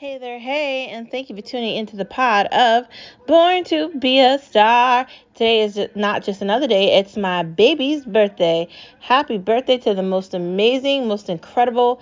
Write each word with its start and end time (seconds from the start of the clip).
Hey 0.00 0.16
there, 0.16 0.38
hey, 0.38 0.86
and 0.86 1.10
thank 1.10 1.28
you 1.28 1.36
for 1.36 1.42
tuning 1.42 1.76
into 1.76 1.94
the 1.94 2.06
pod 2.06 2.46
of 2.46 2.86
Born 3.26 3.64
to 3.64 3.90
Be 3.98 4.18
a 4.18 4.38
Star. 4.38 5.06
Today 5.34 5.60
is 5.60 5.78
not 5.94 6.24
just 6.24 6.40
another 6.40 6.66
day, 6.66 6.96
it's 6.98 7.18
my 7.18 7.42
baby's 7.42 8.06
birthday. 8.06 8.66
Happy 9.00 9.36
birthday 9.36 9.76
to 9.76 9.92
the 9.92 10.02
most 10.02 10.32
amazing, 10.32 11.06
most 11.06 11.28
incredible, 11.28 12.00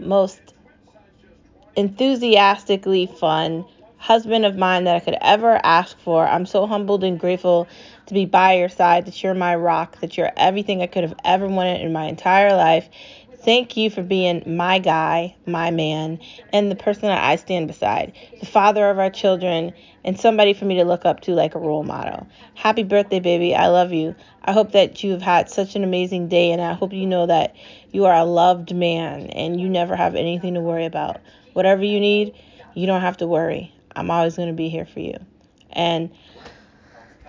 most 0.00 0.40
enthusiastically 1.76 3.06
fun 3.06 3.64
husband 3.98 4.44
of 4.44 4.56
mine 4.56 4.84
that 4.84 4.96
I 4.96 5.00
could 5.00 5.16
ever 5.20 5.60
ask 5.62 5.96
for. 6.00 6.26
I'm 6.26 6.46
so 6.46 6.66
humbled 6.66 7.04
and 7.04 7.20
grateful 7.20 7.68
to 8.06 8.14
be 8.14 8.24
by 8.24 8.54
your 8.54 8.68
side, 8.68 9.06
that 9.06 9.22
you're 9.22 9.34
my 9.34 9.54
rock, 9.54 10.00
that 10.00 10.16
you're 10.16 10.32
everything 10.36 10.82
I 10.82 10.86
could 10.86 11.02
have 11.04 11.14
ever 11.24 11.46
wanted 11.46 11.82
in 11.82 11.92
my 11.92 12.06
entire 12.06 12.56
life. 12.56 12.88
Thank 13.40 13.76
you 13.76 13.88
for 13.88 14.02
being 14.02 14.42
my 14.56 14.80
guy, 14.80 15.36
my 15.46 15.70
man, 15.70 16.18
and 16.52 16.70
the 16.70 16.76
person 16.76 17.02
that 17.02 17.22
I 17.22 17.36
stand 17.36 17.68
beside, 17.68 18.12
the 18.40 18.46
father 18.46 18.90
of 18.90 18.98
our 18.98 19.10
children, 19.10 19.72
and 20.04 20.18
somebody 20.18 20.54
for 20.54 20.64
me 20.64 20.74
to 20.76 20.84
look 20.84 21.04
up 21.04 21.20
to 21.20 21.32
like 21.32 21.54
a 21.54 21.60
role 21.60 21.84
model. 21.84 22.26
Happy 22.54 22.82
birthday, 22.82 23.20
baby. 23.20 23.54
I 23.54 23.68
love 23.68 23.92
you. 23.92 24.16
I 24.44 24.52
hope 24.52 24.72
that 24.72 25.04
you 25.04 25.12
have 25.12 25.22
had 25.22 25.48
such 25.48 25.76
an 25.76 25.84
amazing 25.84 26.28
day, 26.28 26.50
and 26.50 26.60
I 26.60 26.72
hope 26.74 26.92
you 26.92 27.06
know 27.06 27.26
that 27.26 27.54
you 27.92 28.06
are 28.06 28.14
a 28.14 28.24
loved 28.24 28.74
man 28.74 29.28
and 29.28 29.60
you 29.60 29.68
never 29.68 29.94
have 29.94 30.16
anything 30.16 30.54
to 30.54 30.60
worry 30.60 30.84
about. 30.84 31.20
Whatever 31.52 31.84
you 31.84 32.00
need, 32.00 32.34
you 32.74 32.86
don't 32.86 33.02
have 33.02 33.18
to 33.18 33.26
worry. 33.26 33.72
I'm 33.94 34.10
always 34.10 34.36
going 34.36 34.48
to 34.48 34.54
be 34.54 34.68
here 34.68 34.84
for 34.86 35.00
you. 35.00 35.16
And 35.70 36.10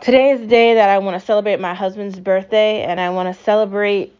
today 0.01 0.31
is 0.31 0.41
the 0.41 0.47
day 0.47 0.73
that 0.73 0.89
I 0.89 0.97
want 0.97 1.19
to 1.19 1.25
celebrate 1.25 1.59
my 1.59 1.75
husband's 1.75 2.19
birthday, 2.19 2.81
and 2.81 2.99
I 2.99 3.11
want 3.11 3.35
to 3.35 3.43
celebrate 3.43 4.15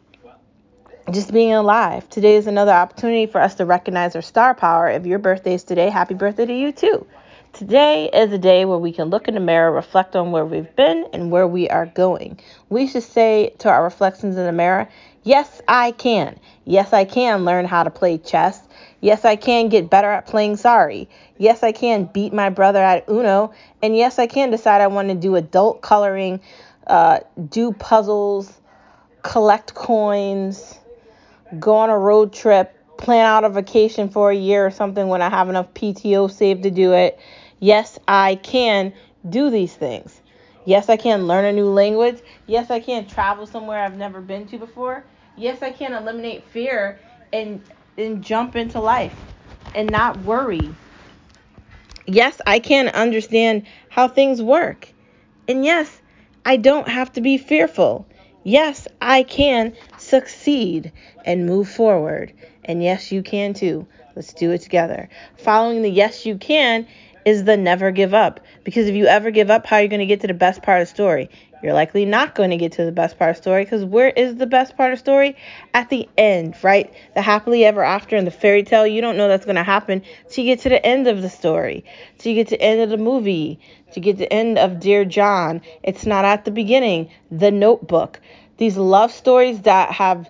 just 1.12 1.34
being 1.34 1.54
alive. 1.54 2.08
Today 2.10 2.36
is 2.36 2.46
another 2.46 2.72
opportunity 2.72 3.26
for 3.26 3.42
us 3.42 3.56
to 3.56 3.66
recognize 3.66 4.16
our 4.16 4.22
star 4.22 4.54
power. 4.54 4.90
If 4.90 5.06
your 5.06 5.20
birthday 5.20 5.56
is 5.56 5.64
today, 5.64 5.90
happy 5.90 6.14
birthday 6.14 6.46
to 6.46 6.54
you 6.54 6.72
too. 6.72 7.06
Today 7.54 8.10
is 8.14 8.32
a 8.32 8.38
day 8.38 8.66
where 8.66 8.78
we 8.78 8.92
can 8.92 9.10
look 9.10 9.28
in 9.28 9.34
the 9.34 9.40
mirror, 9.40 9.72
reflect 9.72 10.16
on 10.16 10.32
where 10.32 10.46
we've 10.46 10.76
been 10.76 11.08
and 11.12 11.32
where 11.32 11.48
we 11.48 11.68
are 11.70 11.88
going. 11.88 12.40
We 12.70 12.86
should 12.88 13.04
say 13.04 13.56
to 13.60 13.70
our 13.70 13.84
reflections 13.84 14.38
in 14.38 14.46
the 14.46 14.52
mirror, 14.52 14.88
Yes, 15.24 15.62
I 15.68 15.92
can. 15.92 16.40
Yes, 16.66 16.94
I 16.94 17.06
can 17.06 17.44
learn 17.44 17.66
how 17.66 17.84
to 17.84 17.90
play 17.90 18.18
chess. 18.18 18.62
Yes, 19.02 19.26
I 19.26 19.36
can 19.36 19.70
get 19.70 19.90
better 19.90 20.10
at 20.10 20.28
playing 20.28 20.58
sorry. 20.58 21.10
Yes, 21.38 21.64
I 21.64 21.72
can 21.72 22.06
beat 22.06 22.34
my 22.34 22.50
brother 22.50 22.80
at 22.80 23.10
Uno. 23.10 23.52
And 23.82 23.96
yes, 23.98 24.20
I 24.20 24.28
can 24.28 24.52
decide 24.52 24.82
I 24.82 24.88
want 24.88 25.10
to 25.10 25.16
do 25.16 25.36
adult 25.36 25.82
coloring, 25.82 26.40
uh, 26.88 27.20
do 27.50 27.74
puzzles, 27.74 28.54
collect 29.24 29.74
coins 29.74 30.79
go 31.58 31.76
on 31.78 31.90
a 31.90 31.98
road 31.98 32.34
trip, 32.34 32.76
plan 32.98 33.26
out 33.26 33.44
a 33.44 33.50
vacation 33.50 34.10
for 34.10 34.30
a 34.32 34.36
year 34.36 34.66
or 34.66 34.72
something 34.72 35.08
when 35.08 35.22
I 35.22 35.30
have 35.30 35.50
enough 35.50 35.74
PTO 35.74 36.28
saved 36.28 36.64
to 36.64 36.72
do 36.72 36.94
it. 36.94 37.20
Yes, 37.60 37.98
I 38.08 38.36
can 38.36 38.94
do 39.28 39.50
these 39.50 39.76
things. 39.76 40.22
Yes, 40.66 40.90
I 40.90 40.98
can 40.98 41.28
learn 41.28 41.46
a 41.46 41.52
new 41.52 41.70
language. 41.70 42.22
Yes, 42.46 42.70
I 42.70 42.80
can 42.80 43.08
travel 43.08 43.46
somewhere 43.46 43.84
I've 43.84 43.98
never 43.98 44.22
been 44.22 44.48
to 44.48 44.58
before. 44.60 45.08
Yes, 45.36 45.62
I 45.62 45.72
can 45.72 45.94
eliminate 45.94 46.46
fear 46.50 47.00
and 47.32 47.62
and 47.98 48.24
jump 48.24 48.56
into 48.56 48.80
life 48.80 49.26
and 49.74 49.92
not 49.92 50.20
worry. 50.20 50.78
Yes, 52.06 52.42
I 52.48 52.60
can 52.60 52.90
understand 52.90 53.68
how 53.90 54.08
things 54.08 54.42
work. 54.42 54.94
And 55.48 55.66
yes, 55.66 56.02
I 56.46 56.58
don't 56.58 56.88
have 56.88 57.12
to 57.14 57.22
be 57.22 57.38
fearful. 57.38 58.09
Yes, 58.44 58.88
I 59.02 59.24
can 59.24 59.74
succeed 59.98 60.92
and 61.26 61.46
move 61.46 61.70
forward. 61.70 62.34
And 62.64 62.82
yes, 62.82 63.12
you 63.12 63.22
can 63.22 63.54
too. 63.54 63.88
Let's 64.16 64.34
do 64.34 64.52
it 64.52 64.62
together. 64.62 65.10
Following 65.38 65.82
the 65.82 65.90
yes, 65.90 66.26
you 66.26 66.38
can 66.38 66.88
is 67.26 67.44
the 67.44 67.58
never 67.58 67.92
give 67.92 68.14
up. 68.14 68.40
Because 68.64 68.88
if 68.88 68.96
you 68.96 69.06
ever 69.06 69.32
give 69.32 69.50
up, 69.50 69.66
how 69.66 69.78
are 69.78 69.82
you 69.82 69.88
going 69.88 70.00
to 70.00 70.06
get 70.06 70.22
to 70.22 70.28
the 70.28 70.34
best 70.34 70.62
part 70.62 70.82
of 70.82 70.88
the 70.88 70.94
story? 70.94 71.30
You're 71.62 71.74
likely 71.74 72.06
not 72.06 72.36
going 72.36 72.52
to 72.52 72.58
get 72.58 72.74
to 72.74 72.86
the 72.86 72.92
best 72.92 73.18
part 73.18 73.32
of 73.32 73.36
the 73.36 73.42
story 73.42 73.64
because 73.64 73.84
where 73.84 74.10
is 74.10 74.36
the 74.36 74.46
best 74.46 74.78
part 74.78 74.94
of 74.94 75.00
the 75.00 75.04
story? 75.04 75.36
At 75.74 75.90
the 75.90 76.08
end, 76.18 76.56
right? 76.64 76.94
The 77.16 77.22
happily 77.22 77.66
ever 77.66 77.84
after 77.84 78.16
in 78.16 78.26
the 78.26 78.32
fairy 78.32 78.64
tale, 78.64 78.88
you 78.88 79.02
don't 79.02 79.18
know 79.18 79.28
that's 79.28 79.46
going 79.46 79.58
to 79.58 79.64
happen 79.64 80.04
till 80.30 80.46
you 80.46 80.56
get 80.56 80.64
to 80.64 80.70
the 80.70 80.86
end 80.86 81.08
of 81.08 81.22
the 81.22 81.30
story, 81.30 81.84
till 82.18 82.32
you 82.32 82.36
get 82.36 82.50
to 82.50 82.58
the 82.58 82.62
end 82.62 82.82
of 82.82 82.90
the 82.90 82.98
movie, 82.98 83.60
to 83.92 84.00
get 84.00 84.14
to 84.14 84.20
the 84.20 84.34
end 84.34 84.58
of 84.58 84.80
Dear 84.80 85.04
John. 85.04 85.62
It's 85.84 86.06
not 86.06 86.26
at 86.26 86.46
the 86.46 86.52
beginning. 86.52 87.10
The 87.30 87.52
Notebook. 87.52 88.22
These 88.58 88.78
love 88.78 89.12
stories 89.12 89.62
that 89.62 89.92
have 89.92 90.30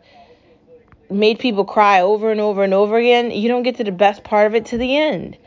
made 1.10 1.40
people 1.40 1.66
cry 1.66 2.02
over 2.02 2.32
and 2.32 2.40
over 2.42 2.64
and 2.64 2.74
over 2.74 2.98
again, 2.98 3.32
you 3.32 3.50
don't 3.50 3.64
get 3.64 3.78
to 3.78 3.84
the 3.84 3.92
best 3.92 4.24
part 4.24 4.48
of 4.48 4.56
it 4.56 4.68
to 4.68 4.78
the 4.78 4.98
end. 4.98 5.38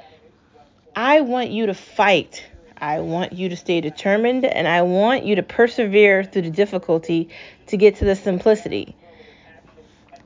I 0.95 1.23
want 1.23 1.51
you 1.51 1.67
to 1.67 1.75
fight 1.75 2.45
I 2.83 2.99
want 2.99 3.33
you 3.33 3.49
to 3.49 3.57
stay 3.57 3.81
determined 3.81 4.45
and 4.45 4.67
I 4.67 4.83
want 4.83 5.25
you 5.25 5.37
to 5.37 5.43
persevere 5.45 6.25
through 6.25 6.43
the 6.43 6.51
difficulty 6.51 7.29
to 7.69 7.77
get 7.77 7.95
to 7.97 8.05
the 8.05 8.17
simplicity. 8.17 8.97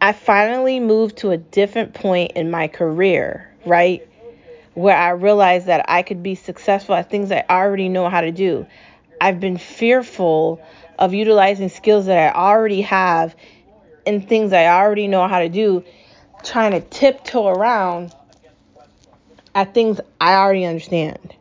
I 0.01 0.13
finally 0.13 0.81
moved 0.81 1.19
to 1.19 1.33
a 1.33 1.37
different 1.37 1.93
point 1.93 2.33
in 2.33 2.51
my 2.51 2.69
career, 2.69 3.53
right? 3.67 4.09
Where 4.73 4.97
I 4.97 5.11
realized 5.11 5.67
that 5.67 5.85
I 5.91 6.01
could 6.01 6.23
be 6.23 6.35
successful 6.35 6.95
at 6.95 7.11
things 7.11 7.31
I 7.31 7.45
already 7.51 7.91
know 7.91 8.09
how 8.09 8.23
to 8.23 8.33
do. 8.33 8.67
I've 9.21 9.39
been 9.39 9.59
fearful 9.59 10.63
of 10.99 11.13
utilizing 11.13 11.69
skills 11.69 12.07
that 12.07 12.35
I 12.35 12.39
already 12.39 12.81
have 12.83 13.37
and 14.07 14.27
things 14.27 14.55
I 14.55 14.65
already 14.65 15.09
know 15.09 15.29
how 15.29 15.41
to 15.41 15.51
do, 15.51 15.85
trying 16.43 16.73
to 16.73 16.81
tiptoe 16.81 17.49
around 17.49 18.15
at 19.55 19.75
things 19.75 20.01
I 20.19 20.37
already 20.37 20.65
understand. 20.65 21.35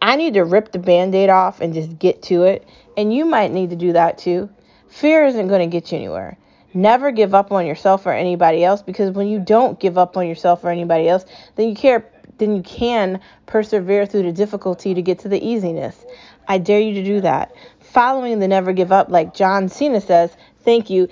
I 0.00 0.16
need 0.16 0.34
to 0.34 0.44
rip 0.44 0.72
the 0.72 0.78
band 0.78 1.14
aid 1.14 1.30
off 1.30 1.60
and 1.60 1.74
just 1.74 1.98
get 1.98 2.22
to 2.24 2.44
it. 2.44 2.66
And 2.96 3.12
you 3.12 3.24
might 3.24 3.52
need 3.52 3.70
to 3.70 3.76
do 3.76 3.92
that 3.92 4.18
too. 4.18 4.48
Fear 4.88 5.26
isn't 5.26 5.48
going 5.48 5.68
to 5.68 5.72
get 5.72 5.92
you 5.92 5.98
anywhere. 5.98 6.38
Never 6.74 7.10
give 7.10 7.34
up 7.34 7.50
on 7.50 7.66
yourself 7.66 8.06
or 8.06 8.12
anybody 8.12 8.64
else 8.64 8.82
because 8.82 9.10
when 9.10 9.26
you 9.28 9.38
don't 9.38 9.80
give 9.80 9.98
up 9.98 10.16
on 10.16 10.26
yourself 10.26 10.64
or 10.64 10.70
anybody 10.70 11.08
else, 11.08 11.24
then 11.56 11.68
you 11.68 11.74
care 11.74 12.04
then 12.38 12.54
you 12.54 12.62
can 12.62 13.20
persevere 13.46 14.06
through 14.06 14.22
the 14.22 14.32
difficulty 14.32 14.94
to 14.94 15.02
get 15.02 15.18
to 15.20 15.28
the 15.28 15.44
easiness. 15.44 16.04
I 16.46 16.58
dare 16.58 16.78
you 16.78 16.94
to 16.94 17.02
do 17.02 17.20
that. 17.22 17.52
Following 17.80 18.38
the 18.38 18.46
never 18.46 18.72
give 18.72 18.92
up, 18.92 19.08
like 19.10 19.34
John 19.34 19.68
Cena 19.68 20.00
says, 20.00 20.30
thank 20.60 20.88
you. 20.88 21.08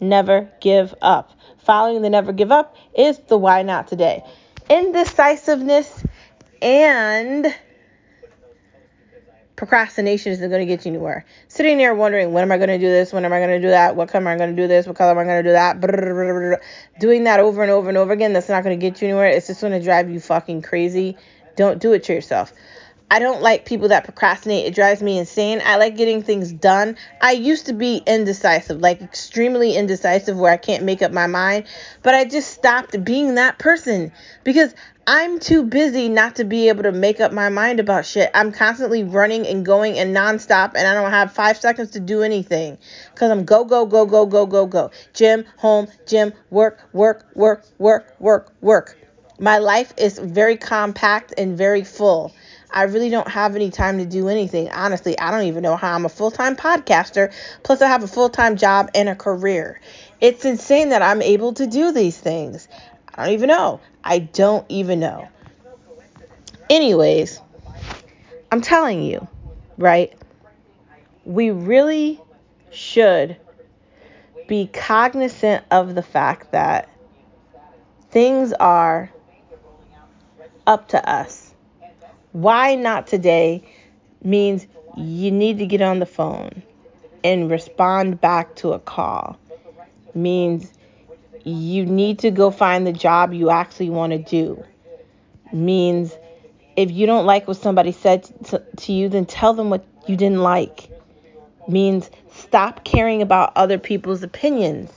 Never 0.00 0.50
give 0.60 0.94
up 1.02 1.32
following 1.68 2.00
the 2.00 2.08
never 2.08 2.32
give 2.32 2.50
up 2.50 2.74
is 2.96 3.18
the 3.28 3.36
why 3.36 3.62
not 3.62 3.88
today. 3.88 4.24
Indecisiveness 4.70 6.02
and 6.62 7.54
procrastination 9.54 10.32
isn't 10.32 10.48
going 10.48 10.66
to 10.66 10.66
get 10.66 10.86
you 10.86 10.92
anywhere. 10.92 11.26
Sitting 11.48 11.76
there 11.76 11.94
wondering, 11.94 12.32
when 12.32 12.42
am 12.42 12.50
I 12.52 12.56
going 12.56 12.70
to 12.70 12.78
do 12.78 12.88
this? 12.88 13.12
When 13.12 13.26
am 13.26 13.34
I 13.34 13.38
going 13.38 13.50
to 13.50 13.60
do 13.60 13.68
that? 13.68 13.96
What 13.96 14.08
color 14.08 14.22
am 14.22 14.28
I 14.28 14.36
going 14.38 14.56
to 14.56 14.62
do 14.62 14.66
this? 14.66 14.86
What 14.86 14.96
color 14.96 15.10
am 15.10 15.18
I 15.18 15.24
going 15.24 15.44
to 15.44 15.48
do 15.50 15.52
that? 15.52 16.60
Doing 17.00 17.24
that 17.24 17.38
over 17.38 17.60
and 17.62 17.70
over 17.70 17.90
and 17.90 17.98
over 17.98 18.14
again, 18.14 18.32
that's 18.32 18.48
not 18.48 18.64
going 18.64 18.78
to 18.78 18.80
get 18.80 19.02
you 19.02 19.08
anywhere. 19.08 19.28
It's 19.28 19.48
just 19.48 19.60
going 19.60 19.74
to 19.74 19.84
drive 19.84 20.08
you 20.08 20.20
fucking 20.20 20.62
crazy. 20.62 21.18
Don't 21.56 21.82
do 21.82 21.92
it 21.92 22.04
to 22.04 22.14
yourself. 22.14 22.50
I 23.10 23.20
don't 23.20 23.40
like 23.40 23.64
people 23.64 23.88
that 23.88 24.04
procrastinate. 24.04 24.66
It 24.66 24.74
drives 24.74 25.02
me 25.02 25.18
insane. 25.18 25.62
I 25.64 25.76
like 25.76 25.96
getting 25.96 26.22
things 26.22 26.52
done. 26.52 26.96
I 27.22 27.32
used 27.32 27.66
to 27.66 27.72
be 27.72 28.02
indecisive, 28.06 28.80
like 28.80 29.00
extremely 29.00 29.74
indecisive, 29.76 30.36
where 30.36 30.52
I 30.52 30.58
can't 30.58 30.84
make 30.84 31.00
up 31.00 31.10
my 31.10 31.26
mind. 31.26 31.64
But 32.02 32.14
I 32.14 32.26
just 32.26 32.50
stopped 32.50 33.02
being 33.04 33.36
that 33.36 33.58
person 33.58 34.12
because 34.44 34.74
I'm 35.06 35.38
too 35.38 35.62
busy 35.62 36.10
not 36.10 36.36
to 36.36 36.44
be 36.44 36.68
able 36.68 36.82
to 36.82 36.92
make 36.92 37.18
up 37.18 37.32
my 37.32 37.48
mind 37.48 37.80
about 37.80 38.04
shit. 38.04 38.30
I'm 38.34 38.52
constantly 38.52 39.04
running 39.04 39.46
and 39.46 39.64
going 39.64 39.98
and 39.98 40.14
nonstop, 40.14 40.72
and 40.74 40.86
I 40.86 40.92
don't 40.92 41.10
have 41.10 41.32
five 41.32 41.56
seconds 41.56 41.92
to 41.92 42.00
do 42.00 42.22
anything 42.22 42.76
because 43.14 43.30
I'm 43.30 43.46
go, 43.46 43.64
go, 43.64 43.86
go, 43.86 44.04
go, 44.04 44.26
go, 44.26 44.44
go, 44.44 44.66
go. 44.66 44.90
Gym, 45.14 45.46
home, 45.56 45.88
gym, 46.06 46.34
work, 46.50 46.80
work, 46.92 47.24
work, 47.34 47.64
work, 47.78 48.14
work, 48.18 48.52
work. 48.60 48.98
My 49.40 49.56
life 49.56 49.94
is 49.96 50.18
very 50.18 50.58
compact 50.58 51.32
and 51.38 51.56
very 51.56 51.84
full. 51.84 52.34
I 52.70 52.84
really 52.84 53.08
don't 53.08 53.28
have 53.28 53.56
any 53.56 53.70
time 53.70 53.98
to 53.98 54.04
do 54.04 54.28
anything. 54.28 54.70
Honestly, 54.70 55.18
I 55.18 55.30
don't 55.30 55.44
even 55.44 55.62
know 55.62 55.76
how 55.76 55.94
I'm 55.94 56.04
a 56.04 56.10
full 56.10 56.30
time 56.30 56.54
podcaster. 56.54 57.32
Plus, 57.62 57.80
I 57.80 57.88
have 57.88 58.02
a 58.02 58.08
full 58.08 58.28
time 58.28 58.56
job 58.56 58.90
and 58.94 59.08
a 59.08 59.14
career. 59.14 59.80
It's 60.20 60.44
insane 60.44 60.90
that 60.90 61.02
I'm 61.02 61.22
able 61.22 61.54
to 61.54 61.66
do 61.66 61.92
these 61.92 62.18
things. 62.18 62.68
I 63.14 63.24
don't 63.24 63.34
even 63.34 63.48
know. 63.48 63.80
I 64.04 64.18
don't 64.18 64.66
even 64.68 65.00
know. 65.00 65.28
Anyways, 66.68 67.40
I'm 68.52 68.60
telling 68.60 69.02
you, 69.02 69.26
right? 69.78 70.12
We 71.24 71.50
really 71.50 72.20
should 72.70 73.36
be 74.46 74.66
cognizant 74.66 75.64
of 75.70 75.94
the 75.94 76.02
fact 76.02 76.52
that 76.52 76.88
things 78.10 78.52
are 78.52 79.10
up 80.66 80.88
to 80.88 81.08
us 81.08 81.47
why 82.32 82.74
not 82.74 83.06
today 83.06 83.62
means 84.22 84.66
you 84.96 85.30
need 85.30 85.58
to 85.58 85.66
get 85.66 85.80
on 85.80 85.98
the 85.98 86.06
phone 86.06 86.62
and 87.24 87.50
respond 87.50 88.20
back 88.20 88.54
to 88.56 88.72
a 88.72 88.78
call. 88.78 89.38
means 90.14 90.72
you 91.44 91.86
need 91.86 92.18
to 92.18 92.30
go 92.30 92.50
find 92.50 92.86
the 92.86 92.92
job 92.92 93.32
you 93.32 93.50
actually 93.50 93.90
want 93.90 94.12
to 94.12 94.18
do. 94.18 94.62
Means 95.52 96.14
if 96.76 96.90
you 96.90 97.06
don't 97.06 97.26
like 97.26 97.48
what 97.48 97.56
somebody 97.56 97.92
said 97.92 98.24
to, 98.46 98.62
to 98.76 98.92
you, 98.92 99.08
then 99.08 99.24
tell 99.24 99.54
them 99.54 99.70
what 99.70 99.84
you 100.06 100.16
didn't 100.16 100.42
like. 100.42 100.90
Means 101.68 102.10
stop 102.32 102.84
caring 102.84 103.22
about 103.22 103.52
other 103.56 103.78
people's 103.78 104.22
opinions. 104.22 104.90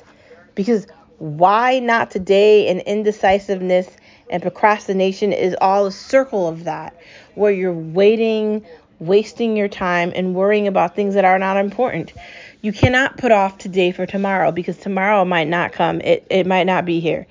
Because 0.56 0.88
why 1.20 1.80
not 1.80 2.12
today 2.12 2.68
and 2.68 2.82
indecisiveness 2.82 3.88
and 4.32 4.42
procrastination 4.42 5.34
is 5.34 5.56
all 5.62 5.86
a 5.86 5.92
circle 5.92 6.48
of 6.48 6.64
that, 6.64 6.96
where 7.36 7.52
you're 7.52 7.74
waiting, 7.74 8.66
wasting 9.00 9.58
your 9.58 9.68
time, 9.68 10.12
and 10.16 10.34
worrying 10.34 10.68
about 10.68 10.96
things 10.96 11.14
that 11.16 11.26
are 11.26 11.38
not 11.38 11.58
important. 11.58 12.14
You 12.62 12.72
cannot 12.72 13.18
put 13.18 13.32
off 13.32 13.58
today 13.58 13.92
for 13.92 14.06
tomorrow 14.06 14.52
because 14.52 14.78
tomorrow 14.78 15.26
might 15.26 15.48
not 15.48 15.74
come. 15.74 16.02
It, 16.02 16.26
it 16.30 16.48
might 16.48 16.64
not 16.64 16.86
be 16.86 17.00
here. 17.00 17.28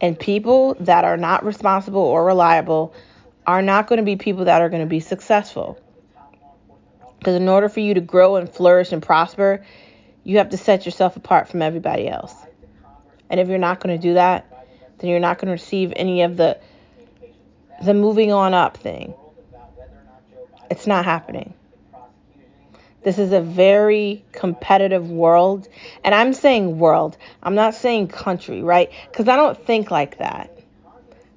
And 0.00 0.18
people 0.18 0.74
that 0.80 1.04
are 1.04 1.16
not 1.16 1.44
responsible 1.44 2.00
or 2.00 2.24
reliable 2.24 2.94
are 3.46 3.62
not 3.62 3.86
going 3.86 3.98
to 3.98 4.02
be 4.02 4.16
people 4.16 4.46
that 4.46 4.60
are 4.60 4.68
going 4.68 4.82
to 4.82 4.88
be 4.88 5.00
successful. 5.00 5.78
Because 7.18 7.34
in 7.34 7.48
order 7.48 7.68
for 7.68 7.80
you 7.80 7.94
to 7.94 8.00
grow 8.00 8.36
and 8.36 8.48
flourish 8.48 8.92
and 8.92 9.02
prosper, 9.02 9.64
you 10.24 10.38
have 10.38 10.50
to 10.50 10.56
set 10.56 10.86
yourself 10.86 11.16
apart 11.16 11.48
from 11.48 11.60
everybody 11.62 12.08
else. 12.08 12.34
And 13.28 13.38
if 13.38 13.48
you're 13.48 13.58
not 13.58 13.80
going 13.80 13.94
to 13.94 14.02
do 14.02 14.14
that, 14.14 14.59
then 15.00 15.10
you're 15.10 15.20
not 15.20 15.38
going 15.38 15.46
to 15.46 15.52
receive 15.52 15.92
any 15.96 16.22
of 16.22 16.36
the 16.36 16.58
the 17.82 17.94
moving 17.94 18.30
on 18.30 18.52
up 18.52 18.76
thing. 18.76 19.14
It's 20.70 20.86
not 20.86 21.04
happening. 21.04 21.54
This 23.02 23.18
is 23.18 23.32
a 23.32 23.40
very 23.40 24.22
competitive 24.32 25.10
world. 25.10 25.66
And 26.04 26.14
I'm 26.14 26.34
saying 26.34 26.78
world, 26.78 27.16
I'm 27.42 27.54
not 27.54 27.74
saying 27.74 28.08
country, 28.08 28.62
right? 28.62 28.90
Because 29.10 29.28
I 29.28 29.36
don't 29.36 29.58
think 29.66 29.90
like 29.90 30.18
that. 30.18 30.50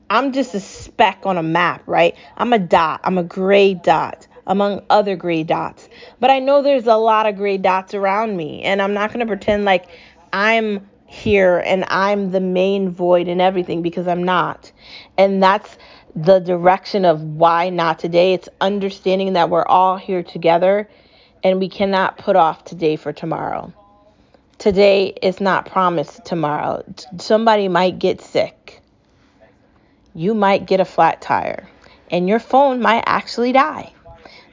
I'm 0.09 0.33
just 0.33 0.53
a 0.53 0.59
speck 0.59 1.25
on 1.25 1.37
a 1.37 1.43
map, 1.43 1.83
right? 1.87 2.15
I'm 2.35 2.51
a 2.51 2.59
dot, 2.59 3.01
I'm 3.03 3.17
a 3.17 3.23
gray 3.23 3.73
dot 3.73 4.27
among 4.45 4.81
other 4.89 5.15
gray 5.15 5.43
dots. 5.43 5.87
But 6.19 6.29
I 6.29 6.39
know 6.39 6.61
there's 6.61 6.87
a 6.87 6.95
lot 6.95 7.25
of 7.25 7.37
gray 7.37 7.57
dots 7.57 7.93
around 7.93 8.35
me. 8.35 8.61
And 8.63 8.81
I'm 8.81 8.93
not 8.93 9.11
going 9.11 9.21
to 9.21 9.25
pretend 9.25 9.63
like 9.63 9.85
I'm 10.33 10.87
here 11.13 11.59
and 11.59 11.85
I'm 11.87 12.31
the 12.31 12.39
main 12.39 12.89
void 12.89 13.27
in 13.27 13.39
everything 13.39 13.83
because 13.83 14.07
I'm 14.07 14.23
not. 14.23 14.71
And 15.17 15.41
that's 15.41 15.77
the 16.15 16.39
direction 16.39 17.05
of 17.05 17.21
why 17.21 17.69
not 17.69 17.99
today. 17.99 18.33
It's 18.33 18.49
understanding 18.59 19.33
that 19.33 19.49
we're 19.49 19.65
all 19.65 19.97
here 19.97 20.23
together 20.23 20.89
and 21.43 21.59
we 21.59 21.69
cannot 21.69 22.17
put 22.17 22.35
off 22.35 22.65
today 22.65 22.95
for 22.95 23.13
tomorrow. 23.13 23.71
Today 24.57 25.13
is 25.21 25.39
not 25.39 25.67
promised 25.67 26.25
tomorrow. 26.25 26.83
Somebody 27.19 27.67
might 27.67 27.99
get 27.99 28.21
sick. 28.21 28.81
You 30.15 30.33
might 30.33 30.65
get 30.65 30.79
a 30.79 30.85
flat 30.85 31.21
tire. 31.21 31.69
And 32.09 32.27
your 32.27 32.39
phone 32.39 32.81
might 32.81 33.03
actually 33.05 33.51
die. 33.51 33.93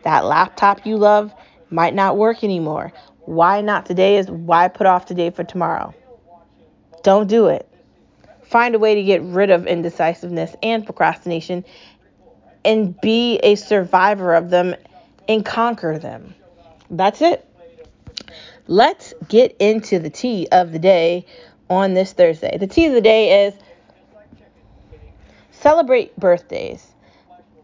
That 0.03 0.25
laptop 0.25 0.85
you 0.87 0.97
love 0.97 1.33
might 1.71 1.95
not 1.95 2.19
work 2.19 2.45
anymore. 2.45 2.93
Why 3.21 3.61
not 3.61 3.87
today 3.87 4.19
is 4.19 4.31
why 4.31 4.69
put 4.69 4.87
off 4.87 5.07
today 5.07 5.31
for 5.31 5.45
tomorrow. 5.45 5.95
Don't 7.02 7.29
do 7.29 7.47
it. 7.47 7.67
Find 8.44 8.75
a 8.75 8.79
way 8.79 8.97
to 8.97 9.02
get 9.02 9.23
rid 9.23 9.50
of 9.50 9.67
indecisiveness 9.67 10.55
and 10.62 10.85
procrastination 10.85 11.64
and 12.64 13.00
be 13.00 13.38
a 13.38 13.55
survivor 13.55 14.35
of 14.35 14.50
them 14.50 14.75
and 15.29 15.44
conquer 15.44 15.99
them. 15.99 16.35
That's 16.91 17.23
it. 17.23 17.47
Let's 18.67 19.14
get 19.29 19.56
into 19.58 19.99
the 19.99 20.11
tea 20.11 20.49
of 20.50 20.73
the 20.73 20.79
day 20.79 21.26
on 21.69 21.94
this 21.94 22.12
Thursday. 22.12 22.58
The 22.58 22.67
tea 22.67 22.87
of 22.87 22.93
the 22.93 23.00
day 23.00 23.47
is 23.47 23.55
celebrate 25.52 26.17
birthdays. 26.17 26.87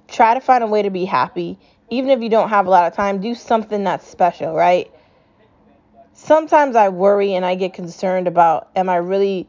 Try 0.08 0.34
to 0.34 0.40
find 0.40 0.62
a 0.62 0.66
way 0.66 0.82
to 0.82 0.90
be 0.90 1.04
happy. 1.04 1.58
Even 1.90 2.10
if 2.10 2.20
you 2.20 2.28
don't 2.28 2.48
have 2.48 2.66
a 2.66 2.70
lot 2.70 2.86
of 2.86 2.94
time, 2.94 3.20
do 3.20 3.34
something 3.34 3.84
that's 3.84 4.06
special, 4.06 4.54
right? 4.54 4.90
Sometimes 6.16 6.76
I 6.76 6.88
worry 6.88 7.34
and 7.34 7.44
I 7.44 7.54
get 7.56 7.74
concerned 7.74 8.26
about 8.26 8.70
am 8.74 8.88
I 8.88 8.96
really 8.96 9.46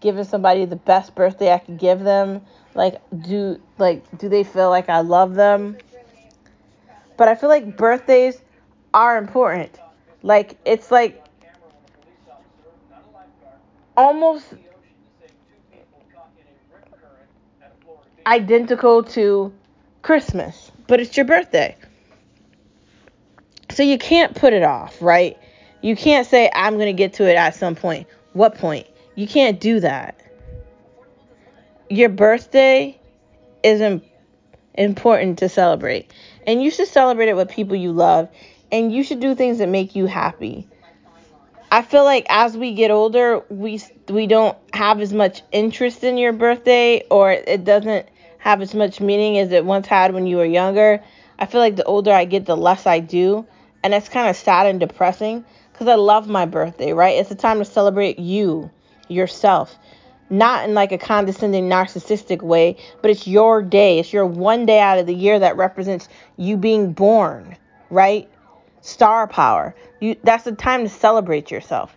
giving 0.00 0.24
somebody 0.24 0.64
the 0.64 0.74
best 0.76 1.14
birthday 1.14 1.52
I 1.52 1.58
could 1.58 1.78
give 1.78 2.00
them? 2.00 2.40
Like 2.74 3.02
do 3.22 3.60
like 3.78 4.18
do 4.18 4.30
they 4.30 4.42
feel 4.42 4.70
like 4.70 4.88
I 4.88 5.00
love 5.00 5.34
them? 5.34 5.76
But 7.18 7.28
I 7.28 7.34
feel 7.34 7.50
like 7.50 7.76
birthdays 7.76 8.40
are 8.94 9.18
important. 9.18 9.78
Like 10.22 10.56
it's 10.64 10.90
like 10.90 11.22
almost 13.94 14.54
identical 18.26 19.02
to 19.02 19.52
Christmas, 20.00 20.72
but 20.86 20.98
it's 20.98 21.14
your 21.14 21.26
birthday. 21.26 21.76
So 23.70 23.82
you 23.82 23.98
can't 23.98 24.34
put 24.34 24.54
it 24.54 24.62
off, 24.62 25.02
right? 25.02 25.36
You 25.82 25.96
can't 25.96 26.26
say 26.26 26.50
I'm 26.54 26.74
going 26.74 26.86
to 26.86 26.92
get 26.92 27.14
to 27.14 27.28
it 27.28 27.34
at 27.34 27.54
some 27.54 27.74
point. 27.74 28.06
What 28.32 28.56
point? 28.56 28.86
You 29.14 29.26
can't 29.26 29.60
do 29.60 29.80
that. 29.80 30.20
Your 31.88 32.08
birthday 32.08 32.98
is 33.62 34.00
important 34.74 35.38
to 35.38 35.48
celebrate. 35.48 36.12
And 36.46 36.62
you 36.62 36.70
should 36.70 36.88
celebrate 36.88 37.28
it 37.28 37.36
with 37.36 37.50
people 37.50 37.76
you 37.76 37.92
love 37.92 38.28
and 38.70 38.92
you 38.92 39.02
should 39.02 39.20
do 39.20 39.34
things 39.34 39.58
that 39.58 39.68
make 39.68 39.94
you 39.96 40.06
happy. 40.06 40.68
I 41.70 41.82
feel 41.82 42.04
like 42.04 42.26
as 42.28 42.56
we 42.56 42.74
get 42.74 42.90
older, 42.90 43.42
we 43.48 43.80
we 44.08 44.26
don't 44.26 44.56
have 44.72 45.00
as 45.00 45.12
much 45.12 45.42
interest 45.50 46.04
in 46.04 46.16
your 46.16 46.32
birthday 46.32 47.02
or 47.10 47.32
it 47.32 47.64
doesn't 47.64 48.06
have 48.38 48.62
as 48.62 48.74
much 48.74 49.00
meaning 49.00 49.38
as 49.38 49.50
it 49.50 49.64
once 49.64 49.86
had 49.86 50.14
when 50.14 50.26
you 50.26 50.36
were 50.36 50.44
younger. 50.44 51.02
I 51.38 51.46
feel 51.46 51.60
like 51.60 51.76
the 51.76 51.84
older 51.84 52.12
I 52.12 52.24
get, 52.24 52.46
the 52.46 52.56
less 52.56 52.86
I 52.86 53.00
do, 53.00 53.46
and 53.82 53.92
it's 53.92 54.08
kind 54.08 54.28
of 54.28 54.36
sad 54.36 54.66
and 54.66 54.78
depressing 54.78 55.44
cuz 55.78 55.88
I 55.88 55.94
love 55.94 56.28
my 56.28 56.46
birthday, 56.46 56.92
right? 56.92 57.16
It's 57.16 57.30
a 57.30 57.34
time 57.34 57.58
to 57.58 57.64
celebrate 57.64 58.18
you, 58.18 58.70
yourself. 59.08 59.76
Not 60.28 60.68
in 60.68 60.74
like 60.74 60.92
a 60.92 60.98
condescending 60.98 61.68
narcissistic 61.68 62.42
way, 62.42 62.76
but 63.00 63.10
it's 63.10 63.26
your 63.26 63.62
day. 63.62 64.00
It's 64.00 64.12
your 64.12 64.26
one 64.26 64.66
day 64.66 64.80
out 64.80 64.98
of 64.98 65.06
the 65.06 65.14
year 65.14 65.38
that 65.38 65.56
represents 65.56 66.08
you 66.36 66.56
being 66.56 66.92
born, 66.92 67.56
right? 67.90 68.28
star 68.86 69.26
power. 69.26 69.74
You 70.00 70.16
that's 70.22 70.44
the 70.44 70.52
time 70.52 70.84
to 70.84 70.88
celebrate 70.88 71.50
yourself. 71.50 71.94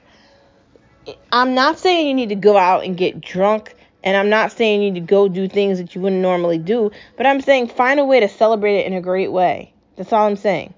I'm 1.31 1.53
not 1.53 1.79
saying 1.79 2.07
you 2.07 2.13
need 2.13 2.29
to 2.29 2.35
go 2.35 2.57
out 2.57 2.83
and 2.83 2.97
get 2.97 3.21
drunk 3.21 3.75
and 4.03 4.17
I'm 4.17 4.29
not 4.29 4.51
saying 4.51 4.81
you 4.81 4.91
need 4.91 4.99
to 4.99 5.05
go 5.05 5.27
do 5.27 5.47
things 5.47 5.77
that 5.77 5.93
you 5.93 6.01
wouldn't 6.01 6.21
normally 6.21 6.57
do, 6.57 6.91
but 7.17 7.25
I'm 7.25 7.41
saying 7.41 7.67
find 7.67 7.99
a 7.99 8.05
way 8.05 8.19
to 8.19 8.29
celebrate 8.29 8.79
it 8.79 8.87
in 8.87 8.93
a 8.93 9.01
great 9.01 9.31
way. 9.31 9.73
That's 9.95 10.13
all 10.13 10.25
I'm 10.25 10.35
saying. 10.35 10.73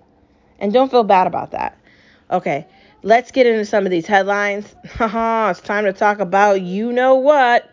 And 0.60 0.74
don't 0.74 0.92
feel 0.92 1.04
bad 1.04 1.28
about 1.28 1.52
that. 1.52 1.78
Okay, 2.30 2.68
let's 3.04 3.32
get 3.32 3.48
into 3.48 3.66
some 3.66 3.86
of 3.86 3.92
these 3.92 4.08
headlines. 4.08 4.76
It's 5.00 5.62
time 5.62 5.86
to 5.86 5.94
talk 5.94 6.20
about 6.20 6.62
you 6.62 6.92
know 6.92 7.16
what. 7.16 7.70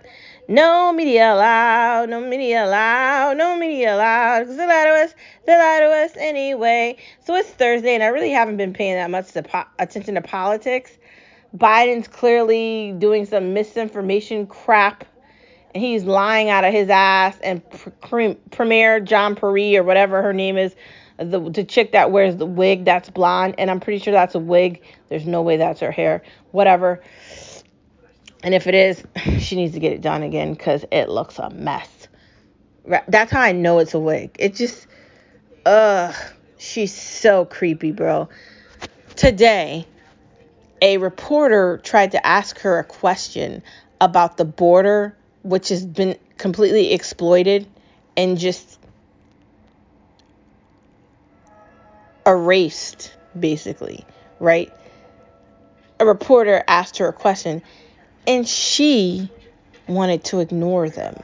No 0.50 0.94
media 0.94 1.34
allowed, 1.34 2.08
no 2.08 2.20
media 2.22 2.64
allowed, 2.64 3.36
no 3.36 3.54
media 3.58 3.94
allowed. 3.94 4.46
Cause 4.46 4.56
they 4.56 4.66
lie 4.66 4.84
to 4.84 4.90
us, 5.04 5.14
they 5.46 5.52
lie 5.54 5.80
to 5.80 5.86
us 5.86 6.16
anyway. 6.16 6.96
So 7.26 7.34
it's 7.34 7.50
Thursday, 7.50 7.94
and 7.94 8.02
I 8.02 8.06
really 8.06 8.30
haven't 8.30 8.56
been 8.56 8.72
paying 8.72 8.94
that 8.94 9.10
much 9.10 9.32
to 9.32 9.42
po- 9.42 9.66
attention 9.78 10.14
to 10.14 10.22
politics. 10.22 10.96
Biden's 11.54 12.08
clearly 12.08 12.94
doing 12.98 13.26
some 13.26 13.52
misinformation 13.52 14.46
crap, 14.46 15.04
and 15.74 15.84
he's 15.84 16.04
lying 16.04 16.48
out 16.48 16.64
of 16.64 16.72
his 16.72 16.88
ass. 16.88 17.38
And 17.42 17.62
pre- 18.00 18.38
Premier 18.50 19.00
Jean-Pierre 19.00 19.82
or 19.82 19.84
whatever 19.84 20.22
her 20.22 20.32
name 20.32 20.56
is, 20.56 20.74
the, 21.18 21.50
the 21.50 21.64
chick 21.64 21.92
that 21.92 22.10
wears 22.10 22.36
the 22.36 22.46
wig 22.46 22.84
that's 22.84 23.10
blonde, 23.10 23.56
and 23.58 23.70
I'm 23.70 23.80
pretty 23.80 23.98
sure 23.98 24.12
that's 24.12 24.34
a 24.34 24.40
wig. 24.40 24.82
There's 25.08 25.26
no 25.26 25.42
way 25.42 25.56
that's 25.56 25.80
her 25.80 25.90
hair. 25.90 26.22
Whatever 26.52 27.02
and 28.42 28.54
if 28.54 28.66
it 28.66 28.74
is, 28.74 29.02
she 29.42 29.56
needs 29.56 29.74
to 29.74 29.80
get 29.80 29.92
it 29.92 30.00
done 30.00 30.22
again 30.22 30.52
because 30.52 30.84
it 30.90 31.08
looks 31.08 31.38
a 31.38 31.50
mess. 31.50 32.08
That's 33.08 33.30
how 33.30 33.40
I 33.40 33.52
know 33.52 33.80
it's 33.80 33.94
a 33.94 33.98
wig. 33.98 34.34
It 34.38 34.54
just, 34.54 34.86
ugh, 35.66 36.14
she's 36.56 36.94
so 36.94 37.44
creepy, 37.44 37.92
bro. 37.92 38.28
Today, 39.14 39.86
a 40.80 40.96
reporter 40.96 41.80
tried 41.82 42.12
to 42.12 42.26
ask 42.26 42.58
her 42.60 42.78
a 42.78 42.84
question 42.84 43.62
about 44.00 44.38
the 44.38 44.46
border, 44.46 45.14
which 45.42 45.68
has 45.68 45.84
been 45.84 46.16
completely 46.38 46.92
exploited 46.92 47.66
and 48.16 48.38
just 48.38 48.77
erased, 52.28 53.14
basically, 53.38 54.04
right? 54.38 54.72
A 55.98 56.06
reporter 56.06 56.62
asked 56.68 56.98
her 56.98 57.08
a 57.08 57.12
question 57.12 57.62
and 58.26 58.46
she 58.46 59.30
wanted 59.88 60.22
to 60.24 60.40
ignore 60.40 60.90
them. 60.90 61.20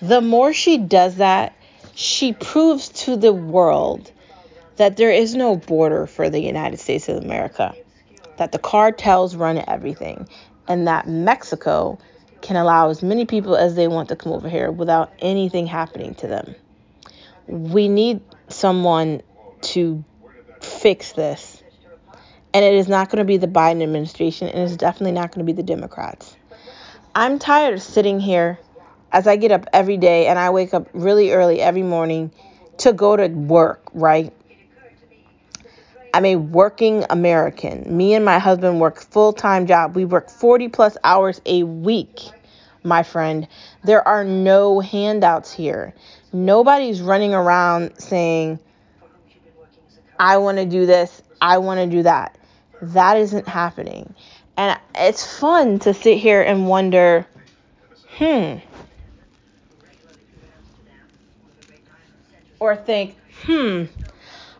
The 0.00 0.20
more 0.20 0.52
she 0.52 0.78
does 0.78 1.16
that, 1.16 1.54
she 1.94 2.32
proves 2.32 2.88
to 3.04 3.16
the 3.16 3.32
world 3.32 4.10
that 4.76 4.96
there 4.96 5.10
is 5.10 5.34
no 5.34 5.56
border 5.56 6.06
for 6.06 6.30
the 6.30 6.40
United 6.40 6.80
States 6.80 7.08
of 7.08 7.22
America, 7.22 7.74
that 8.38 8.50
the 8.50 8.58
cartels 8.58 9.36
run 9.36 9.62
everything, 9.68 10.26
and 10.66 10.88
that 10.88 11.06
Mexico 11.06 11.98
can 12.40 12.56
allow 12.56 12.88
as 12.88 13.02
many 13.02 13.26
people 13.26 13.54
as 13.54 13.74
they 13.74 13.86
want 13.86 14.08
to 14.08 14.16
come 14.16 14.32
over 14.32 14.48
here 14.48 14.70
without 14.70 15.12
anything 15.20 15.66
happening 15.66 16.14
to 16.16 16.26
them. 16.26 16.54
We 17.46 17.88
need 17.88 18.22
someone 18.48 19.22
to 19.60 20.02
fix 20.82 21.12
this. 21.12 21.62
And 22.52 22.64
it 22.64 22.74
is 22.74 22.88
not 22.88 23.08
going 23.08 23.18
to 23.18 23.24
be 23.24 23.38
the 23.38 23.46
Biden 23.46 23.82
administration, 23.82 24.48
and 24.48 24.58
it's 24.58 24.76
definitely 24.76 25.12
not 25.12 25.30
going 25.32 25.46
to 25.46 25.50
be 25.50 25.56
the 25.56 25.62
Democrats. 25.62 26.36
I'm 27.14 27.38
tired 27.38 27.74
of 27.74 27.82
sitting 27.82 28.20
here 28.20 28.58
as 29.12 29.26
I 29.26 29.36
get 29.36 29.52
up 29.52 29.66
every 29.72 29.96
day 29.96 30.26
and 30.26 30.38
I 30.38 30.50
wake 30.50 30.74
up 30.74 30.88
really 30.92 31.32
early 31.32 31.60
every 31.60 31.82
morning 31.82 32.32
to 32.78 32.92
go 32.92 33.16
to 33.16 33.28
work, 33.28 33.82
right? 33.94 34.32
I'm 36.14 36.24
a 36.24 36.36
working 36.36 37.04
American. 37.08 37.96
Me 37.96 38.14
and 38.14 38.24
my 38.24 38.38
husband 38.38 38.80
work 38.80 39.00
full-time 39.00 39.66
job. 39.66 39.94
We 39.94 40.04
work 40.04 40.30
40 40.30 40.68
plus 40.68 40.96
hours 41.04 41.40
a 41.46 41.62
week, 41.62 42.20
my 42.82 43.02
friend. 43.02 43.46
There 43.84 44.06
are 44.06 44.24
no 44.24 44.80
handouts 44.80 45.52
here. 45.52 45.94
Nobody's 46.32 47.00
running 47.00 47.34
around 47.34 47.98
saying, 47.98 48.58
I 50.18 50.38
want 50.38 50.58
to 50.58 50.64
do 50.64 50.86
this, 50.86 51.22
I 51.40 51.58
want 51.58 51.80
to 51.80 51.86
do 51.86 52.02
that. 52.04 52.36
That 52.80 53.16
isn't 53.16 53.48
happening. 53.48 54.14
And 54.56 54.78
it's 54.94 55.38
fun 55.38 55.78
to 55.80 55.94
sit 55.94 56.18
here 56.18 56.42
and 56.42 56.68
wonder, 56.68 57.26
hmm, 58.18 58.56
or 62.60 62.76
think, 62.76 63.16
hmm, 63.44 63.84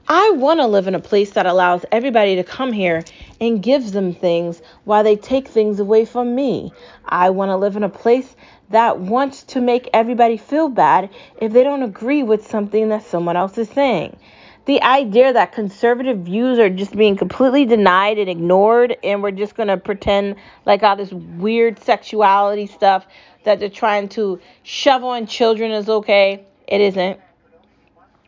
I 0.09 0.31
want 0.31 0.61
to 0.61 0.67
live 0.67 0.89
in 0.89 0.95
a 0.95 1.01
place 1.01 1.31
that 1.31 1.47
allows 1.47 1.85
everybody 1.93 2.37
to 2.37 2.45
come 2.45 2.73
here 2.73 3.05
and 3.41 3.63
gives 3.63 3.93
them 3.93 4.13
things 4.13 4.61
while 4.85 5.05
they 5.05 5.17
take 5.17 5.49
things 5.49 5.79
away 5.79 6.05
from 6.05 6.35
me. 6.35 6.73
I 7.05 7.31
want 7.31 7.51
to 7.51 7.57
live 7.57 7.77
in 7.77 7.85
a 7.85 7.89
place 7.89 8.35
that 8.71 8.99
wants 8.99 9.45
to 9.45 9.61
make 9.61 9.89
everybody 9.93 10.37
feel 10.37 10.69
bad 10.69 11.11
if 11.41 11.53
they 11.53 11.63
don't 11.63 11.83
agree 11.83 12.23
with 12.23 12.47
something 12.47 12.89
that 12.89 13.05
someone 13.05 13.37
else 13.37 13.57
is 13.59 13.69
saying. 13.69 14.17
The 14.65 14.81
idea 14.83 15.33
that 15.33 15.53
conservative 15.53 16.19
views 16.19 16.59
are 16.61 16.71
just 16.71 16.95
being 16.97 17.17
completely 17.17 17.65
denied 17.65 18.19
and 18.19 18.29
ignored, 18.29 18.97
and 19.03 19.23
we're 19.23 19.33
just 19.33 19.57
going 19.57 19.69
to 19.69 19.77
pretend 19.77 20.37
like 20.65 20.85
all 20.85 20.95
this 20.95 21.13
weird 21.13 21.83
sexuality 21.83 22.67
stuff 22.67 23.07
that 23.43 23.59
they're 23.59 23.69
trying 23.69 24.09
to 24.11 24.41
shove 24.63 25.03
on 25.03 25.27
children 25.27 25.73
is 25.73 25.89
okay. 25.89 26.45
It 26.69 26.81
isn't. 26.81 27.19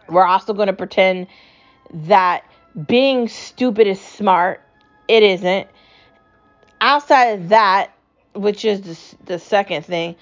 We're 0.08 0.26
also 0.26 0.52
going 0.52 0.66
to 0.66 0.72
pretend 0.72 1.28
that 1.92 2.44
being 2.88 3.28
stupid 3.28 3.86
is 3.86 4.00
smart. 4.00 4.60
It 5.06 5.22
isn't. 5.22 5.68
Outside 6.80 7.38
of 7.38 7.48
that, 7.50 7.92
which 8.34 8.64
is 8.64 8.80
the, 8.80 9.16
the 9.26 9.38
second 9.38 9.86
thing, 9.86 10.16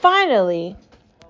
finally, 0.00 0.76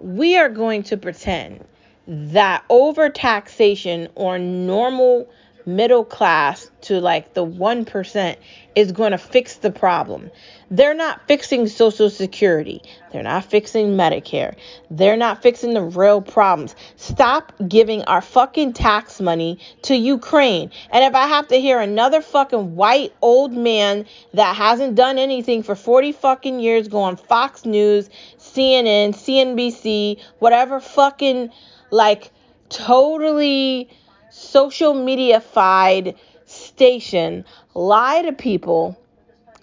we 0.00 0.38
are 0.38 0.48
going 0.48 0.82
to 0.84 0.96
pretend 0.96 1.64
that 2.06 2.64
overtaxation 2.68 4.08
or 4.14 4.38
normal 4.38 5.28
middle 5.66 6.04
class 6.04 6.70
to 6.82 7.00
like 7.00 7.34
the 7.34 7.44
1% 7.44 8.37
is 8.75 8.92
going 8.92 9.12
to 9.12 9.18
fix 9.18 9.56
the 9.56 9.70
problem. 9.70 10.30
They're 10.70 10.94
not 10.94 11.26
fixing 11.26 11.68
Social 11.68 12.11
Security. 12.11 12.82
They're 13.12 13.23
not 13.23 13.44
fixing 13.44 13.96
Medicare. 13.96 14.56
They're 14.90 15.16
not 15.16 15.42
fixing 15.42 15.75
the 15.75 15.82
real 15.82 16.20
problems. 16.20 16.75
Stop 16.96 17.52
giving 17.68 18.02
our 18.04 18.20
fucking 18.20 18.73
tax 18.73 19.20
money 19.20 19.58
to 19.82 19.94
Ukraine. 19.94 20.70
And 20.90 21.04
if 21.04 21.14
I 21.14 21.28
have 21.28 21.49
to 21.49 21.61
hear 21.61 21.80
another 21.80 22.20
fucking 22.20 22.75
white 22.75 23.12
old 23.23 23.52
man 23.52 24.06
that 24.34 24.56
hasn't 24.56 24.96
done 24.96 25.18
anything 25.18 25.62
for 25.62 25.75
40 25.75 26.12
fucking 26.12 26.61
years 26.61 26.88
go 26.88 26.99
on 26.99 27.16
Fox 27.16 27.64
News, 27.64 28.11
CNN, 28.38 29.14
CNBC, 29.14 30.20
whatever 30.40 30.80
fucking 30.80 31.50
like 31.94 32.32
totally 32.68 33.88
social 34.30 34.94
media 34.94 35.40
fied 35.40 36.16
station 36.44 37.44
lie 37.74 38.22
to 38.22 38.32
people 38.32 38.98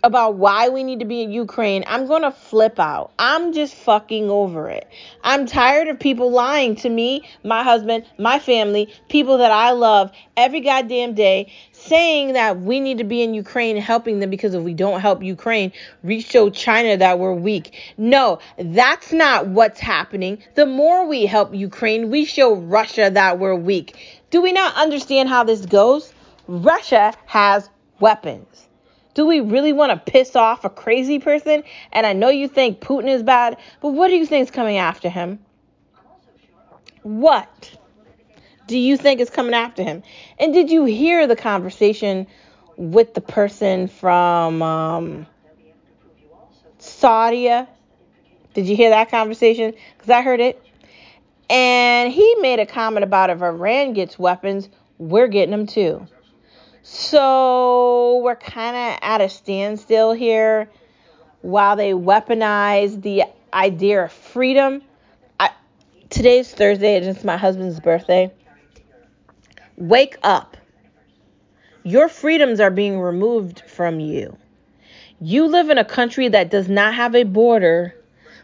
about 0.04 0.36
why 0.36 0.70
we 0.70 0.84
need 0.84 1.00
to 1.00 1.06
be 1.06 1.22
in 1.22 1.32
Ukraine, 1.32 1.84
I'm 1.88 2.08
going 2.08 2.24
to 2.24 2.32
flip 2.32 2.80
out. 2.80 3.12
I'm 3.20 3.54
just 3.54 3.76
fucking 3.76 4.30
over 4.30 4.70
it. 4.70 4.88
I'm 5.24 5.46
tired 5.46 5.88
of 5.88 6.00
people 6.00 6.32
lying 6.32 6.76
to 6.78 6.90
me, 6.90 7.24
my 7.44 7.64
husband, 7.64 8.06
my 8.18 8.40
family, 8.40 8.92
people 9.10 9.38
that 9.38 9.52
I 9.52 9.72
love 9.72 10.12
every 10.36 10.62
goddamn 10.62 11.14
day, 11.14 11.52
saying 11.72 12.34
that 12.34 12.62
we 12.62 12.80
need 12.80 12.98
to 12.98 13.04
be 13.04 13.22
in 13.22 13.34
Ukraine 13.34 13.78
helping 13.78 14.20
them 14.20 14.30
because 14.30 14.54
if 14.54 14.64
we 14.64 14.74
don't 14.74 15.02
help 15.02 15.22
Ukraine, 15.24 15.72
we 16.04 16.22
show 16.22 16.50
China 16.50 16.98
that 16.98 17.20
we're 17.20 17.34
weak. 17.34 17.94
No, 17.98 18.40
that's 18.58 19.14
not 19.14 19.48
what's 19.48 19.80
happening. 19.80 20.40
The 20.56 20.66
more 20.66 21.06
we 21.08 21.26
help 21.26 21.54
Ukraine, 21.54 22.10
we 22.10 22.26
show 22.26 22.56
Russia 22.56 23.10
that 23.14 23.38
we're 23.38 23.56
weak. 23.56 24.22
Do 24.32 24.42
we 24.42 24.52
not 24.52 24.76
understand 24.76 25.30
how 25.30 25.44
this 25.44 25.66
goes? 25.66 26.14
Russia 26.48 27.14
has 27.26 27.70
weapons. 28.00 28.68
Do 29.14 29.26
we 29.26 29.42
really 29.42 29.74
want 29.74 29.92
to 29.92 30.12
piss 30.12 30.36
off 30.36 30.64
a 30.64 30.70
crazy 30.70 31.20
person? 31.20 31.64
And 31.92 32.06
I 32.06 32.14
know 32.14 32.30
you 32.30 32.48
think 32.48 32.80
Putin 32.80 33.10
is 33.10 33.24
bad, 33.24 33.58
but 33.82 33.90
what 33.90 34.08
do 34.08 34.16
you 34.16 34.26
think 34.26 34.44
is 34.44 34.52
coming 34.52 34.78
after 34.78 35.10
him? 35.10 35.40
What 37.04 37.78
do 38.68 38.78
you 38.78 38.96
think 38.96 39.20
is 39.20 39.30
coming 39.30 39.54
after 39.54 39.84
him? 39.84 40.04
And 40.40 40.54
did 40.54 40.70
you 40.70 40.86
hear 40.86 41.28
the 41.28 41.36
conversation 41.36 42.28
with 42.78 43.14
the 43.14 43.22
person 43.22 43.88
from 43.88 44.62
um, 44.62 45.28
Saudi? 46.80 47.50
Did 48.54 48.68
you 48.68 48.76
hear 48.76 48.92
that 48.92 49.10
conversation? 49.10 49.74
Because 49.98 50.10
I 50.10 50.22
heard 50.22 50.40
it. 50.40 50.62
And 51.50 52.14
he 52.14 52.36
made 52.40 52.60
a 52.60 52.66
comment 52.66 53.04
about 53.04 53.30
if 53.30 53.42
Iran 53.42 53.94
gets 53.94 54.18
weapons, 54.18 54.70
we're 54.98 55.28
getting 55.28 55.52
them 55.52 55.68
too. 55.68 56.08
So 56.84 58.22
we're 58.24 58.36
kind 58.36 58.76
of 58.76 59.00
at 59.04 59.22
a 59.22 59.30
standstill 59.30 60.14
here 60.14 60.68
while 61.42 61.76
they 61.76 61.92
weaponize 61.92 63.02
the 63.02 63.24
idea 63.54 64.06
of 64.06 64.12
freedom. 64.12 64.82
I, 65.40 65.52
today's 66.10 66.52
Thursday, 66.52 66.98
and 66.98 67.06
it's 67.06 67.24
my 67.24 67.38
husband's 67.38 67.80
birthday. 67.80 68.32
Wake 69.78 70.18
up. 70.24 70.58
Your 71.84 72.10
freedoms 72.10 72.60
are 72.60 72.72
being 72.72 73.00
removed 73.00 73.62
from 73.68 74.00
you. 74.00 74.36
You 75.20 75.48
live 75.48 75.70
in 75.70 75.78
a 75.78 75.86
country 75.86 76.30
that 76.30 76.50
does 76.50 76.68
not 76.68 76.96
have 76.96 77.14
a 77.16 77.24
border 77.24 77.96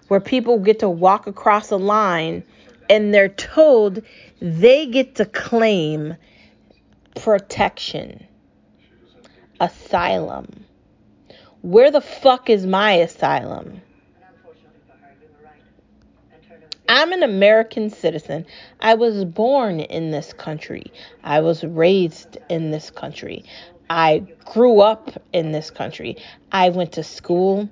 where 0.10 0.20
people 0.20 0.60
get 0.60 0.80
to 0.80 0.90
walk 0.90 1.26
across 1.26 1.72
a 1.72 1.78
line 1.78 2.44
and 2.88 3.14
they're 3.14 3.30
told 3.30 4.04
they 4.42 4.86
get 4.86 5.16
to 5.16 5.26
claim 5.26 6.16
protection 7.20 8.26
asylum. 9.60 10.66
Where 11.62 11.92
the 11.92 12.02
fuck 12.02 12.50
is 12.50 12.66
my 12.66 12.94
asylum? 12.94 13.82
I'm 16.90 17.12
an 17.12 17.24
American 17.24 17.90
citizen. 17.90 18.46
I 18.80 18.94
was 18.94 19.26
born 19.26 19.82
in 19.82 20.12
this 20.12 20.32
country. 20.32 20.92
I 21.24 21.42
was 21.42 21.64
raised 21.64 22.38
in 22.50 22.72
this 22.72 22.92
country. 22.92 23.44
I 23.90 24.24
grew 24.46 24.80
up 24.80 25.22
in 25.34 25.52
this 25.52 25.70
country. 25.70 26.18
I 26.52 26.70
went 26.70 26.94
to 26.94 27.04
school. 27.04 27.70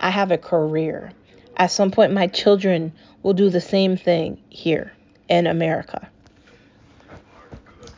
I 0.00 0.10
have 0.10 0.32
a 0.32 0.38
career. 0.38 1.12
At 1.56 1.70
some 1.70 1.92
point, 1.92 2.12
my 2.12 2.26
children 2.26 2.92
will 3.22 3.34
do 3.34 3.50
the 3.50 3.60
same 3.60 3.96
thing 3.96 4.38
here 4.48 4.92
in 5.28 5.46
America. 5.46 6.08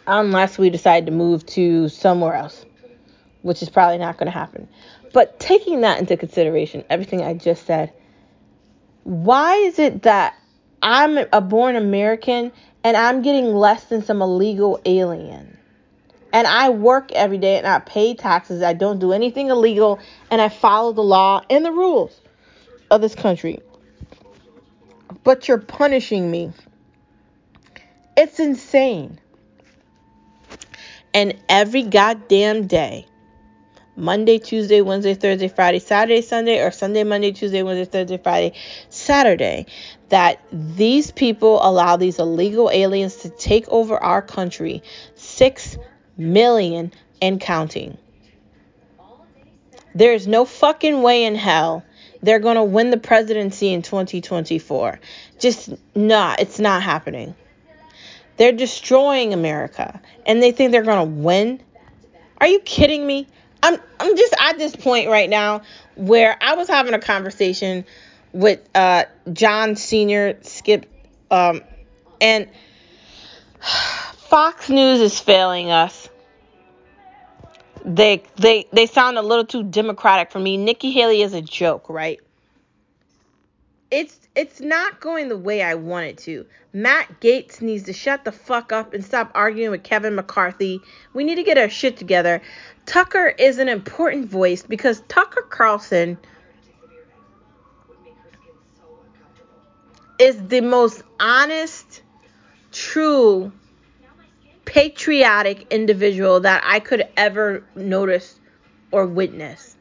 Unless 0.09 0.59
we 0.59 0.71
decide 0.71 1.07
to 1.07 1.13
move 1.13 1.47
to 1.47 1.89
somewhere 1.89 2.35
else 2.35 2.65
which 3.43 3.63
is 3.63 3.69
probably 3.69 3.99
not 3.99 4.19
going 4.19 4.27
to 4.27 4.39
happen. 4.39 4.69
But 5.13 5.41
taking 5.41 5.81
that 5.83 5.99
into 5.99 6.17
consideration, 6.17 6.85
everything 6.91 7.23
I 7.23 7.35
just 7.35 7.67
said, 7.67 7.93
why 9.05 9.55
is 9.57 9.79
it 9.79 10.03
that 10.03 10.35
I'm 10.83 11.19
a 11.33 11.41
born 11.41 11.77
American 11.77 12.53
and 12.85 12.97
I'm 12.97 13.23
getting 13.23 13.55
less 13.55 13.85
than 13.85 14.03
some 14.05 14.21
illegal 14.21 14.81
alien? 14.85 15.57
And 16.33 16.47
I 16.47 16.69
work 16.69 17.11
every 17.13 17.39
day 17.39 17.57
and 17.57 17.67
I 17.67 17.79
pay 17.79 18.15
taxes. 18.15 18.63
I 18.63 18.75
don't 18.75 18.99
do 18.99 19.13
anything 19.13 19.49
illegal 19.49 19.99
and 20.31 20.43
I 20.43 20.51
follow 20.51 20.93
the 20.93 21.03
law 21.03 21.43
and 21.49 21.65
the 21.65 21.73
rules 21.73 22.21
of 22.91 23.01
this 23.01 23.15
country. 23.15 23.61
But 25.25 25.49
you're 25.49 25.57
punishing 25.59 26.31
me. 26.31 26.53
It's 28.15 28.39
insane. 28.39 29.19
And 31.15 31.35
every 31.49 31.83
goddamn 31.83 32.67
day, 32.67 33.07
Monday, 33.97 34.39
Tuesday, 34.39 34.81
Wednesday, 34.81 35.15
Thursday, 35.15 35.49
Friday, 35.49 35.81
Saturday, 35.81 36.23
Sunday, 36.23 36.61
or 36.61 36.71
Sunday, 36.71 37.03
Monday, 37.03 37.33
Tuesday, 37.33 37.63
Wednesday, 37.63 37.91
Thursday, 37.91 38.19
Friday, 38.19 38.53
Saturday, 38.91 39.67
that 40.09 40.41
these 40.53 41.11
people 41.11 41.59
allow 41.63 41.97
these 41.97 42.19
illegal 42.19 42.71
aliens 42.71 43.17
to 43.17 43.31
take 43.31 43.69
over 43.69 43.97
our 43.99 44.23
country, 44.23 44.83
six 45.17 45.77
million 46.17 46.93
and 47.21 47.41
counting. 47.41 47.99
There's 49.95 50.29
no 50.29 50.45
fucking 50.45 51.03
way 51.03 51.25
in 51.25 51.35
hell 51.35 51.83
they're 52.23 52.39
going 52.39 52.57
to 52.57 52.65
win 52.65 52.91
the 52.91 52.99
presidency 52.99 53.73
in 53.73 53.83
2024. 53.83 55.01
Just 55.39 55.71
not, 55.95 56.41
it's 56.41 56.59
not 56.59 56.83
happening. 56.83 57.35
They're 58.39 58.53
destroying 58.53 59.35
America 59.35 60.01
and 60.25 60.43
they 60.43 60.53
think 60.53 60.73
they're 60.73 60.83
going 60.83 61.07
to 61.07 61.23
win. 61.23 61.61
Are 62.41 62.47
you 62.47 62.61
kidding 62.61 63.07
me? 63.07 63.27
I'm 63.63 63.79
I'm 63.99 64.17
just 64.17 64.35
at 64.39 64.59
this 64.59 64.77
point 64.77 65.09
right 65.09 65.29
now 65.29 65.63
where 65.97 66.37
I 66.41 66.55
was 66.55 66.69
having 66.69 66.95
a 66.95 67.01
conversation 67.01 67.85
with 68.33 68.61
uh, 68.75 69.05
John 69.33 69.75
Senior 69.75 70.39
Skip 70.43 70.87
um, 71.31 71.63
and 72.21 72.49
Fox 73.61 74.69
News 74.71 75.01
is 75.01 75.19
failing 75.19 75.71
us. 75.71 76.09
They 77.85 78.23
they 78.37 78.69
they 78.73 78.87
sound 78.87 79.19
a 79.19 79.23
little 79.23 79.47
too 79.47 79.65
democratic 79.65 80.31
for 80.31 80.39
me. 80.39 80.57
Nikki 80.57 80.93
Haley 80.93 81.23
is 81.23 81.35
a 81.35 81.43
joke, 81.43 81.89
right? 81.89 82.21
It's 83.91 84.19
it's 84.35 84.61
not 84.61 85.01
going 85.01 85.29
the 85.29 85.37
way 85.37 85.63
I 85.63 85.75
want 85.75 86.07
it 86.07 86.19
to. 86.19 86.45
Matt 86.75 87.21
Gaetz 87.21 87.63
needs 87.63 87.85
to 87.85 87.93
shut 87.95 88.25
the 88.25 88.33
fuck 88.33 88.71
up 88.71 88.93
and 88.93 89.03
stop 89.03 89.31
arguing 89.35 89.71
with 89.71 89.83
Kevin 89.83 90.15
McCarthy. 90.15 90.81
We 91.15 91.25
need 91.25 91.37
to 91.37 91.43
get 91.43 91.57
our 91.57 91.71
shit 91.71 91.97
together. 91.97 92.43
Tucker 92.85 93.29
is 93.29 93.59
an 93.59 93.69
important 93.69 94.27
voice 94.27 94.63
because 94.63 95.03
Tucker 95.09 95.43
Carlson 95.43 96.19
is 100.19 100.37
the 100.49 100.61
most 100.61 101.03
honest, 101.19 102.03
true, 102.73 103.53
patriotic 104.67 105.67
individual 105.73 106.41
that 106.41 106.63
I 106.65 106.81
could 106.81 107.09
ever 107.17 107.65
notice 107.75 108.39
or 108.91 109.07
witness. 109.07 109.77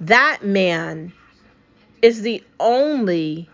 That 0.00 0.44
man 0.44 1.12
is 2.04 2.20
the 2.20 2.44
only 2.60 3.48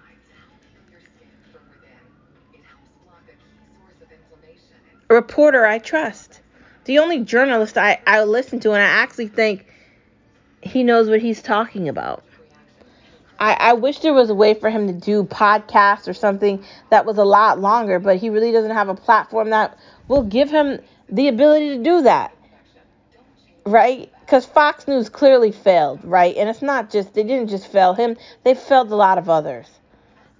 reporter 5.09 5.65
I 5.65 5.79
trust. 5.79 6.41
The 6.87 6.99
only 6.99 7.21
journalist 7.21 7.79
I, 7.79 8.01
I 8.09 8.25
listen 8.25 8.59
to, 8.61 8.73
and 8.73 8.83
I 8.83 8.87
actually 8.87 9.29
think 9.29 9.67
he 10.63 10.83
knows 10.83 11.09
what 11.09 11.21
he's 11.21 11.41
talking 11.41 11.89
about. 11.89 12.25
I, 13.39 13.53
I 13.53 13.73
wish 13.75 14.01
there 14.01 14.13
was 14.13 14.31
a 14.31 14.35
way 14.35 14.55
for 14.55 14.69
him 14.69 14.89
to 14.89 14.93
do 14.95 15.23
podcasts 15.23 16.09
or 16.09 16.13
something 16.13 16.65
that 16.89 17.07
was 17.07 17.19
a 17.19 17.25
lot 17.25 17.61
longer, 17.61 18.01
but 18.01 18.17
he 18.17 18.31
really 18.31 18.51
doesn't 18.51 18.73
have 18.73 18.89
a 18.89 18.97
platform 18.97 19.51
that 19.51 19.79
will 20.09 20.25
give 20.25 20.51
him 20.51 20.81
the 21.09 21.29
ability 21.29 21.77
to 21.77 21.85
do 21.85 22.03
that. 22.03 22.35
Right? 23.67 24.11
Because 24.21 24.47
Fox 24.47 24.89
News 24.89 25.09
clearly 25.09 25.53
failed, 25.53 26.01
right? 26.05 26.37
And 26.37 26.49
it's 26.49 26.63
not 26.63 26.91
just, 26.91 27.15
they 27.15 27.23
didn't 27.23 27.49
just 27.49 27.67
fail 27.71 27.95
him, 27.95 28.17
they 28.45 28.55
failed 28.55 28.91
a 28.91 28.97
lot 28.97 29.19
of 29.19 29.29
others. 29.29 29.67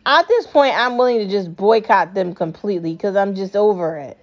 At 0.07 0.27
this 0.29 0.47
point, 0.47 0.75
I'm 0.77 0.97
willing 0.97 1.19
to 1.19 1.29
just 1.29 1.55
boycott 1.55 2.15
them 2.15 2.35
completely 2.35 2.93
because 2.95 3.17
I'm 3.17 3.35
just 3.35 3.55
over 3.55 3.97
it. 3.97 4.17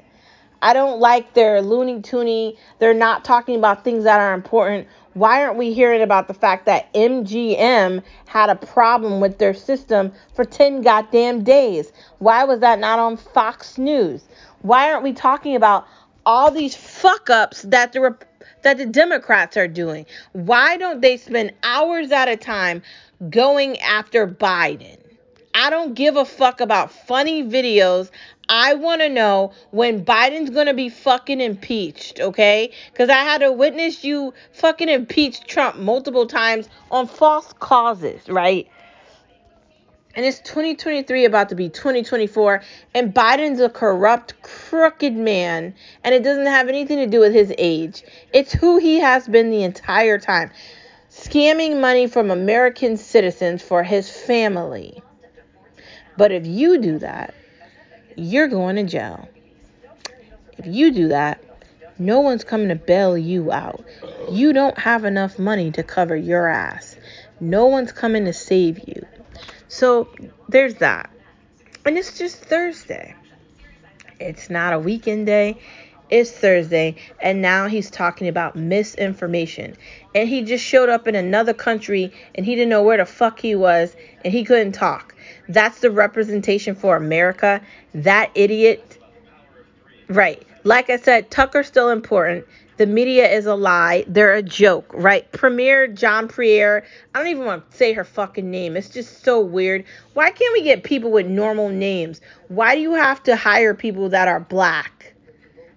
I 0.62 0.74
don't 0.74 1.00
like 1.00 1.34
their 1.34 1.62
loony 1.62 2.02
toony. 2.02 2.58
They're 2.80 2.94
not 2.94 3.24
talking 3.24 3.56
about 3.56 3.84
things 3.84 4.04
that 4.06 4.20
are 4.20 4.34
important. 4.34 4.88
Why 5.14 5.44
aren't 5.44 5.58
we 5.58 5.74
hearing 5.74 6.02
about 6.02 6.28
the 6.28 6.34
fact 6.34 6.66
that 6.66 6.92
MGM 6.94 8.04
had 8.28 8.50
a 8.50 8.56
problem 8.56 9.20
with 9.20 9.38
their 9.38 9.54
system 9.54 10.12
for 10.34 10.46
10 10.46 10.82
goddamn 10.82 11.44
days? 11.44 11.92
Why 12.20 12.44
was 12.44 12.60
that 12.62 12.80
not 12.80 13.00
on 13.00 13.18
Fox 13.18 13.78
News? 13.78 14.24
Why 14.62 14.92
aren't 14.92 15.04
we 15.04 15.14
talking 15.14 15.56
about 15.56 15.88
all 16.26 16.52
these 16.52 16.76
fuck 16.76 17.30
ups 17.30 17.62
that 17.64 17.94
the 17.94 18.18
that 18.64 18.78
the 18.78 18.86
Democrats 18.86 19.58
are 19.58 19.68
doing? 19.68 20.06
Why 20.34 20.78
don't 20.78 21.02
they 21.02 21.18
spend 21.18 21.54
hours 21.64 22.12
at 22.12 22.28
a 22.28 22.38
time 22.38 22.82
going 23.30 23.80
after 23.80 24.28
Biden? 24.28 24.98
I 25.54 25.72
don't 25.72 25.96
give 25.96 26.18
a 26.18 26.26
fuck 26.26 26.62
about 26.62 26.92
funny 26.92 27.44
videos. 27.44 28.12
I 28.48 28.76
want 28.76 29.02
to 29.02 29.10
know 29.10 29.54
when 29.72 30.06
Biden's 30.06 30.52
going 30.52 30.68
to 30.68 30.74
be 30.74 30.88
fucking 30.90 31.42
impeached, 31.42 32.20
okay? 32.20 32.72
Because 32.92 33.10
I 33.10 33.24
had 33.24 33.40
to 33.40 33.52
witness 33.52 34.04
you 34.04 34.34
fucking 34.52 34.88
impeach 34.88 35.42
Trump 35.46 35.78
multiple 35.78 36.28
times 36.28 36.70
on 36.92 37.08
false 37.08 37.52
causes, 37.54 38.30
right? 38.30 38.70
And 40.18 40.26
it's 40.26 40.40
2023 40.40 41.26
about 41.26 41.50
to 41.50 41.56
be 41.56 41.70
2024, 41.70 42.64
and 42.96 43.14
Biden's 43.14 43.60
a 43.60 43.70
corrupt, 43.70 44.42
crooked 44.42 45.16
man, 45.16 45.76
and 46.04 46.16
it 46.16 46.24
doesn't 46.24 46.48
have 46.48 46.70
anything 46.70 46.98
to 46.98 47.06
do 47.06 47.20
with 47.20 47.34
his 47.34 47.54
age. 47.60 48.02
It's 48.34 48.52
who 48.52 48.80
he 48.80 49.00
has 49.00 49.28
been 49.28 49.52
the 49.52 49.62
entire 49.62 50.18
time 50.18 50.50
scamming 51.12 51.80
money 51.80 52.08
from 52.08 52.32
American 52.32 52.98
citizens 52.98 53.62
for 53.62 53.84
his 53.84 54.10
family. 54.10 55.04
But 56.18 56.32
if 56.32 56.48
you 56.48 56.80
do 56.80 56.98
that, 56.98 57.36
you're 58.16 58.48
going 58.48 58.78
to 58.78 58.86
jail. 58.86 59.30
If 60.58 60.66
you 60.66 60.92
do 60.92 61.10
that, 61.10 61.44
no 62.00 62.22
one's 62.22 62.44
coming 62.44 62.70
to 62.70 62.76
bail 62.76 63.16
you 63.16 63.52
out. 63.52 63.86
You 64.32 64.52
don't 64.52 64.80
have 64.80 65.06
enough 65.06 65.38
money 65.38 65.70
to 65.74 65.84
cover 65.84 66.16
your 66.16 66.48
ass. 66.48 66.96
No 67.40 67.68
one's 67.68 67.92
coming 67.92 68.26
to 68.26 68.34
save 68.34 68.80
you. 68.88 69.06
So 69.68 70.08
there's 70.50 70.76
that. 70.76 71.10
And 71.86 71.98
it's 71.98 72.18
just 72.18 72.38
Thursday. 72.38 73.16
It's 74.20 74.50
not 74.50 74.74
a 74.74 74.80
weekend 74.80 75.26
day. 75.26 75.58
It's 76.10 76.32
Thursday. 76.32 76.96
And 77.22 77.42
now 77.42 77.68
he's 77.68 77.92
talking 77.92 78.28
about 78.28 78.56
misinformation. 78.56 79.76
And 80.16 80.28
he 80.28 80.42
just 80.44 80.64
showed 80.64 80.90
up 80.90 81.08
in 81.08 81.16
another 81.16 81.54
country 81.54 82.14
and 82.36 82.46
he 82.46 82.56
didn't 82.56 82.70
know 82.70 82.84
where 82.84 82.98
the 82.98 83.06
fuck 83.06 83.40
he 83.40 83.56
was 83.56 83.96
and 84.24 84.34
he 84.34 84.44
couldn't 84.44 84.72
talk. 84.72 85.16
That's 85.50 85.80
the 85.80 85.92
representation 85.92 86.76
for 86.76 86.96
America. 86.96 87.62
That 87.94 88.32
idiot. 88.36 88.98
Right. 90.08 90.46
Like 90.64 90.90
I 90.90 90.98
said, 90.98 91.30
Tucker's 91.30 91.68
still 91.68 91.90
important. 91.90 92.46
The 92.78 92.86
media 92.86 93.28
is 93.28 93.48
a 93.48 93.56
lie. 93.56 94.06
They're 94.08 94.36
a 94.36 94.44
joke, 94.44 94.92
right? 94.94 95.30
Premier 95.32 95.88
Jean-Pierre. 95.88 96.86
I 97.14 97.20
don't 97.20 97.28
even 97.28 97.46
want 97.46 97.70
to 97.72 97.78
say 97.78 97.94
her 97.94 98.04
fucking 98.04 98.50
name. 98.50 98.78
It's 98.78 98.90
just 98.90 99.24
so 99.24 99.42
weird. 99.42 99.84
Why 100.14 100.30
can't 100.30 100.54
we 100.54 100.62
get 100.62 100.84
people 100.84 101.12
with 101.12 101.26
normal 101.26 101.70
names? 101.70 102.22
Why 102.50 102.76
do 102.76 102.82
you 102.82 102.94
have 102.94 103.24
to 103.24 103.36
hire 103.36 103.74
people 103.74 104.10
that 104.10 104.28
are 104.28 104.40
black, 104.40 105.14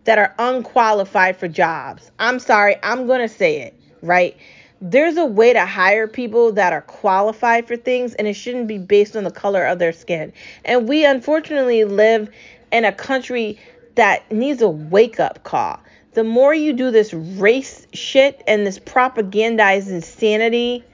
that 0.04 0.18
are 0.18 0.34
unqualified 0.38 1.38
for 1.38 1.48
jobs? 1.48 2.10
I'm 2.18 2.38
sorry. 2.38 2.76
I'm 2.82 3.06
going 3.06 3.20
to 3.20 3.34
say 3.34 3.62
it, 3.62 3.74
right? 4.02 4.36
there's 4.82 5.18
a 5.18 5.26
way 5.26 5.52
to 5.52 5.66
hire 5.66 6.08
people 6.08 6.52
that 6.52 6.72
are 6.72 6.80
qualified 6.82 7.68
for 7.68 7.76
things 7.76 8.14
and 8.14 8.26
it 8.26 8.32
shouldn't 8.32 8.66
be 8.66 8.78
based 8.78 9.14
on 9.14 9.24
the 9.24 9.30
color 9.30 9.64
of 9.64 9.78
their 9.78 9.92
skin. 9.92 10.32
And 10.64 10.88
we 10.88 11.04
unfortunately 11.04 11.84
live 11.84 12.30
in 12.72 12.84
a 12.84 12.92
country 12.92 13.58
that 13.94 14.31
needs 14.31 14.62
a 14.62 14.68
wake 14.68 15.20
up 15.20 15.42
call. 15.44 15.81
The 16.12 16.24
more 16.24 16.55
you 16.55 16.72
do 16.72 16.90
this 16.90 17.12
race 17.14 17.87
shit 17.92 18.42
and 18.46 18.66
this 18.66 18.79
propagandized 18.79 19.88
insanity 19.88 20.85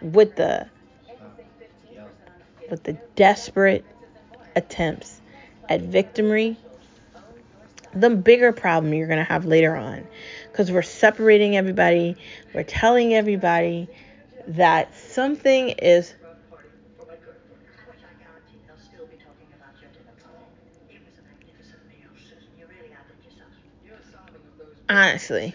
with 0.00 0.36
the 0.36 0.68
with 2.70 2.82
the 2.82 2.94
desperate 3.14 3.84
attempts 4.56 5.20
at 5.68 5.82
victimry, 5.82 6.56
the 7.94 8.10
bigger 8.10 8.52
problem 8.52 8.94
you're 8.94 9.06
going 9.06 9.18
to 9.18 9.24
have 9.24 9.44
later 9.44 9.76
on 9.76 10.06
because 10.50 10.72
we're 10.72 10.82
separating 10.82 11.56
everybody. 11.56 12.16
We're 12.54 12.62
telling 12.62 13.14
everybody 13.14 13.88
that 14.48 14.94
something 14.96 15.70
is 15.70 16.14
honestly 24.88 25.54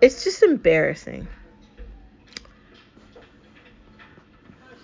it's 0.00 0.24
just 0.24 0.42
embarrassing 0.42 1.26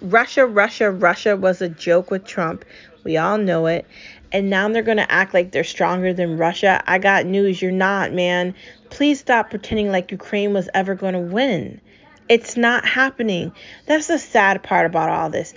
Russia, 0.04 0.44
Russia, 0.44 0.90
Russia 0.90 1.34
was 1.34 1.62
a 1.62 1.68
joke 1.70 2.10
with 2.10 2.26
Trump. 2.26 2.66
We 3.04 3.16
all 3.16 3.38
know 3.38 3.66
it 3.66 3.86
and 4.34 4.50
now 4.50 4.68
they're 4.68 4.82
going 4.82 4.96
to 4.98 5.10
act 5.10 5.32
like 5.32 5.52
they're 5.52 5.62
stronger 5.62 6.12
than 6.12 6.36
Russia. 6.36 6.82
I 6.86 6.98
got 6.98 7.24
news, 7.24 7.62
you're 7.62 7.70
not, 7.70 8.12
man. 8.12 8.54
Please 8.90 9.20
stop 9.20 9.48
pretending 9.48 9.92
like 9.92 10.10
Ukraine 10.10 10.52
was 10.52 10.68
ever 10.74 10.96
going 10.96 11.14
to 11.14 11.20
win. 11.20 11.80
It's 12.28 12.56
not 12.56 12.84
happening. 12.84 13.52
That's 13.86 14.08
the 14.08 14.18
sad 14.18 14.62
part 14.62 14.86
about 14.86 15.08
all 15.08 15.30
this. 15.30 15.54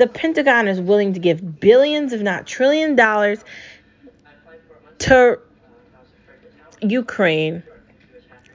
The 0.00 0.06
Pentagon 0.06 0.66
is 0.66 0.80
willing 0.80 1.12
to 1.12 1.20
give 1.20 1.60
billions, 1.60 2.14
if 2.14 2.22
not 2.22 2.46
trillion 2.46 2.96
dollars 2.96 3.44
to 5.00 5.38
Ukraine 6.80 7.62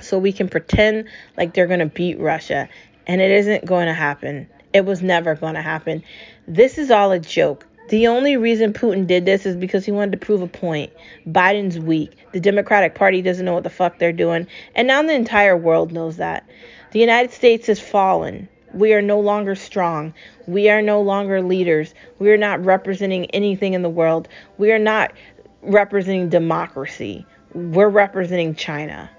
so 0.01 0.17
we 0.17 0.31
can 0.31 0.49
pretend 0.49 1.07
like 1.37 1.53
they're 1.53 1.67
going 1.67 1.81
to 1.81 1.85
beat 1.85 2.19
Russia. 2.19 2.67
And 3.05 3.21
it 3.21 3.29
isn't 3.29 3.63
going 3.63 3.85
to 3.85 3.93
happen. 3.93 4.47
It 4.73 4.85
was 4.85 5.03
never 5.03 5.35
going 5.35 5.53
to 5.53 5.61
happen. 5.61 6.03
This 6.47 6.79
is 6.79 6.89
all 6.89 7.11
a 7.11 7.19
joke. 7.19 7.67
The 7.89 8.07
only 8.07 8.37
reason 8.37 8.73
Putin 8.73 9.05
did 9.05 9.27
this 9.27 9.45
is 9.45 9.55
because 9.55 9.85
he 9.85 9.91
wanted 9.91 10.13
to 10.13 10.25
prove 10.25 10.41
a 10.41 10.47
point. 10.47 10.91
Biden's 11.27 11.77
weak. 11.77 12.17
The 12.31 12.39
Democratic 12.39 12.95
Party 12.95 13.21
doesn't 13.21 13.45
know 13.45 13.53
what 13.53 13.63
the 13.63 13.69
fuck 13.69 13.99
they're 13.99 14.11
doing. 14.11 14.47
And 14.73 14.87
now 14.87 15.03
the 15.03 15.13
entire 15.13 15.55
world 15.55 15.91
knows 15.91 16.17
that. 16.17 16.49
The 16.89 16.99
United 16.99 17.33
States 17.33 17.67
has 17.67 17.79
fallen. 17.79 18.49
We 18.75 18.93
are 18.93 19.01
no 19.01 19.21
longer 19.21 19.55
strong. 19.55 20.13
We 20.47 20.69
are 20.69 20.81
no 20.81 21.01
longer 21.01 21.41
leaders. 21.41 21.93
We 22.19 22.29
are 22.31 22.37
not 22.37 22.63
representing 22.63 23.25
anything 23.27 23.73
in 23.73 23.81
the 23.81 23.89
world. 23.89 24.27
We 24.57 24.73
are 24.73 24.79
not 24.79 25.13
representing 25.61 26.27
democracy. 26.27 27.25
We're 27.53 27.87
representing 27.87 28.53
China. 28.53 29.09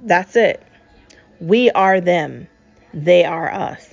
That's 0.00 0.34
it. 0.34 0.60
We 1.38 1.70
are 1.70 2.00
them. 2.00 2.48
They 2.92 3.24
are 3.24 3.52
us. 3.52 3.88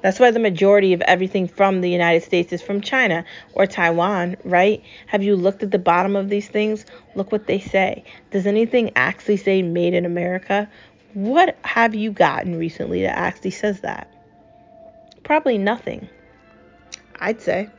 That's 0.00 0.20
why 0.20 0.30
the 0.30 0.38
majority 0.38 0.92
of 0.92 1.00
everything 1.00 1.48
from 1.48 1.80
the 1.80 1.90
United 1.90 2.22
States 2.22 2.52
is 2.52 2.62
from 2.62 2.82
China 2.82 3.24
or 3.54 3.66
Taiwan, 3.66 4.36
right? 4.44 4.82
Have 5.06 5.22
you 5.22 5.34
looked 5.34 5.62
at 5.62 5.72
the 5.72 5.78
bottom 5.78 6.14
of 6.14 6.28
these 6.28 6.46
things? 6.46 6.84
Look 7.16 7.32
what 7.32 7.46
they 7.46 7.58
say. 7.58 8.04
Does 8.30 8.46
anything 8.46 8.92
actually 8.94 9.38
say 9.38 9.62
made 9.62 9.94
in 9.94 10.04
America? 10.04 10.68
What 11.14 11.56
have 11.62 11.94
you 11.94 12.10
gotten 12.10 12.58
recently 12.58 13.02
that 13.02 13.16
actually 13.16 13.52
says 13.52 13.80
that? 13.82 14.10
Probably 15.22 15.58
nothing. 15.58 16.08
I'd 17.20 17.40
say. 17.40 17.70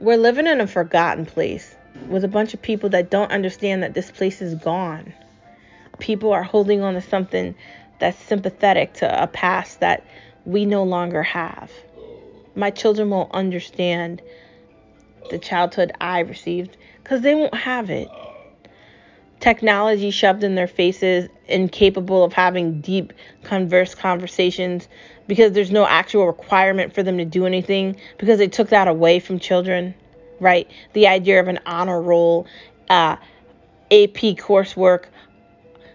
We're 0.00 0.16
living 0.16 0.48
in 0.48 0.60
a 0.60 0.66
forgotten 0.66 1.24
place 1.24 1.74
with 2.08 2.24
a 2.24 2.28
bunch 2.28 2.52
of 2.52 2.60
people 2.60 2.88
that 2.90 3.10
don't 3.10 3.30
understand 3.30 3.84
that 3.84 3.94
this 3.94 4.10
place 4.10 4.42
is 4.42 4.56
gone. 4.56 5.14
People 6.00 6.32
are 6.32 6.42
holding 6.42 6.82
on 6.82 6.94
to 6.94 7.00
something 7.00 7.54
that's 8.00 8.18
sympathetic 8.18 8.94
to 8.94 9.22
a 9.22 9.28
past 9.28 9.78
that 9.80 10.04
we 10.44 10.66
no 10.66 10.82
longer 10.82 11.22
have. 11.22 11.70
My 12.56 12.70
children 12.70 13.08
won't 13.10 13.32
understand 13.32 14.20
the 15.30 15.38
childhood 15.38 15.92
I 16.00 16.20
received 16.20 16.76
because 17.02 17.22
they 17.22 17.36
won't 17.36 17.54
have 17.54 17.88
it. 17.88 18.08
Technology 19.40 20.10
shoved 20.10 20.42
in 20.44 20.54
their 20.54 20.66
faces, 20.66 21.28
incapable 21.46 22.24
of 22.24 22.32
having 22.32 22.80
deep, 22.80 23.12
converse 23.42 23.94
conversations 23.94 24.88
because 25.26 25.52
there's 25.52 25.70
no 25.70 25.86
actual 25.86 26.26
requirement 26.26 26.94
for 26.94 27.02
them 27.02 27.18
to 27.18 27.24
do 27.24 27.46
anything 27.46 27.96
because 28.18 28.38
they 28.38 28.48
took 28.48 28.70
that 28.70 28.88
away 28.88 29.20
from 29.20 29.38
children, 29.38 29.94
right? 30.40 30.70
The 30.94 31.06
idea 31.08 31.40
of 31.40 31.48
an 31.48 31.60
honor 31.66 32.00
roll, 32.00 32.46
uh, 32.88 33.16
AP 33.90 34.36
coursework, 34.38 35.06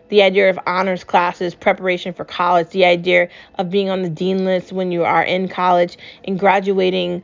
the 0.09 0.21
idea 0.21 0.49
of 0.49 0.59
honors 0.67 1.03
classes, 1.03 1.55
preparation 1.55 2.13
for 2.13 2.25
college, 2.25 2.69
the 2.69 2.85
idea 2.85 3.29
of 3.55 3.69
being 3.69 3.89
on 3.89 4.01
the 4.01 4.09
dean 4.09 4.45
list 4.45 4.71
when 4.71 4.91
you 4.91 5.03
are 5.03 5.23
in 5.23 5.47
college 5.47 5.97
and 6.25 6.37
graduating 6.37 7.23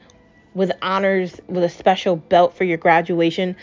with 0.53 0.71
honors 0.81 1.39
with 1.47 1.63
a 1.63 1.69
special 1.69 2.15
belt 2.15 2.55
for 2.55 2.63
your 2.63 2.77
graduation. 2.77 3.55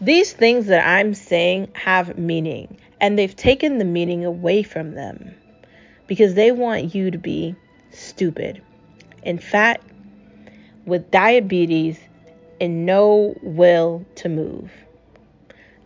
These 0.00 0.32
things 0.32 0.66
that 0.66 0.86
I'm 0.86 1.14
saying 1.14 1.68
have 1.74 2.18
meaning, 2.18 2.76
and 3.00 3.18
they've 3.18 3.34
taken 3.34 3.78
the 3.78 3.84
meaning 3.84 4.24
away 4.24 4.62
from 4.62 4.94
them 4.94 5.34
because 6.06 6.34
they 6.34 6.52
want 6.52 6.94
you 6.94 7.10
to 7.10 7.18
be 7.18 7.54
stupid 7.90 8.62
and 9.22 9.42
fat 9.42 9.80
with 10.84 11.10
diabetes 11.10 11.98
and 12.60 12.86
no 12.86 13.36
will 13.42 14.04
to 14.16 14.28
move. 14.28 14.70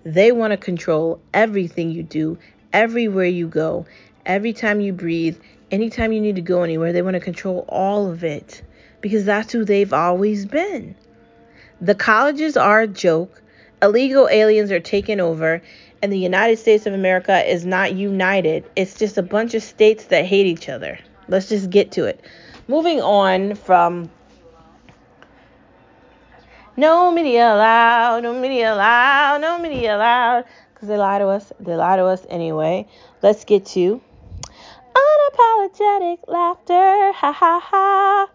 They 0.04 0.32
want 0.32 0.52
to 0.52 0.56
control 0.56 1.20
everything 1.32 1.90
you 1.90 2.02
do 2.02 2.38
everywhere 2.72 3.26
you 3.26 3.48
go, 3.48 3.86
every 4.26 4.52
time 4.52 4.80
you 4.80 4.92
breathe, 4.92 5.38
anytime 5.70 6.12
you 6.12 6.20
need 6.20 6.36
to 6.36 6.42
go 6.42 6.62
anywhere. 6.62 6.92
They 6.92 7.02
want 7.02 7.14
to 7.14 7.20
control 7.20 7.64
all 7.68 8.10
of 8.10 8.24
it 8.24 8.62
because 9.00 9.24
that's 9.24 9.52
who 9.52 9.64
they've 9.64 9.92
always 9.92 10.46
been. 10.46 10.94
The 11.80 11.94
colleges 11.94 12.56
are 12.56 12.82
a 12.82 12.86
joke. 12.86 13.39
Illegal 13.82 14.28
aliens 14.30 14.70
are 14.70 14.80
taking 14.80 15.20
over, 15.20 15.62
and 16.02 16.12
the 16.12 16.18
United 16.18 16.58
States 16.58 16.86
of 16.86 16.94
America 16.94 17.48
is 17.50 17.64
not 17.64 17.94
united. 17.94 18.68
It's 18.76 18.94
just 18.98 19.16
a 19.16 19.22
bunch 19.22 19.54
of 19.54 19.62
states 19.62 20.04
that 20.06 20.24
hate 20.26 20.46
each 20.46 20.68
other. 20.68 20.98
Let's 21.28 21.48
just 21.48 21.70
get 21.70 21.92
to 21.92 22.04
it. 22.04 22.20
Moving 22.68 23.00
on 23.00 23.54
from 23.54 24.10
no 26.76 27.10
media 27.10 27.52
allowed, 27.54 28.22
no 28.22 28.38
media 28.38 28.74
allowed, 28.74 29.40
no 29.40 29.58
media 29.58 29.96
allowed 29.96 30.44
because 30.72 30.88
they 30.88 30.96
lie 30.96 31.18
to 31.18 31.26
us. 31.26 31.52
They 31.60 31.74
lie 31.76 31.96
to 31.96 32.04
us 32.04 32.26
anyway. 32.28 32.86
Let's 33.22 33.44
get 33.44 33.66
to 33.66 34.00
unapologetic 34.94 36.18
laughter. 36.26 37.12
Ha 37.12 37.32
ha 37.32 37.60
ha. 37.62 38.30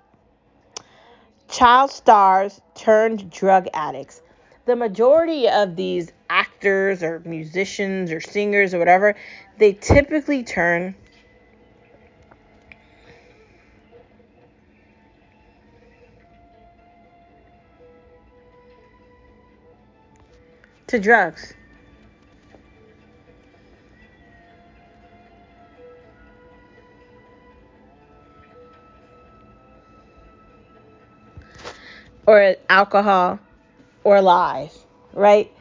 Child 1.49 1.91
stars 1.91 2.61
turned 2.75 3.31
drug 3.31 3.67
addicts. 3.73 4.21
The 4.65 4.75
majority 4.75 5.47
of 5.47 5.75
these 5.75 6.11
actors 6.29 7.03
or 7.03 7.21
musicians 7.23 8.11
or 8.11 8.19
singers 8.19 8.73
or 8.73 8.79
whatever, 8.79 9.15
they 9.59 9.73
typically 9.73 10.43
turn 10.43 10.95
to 20.87 20.99
drugs. 20.99 21.53
or 32.27 32.55
alcohol 32.69 33.39
or 34.05 34.21
lies, 34.21 34.85
right? 35.13 35.51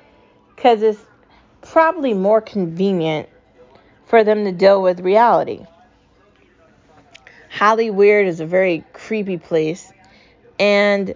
Because 0.55 0.83
it's 0.83 1.01
probably 1.63 2.15
more 2.15 2.41
convenient 2.41 3.29
for 4.07 4.23
them 4.23 4.45
to 4.45 4.53
deal 4.53 4.81
with 4.81 5.01
reality. 5.01 5.67
Hollywood 7.51 8.27
is 8.27 8.41
a 8.41 8.47
very 8.47 8.85
creepy 8.93 9.39
place, 9.39 9.93
and 10.59 11.15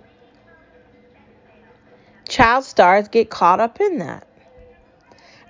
child 2.29 2.65
stars 2.65 3.09
get 3.09 3.31
caught 3.31 3.61
up 3.61 3.81
in 3.81 3.99
that. 3.99 4.27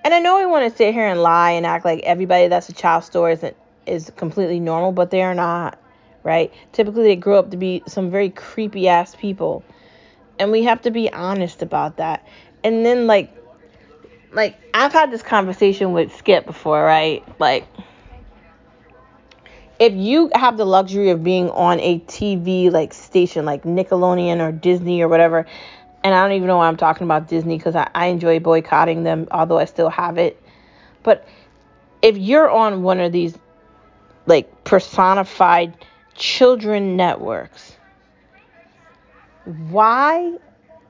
And 0.03 0.13
I 0.13 0.19
know 0.19 0.37
we 0.37 0.45
want 0.45 0.69
to 0.69 0.77
sit 0.77 0.93
here 0.93 1.07
and 1.07 1.21
lie 1.21 1.51
and 1.51 1.65
act 1.65 1.85
like 1.85 2.01
everybody 2.03 2.47
that's 2.47 2.69
a 2.69 2.73
child 2.73 3.03
star 3.03 3.31
is, 3.31 3.45
is 3.85 4.11
completely 4.15 4.59
normal, 4.59 4.91
but 4.91 5.11
they 5.11 5.21
are 5.21 5.35
not, 5.35 5.79
right? 6.23 6.51
Typically, 6.73 7.03
they 7.03 7.15
grow 7.15 7.39
up 7.39 7.51
to 7.51 7.57
be 7.57 7.83
some 7.87 8.11
very 8.11 8.29
creepy 8.29 8.89
ass 8.89 9.15
people 9.15 9.63
and 10.39 10.51
we 10.51 10.63
have 10.63 10.81
to 10.83 10.91
be 10.91 11.11
honest 11.11 11.61
about 11.61 11.97
that. 11.97 12.25
And 12.63 12.85
then 12.85 13.05
like 13.05 13.35
like 14.31 14.57
I've 14.73 14.93
had 14.93 15.11
this 15.11 15.21
conversation 15.21 15.93
with 15.93 16.15
Skip 16.15 16.45
before, 16.45 16.83
right? 16.83 17.23
Like 17.39 17.67
if 19.79 19.93
you 19.93 20.29
have 20.33 20.57
the 20.57 20.65
luxury 20.65 21.09
of 21.09 21.23
being 21.23 21.49
on 21.51 21.79
a 21.79 21.99
TV 21.99 22.71
like 22.71 22.93
station 22.93 23.45
like 23.45 23.63
Nickelodeon 23.63 24.39
or 24.39 24.51
Disney 24.51 25.01
or 25.01 25.07
whatever, 25.07 25.45
and 26.03 26.13
I 26.13 26.23
don't 26.23 26.35
even 26.35 26.47
know 26.47 26.57
why 26.57 26.67
I'm 26.67 26.77
talking 26.77 27.05
about 27.05 27.27
Disney 27.27 27.57
because 27.57 27.75
I, 27.75 27.89
I 27.93 28.07
enjoy 28.07 28.39
boycotting 28.39 29.03
them, 29.03 29.27
although 29.31 29.59
I 29.59 29.65
still 29.65 29.89
have 29.89 30.17
it. 30.17 30.41
But 31.03 31.27
if 32.01 32.17
you're 32.17 32.49
on 32.49 32.83
one 32.83 32.99
of 32.99 33.11
these 33.11 33.37
like 34.25 34.63
personified 34.63 35.73
children 36.15 36.95
networks, 36.95 37.75
why, 39.49 40.37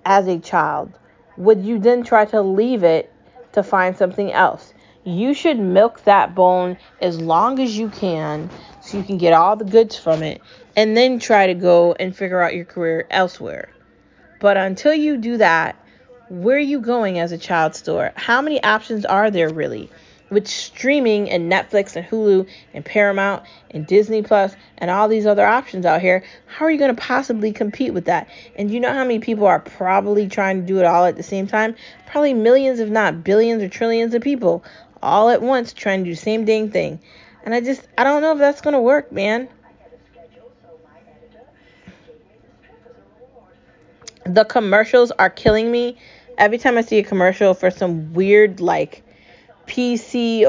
as 0.06 0.28
a 0.28 0.38
child, 0.38 0.92
would 1.38 1.64
you 1.64 1.80
then 1.80 2.04
try 2.04 2.26
to 2.26 2.42
leave 2.42 2.84
it 2.84 3.12
to 3.54 3.64
find 3.64 3.96
something 3.96 4.32
else? 4.32 4.74
You 5.06 5.34
should 5.34 5.58
milk 5.58 6.04
that 6.04 6.36
bone 6.36 6.78
as 7.02 7.22
long 7.22 7.60
as 7.60 7.78
you 7.78 7.88
can 7.90 8.50
so 8.82 8.98
you 8.98 9.04
can 9.04 9.18
get 9.18 9.32
all 9.32 9.56
the 9.56 9.64
goods 9.64 9.98
from 9.98 10.24
it 10.24 10.42
and 10.76 10.96
then 10.96 11.20
try 11.20 11.48
to 11.48 11.54
go 11.54 11.94
and 11.94 12.16
figure 12.16 12.42
out 12.42 12.54
your 12.54 12.66
career 12.66 13.08
elsewhere. 13.10 13.70
But 14.42 14.58
until 14.58 14.94
you 14.94 15.16
do 15.18 15.38
that, 15.38 15.78
where 16.28 16.58
are 16.58 16.60
you 16.60 16.82
going 16.82 17.18
as 17.18 17.32
a 17.32 17.38
child 17.38 17.76
store? 17.76 18.12
How 18.16 18.42
many 18.42 18.62
options 18.62 19.06
are 19.06 19.32
there 19.32 19.54
really? 19.54 19.90
With 20.30 20.48
streaming 20.48 21.30
and 21.30 21.52
Netflix 21.52 21.96
and 21.96 22.06
Hulu 22.06 22.48
and 22.74 22.86
Paramount 22.86 23.44
and 23.72 23.86
Disney 23.86 24.22
Plus 24.22 24.56
and 24.78 24.92
all 24.92 25.08
these 25.08 25.26
other 25.26 25.46
options 25.46 25.86
out 25.86 26.02
here, 26.02 26.24
how 26.46 26.66
are 26.66 26.72
you 26.72 26.78
going 26.78 26.96
to 26.96 27.02
possibly 27.02 27.52
compete 27.52 27.94
with 27.94 28.06
that? 28.06 28.30
And 28.56 28.72
you 28.72 28.80
know 28.80 28.94
how 28.94 29.04
many 29.04 29.20
people 29.20 29.46
are 29.46 29.60
probably 29.60 30.28
trying 30.28 30.62
to 30.62 30.68
do 30.68 30.80
it 30.80 30.86
all 30.86 31.06
at 31.06 31.16
the 31.16 31.24
same 31.24 31.48
time? 31.48 31.76
Probably 32.08 32.34
millions, 32.34 32.80
if 32.80 32.90
not 32.90 33.24
billions 33.24 33.64
or 33.64 33.70
trillions 33.70 34.14
of 34.14 34.22
people 34.22 34.64
all 35.02 35.30
at 35.30 35.42
once 35.42 35.74
trying 35.74 36.00
to 36.00 36.06
do 36.06 36.16
the 36.16 36.22
same 36.22 36.46
dang 36.46 36.70
thing. 36.72 37.00
And 37.44 37.54
I 37.54 37.62
just, 37.62 37.88
I 37.98 38.04
don't 38.04 38.22
know 38.22 38.34
if 38.34 38.40
that's 38.40 38.62
going 38.62 38.74
to 38.74 38.82
work, 38.82 39.12
man. 39.12 39.48
The 44.26 44.44
commercials 44.44 45.12
are 45.12 45.30
killing 45.30 45.72
me. 45.72 45.98
Every 46.38 46.58
time 46.58 46.78
I 46.78 46.82
see 46.82 47.00
a 47.00 47.04
commercial 47.04 47.54
for 47.54 47.72
some 47.72 48.14
weird, 48.14 48.60
like, 48.60 49.04
PCOD 49.70 50.46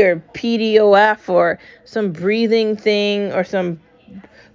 or 0.00 0.16
PDOF 0.34 1.28
or 1.28 1.58
some 1.84 2.12
breathing 2.12 2.76
thing 2.76 3.32
or 3.32 3.44
some 3.44 3.80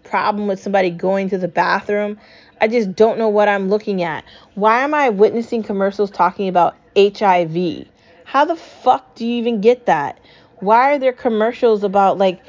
problem 0.03 0.47
with 0.47 0.59
somebody 0.59 0.89
going 0.89 1.29
to 1.29 1.37
the 1.37 1.47
bathroom. 1.47 2.19
I 2.59 2.67
just 2.67 2.95
don't 2.95 3.17
know 3.17 3.29
what 3.29 3.47
I'm 3.47 3.69
looking 3.69 4.03
at. 4.03 4.25
Why 4.55 4.81
am 4.81 4.93
I 4.93 5.09
witnessing 5.09 5.63
commercials 5.63 6.11
talking 6.11 6.49
about 6.49 6.75
HIV? 6.97 7.87
How 8.25 8.45
the 8.45 8.55
fuck 8.55 9.15
do 9.15 9.25
you 9.25 9.35
even 9.37 9.61
get 9.61 9.85
that? 9.85 10.19
Why 10.57 10.93
are 10.93 10.99
there 10.99 11.13
commercials 11.13 11.83
about 11.83 12.17
like 12.17 12.41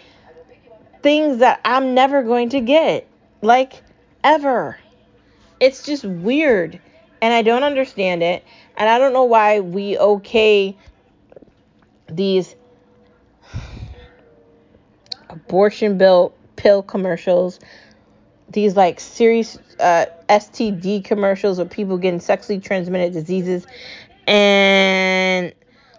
things 1.02 1.38
that 1.38 1.60
I'm 1.64 1.94
never 1.94 2.22
going 2.22 2.48
to 2.50 2.60
get? 2.60 3.06
Like 3.40 3.82
ever. 4.24 4.78
It's 5.60 5.84
just 5.84 6.04
weird 6.04 6.80
and 7.20 7.34
I 7.34 7.42
don't 7.42 7.62
understand 7.62 8.22
it. 8.22 8.44
And 8.76 8.88
I 8.88 8.98
don't 8.98 9.12
know 9.12 9.24
why 9.24 9.60
we 9.60 9.98
okay 9.98 10.76
these 12.08 12.54
abortion 15.28 15.98
bill 15.98 16.34
pill 16.56 16.82
commercials, 16.82 17.60
these 18.50 18.76
like 18.76 19.00
serious 19.00 19.58
uh, 19.80 20.06
STD 20.28 21.04
commercials 21.04 21.58
of 21.58 21.70
people 21.70 21.98
getting 21.98 22.20
sexually 22.20 22.60
transmitted 22.60 23.12
diseases, 23.12 23.66
and 24.26 25.52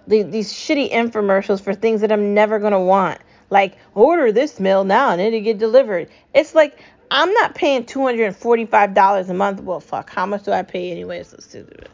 the, 0.07 0.23
these 0.23 0.51
shitty 0.51 0.91
infomercials 0.91 1.61
for 1.61 1.73
things 1.73 2.01
that 2.01 2.11
I'm 2.11 2.33
never 2.33 2.59
gonna 2.59 2.81
want. 2.81 3.19
Like 3.49 3.77
order 3.95 4.31
this 4.31 4.59
meal 4.59 4.83
now 4.83 5.11
and 5.11 5.21
it'll 5.21 5.41
get 5.41 5.57
delivered. 5.57 6.09
It's 6.33 6.53
like 6.53 6.79
I'm 7.11 7.31
not 7.33 7.55
paying 7.55 7.85
$245 7.85 9.29
a 9.29 9.33
month. 9.33 9.61
Well, 9.61 9.79
fuck, 9.79 10.09
how 10.09 10.25
much 10.25 10.43
do 10.43 10.51
I 10.51 10.61
pay 10.61 10.91
anyway? 10.91 11.23
So 11.23 11.37
stupid. 11.39 11.89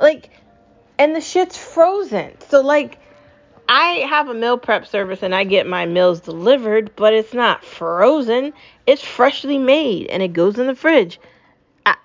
Like, 0.00 0.30
and 0.98 1.14
the 1.14 1.20
shit's 1.20 1.56
frozen. 1.56 2.32
So 2.48 2.60
like 2.60 2.98
I 3.68 4.04
have 4.08 4.28
a 4.28 4.34
meal 4.34 4.58
prep 4.58 4.86
service 4.86 5.22
and 5.22 5.34
I 5.34 5.44
get 5.44 5.66
my 5.66 5.86
meals 5.86 6.20
delivered, 6.20 6.94
but 6.96 7.14
it's 7.14 7.32
not 7.32 7.64
frozen. 7.64 8.52
It's 8.86 9.02
freshly 9.02 9.58
made 9.58 10.08
and 10.08 10.22
it 10.22 10.32
goes 10.32 10.58
in 10.58 10.66
the 10.66 10.74
fridge. 10.74 11.18
I, 11.86 11.96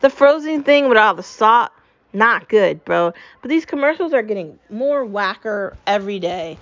the 0.00 0.10
frozen 0.10 0.62
thing 0.62 0.88
with 0.88 0.98
all 0.98 1.14
the 1.14 1.22
salt, 1.22 1.72
not 2.12 2.48
good, 2.48 2.84
bro. 2.84 3.12
But 3.42 3.48
these 3.48 3.66
commercials 3.66 4.12
are 4.12 4.22
getting 4.22 4.58
more 4.68 5.04
whacker 5.04 5.76
every 5.86 6.18
day. 6.18 6.58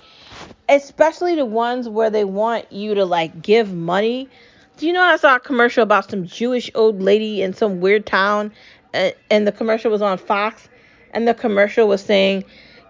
Especially 0.67 1.35
the 1.35 1.45
ones 1.45 1.87
where 1.87 2.09
they 2.09 2.23
want 2.23 2.71
you 2.71 2.95
to 2.95 3.05
like 3.05 3.41
give 3.41 3.73
money. 3.73 4.29
Do 4.77 4.87
you 4.87 4.93
know 4.93 5.01
I 5.01 5.17
saw 5.17 5.35
a 5.35 5.39
commercial 5.39 5.83
about 5.83 6.09
some 6.09 6.25
Jewish 6.25 6.71
old 6.73 7.01
lady 7.01 7.41
in 7.41 7.53
some 7.53 7.81
weird 7.81 8.05
town 8.05 8.51
uh, 8.93 9.11
and 9.29 9.45
the 9.45 9.51
commercial 9.51 9.91
was 9.91 10.01
on 10.01 10.17
Fox 10.17 10.69
and 11.11 11.27
the 11.27 11.33
commercial 11.33 11.87
was 11.87 12.01
saying 12.01 12.43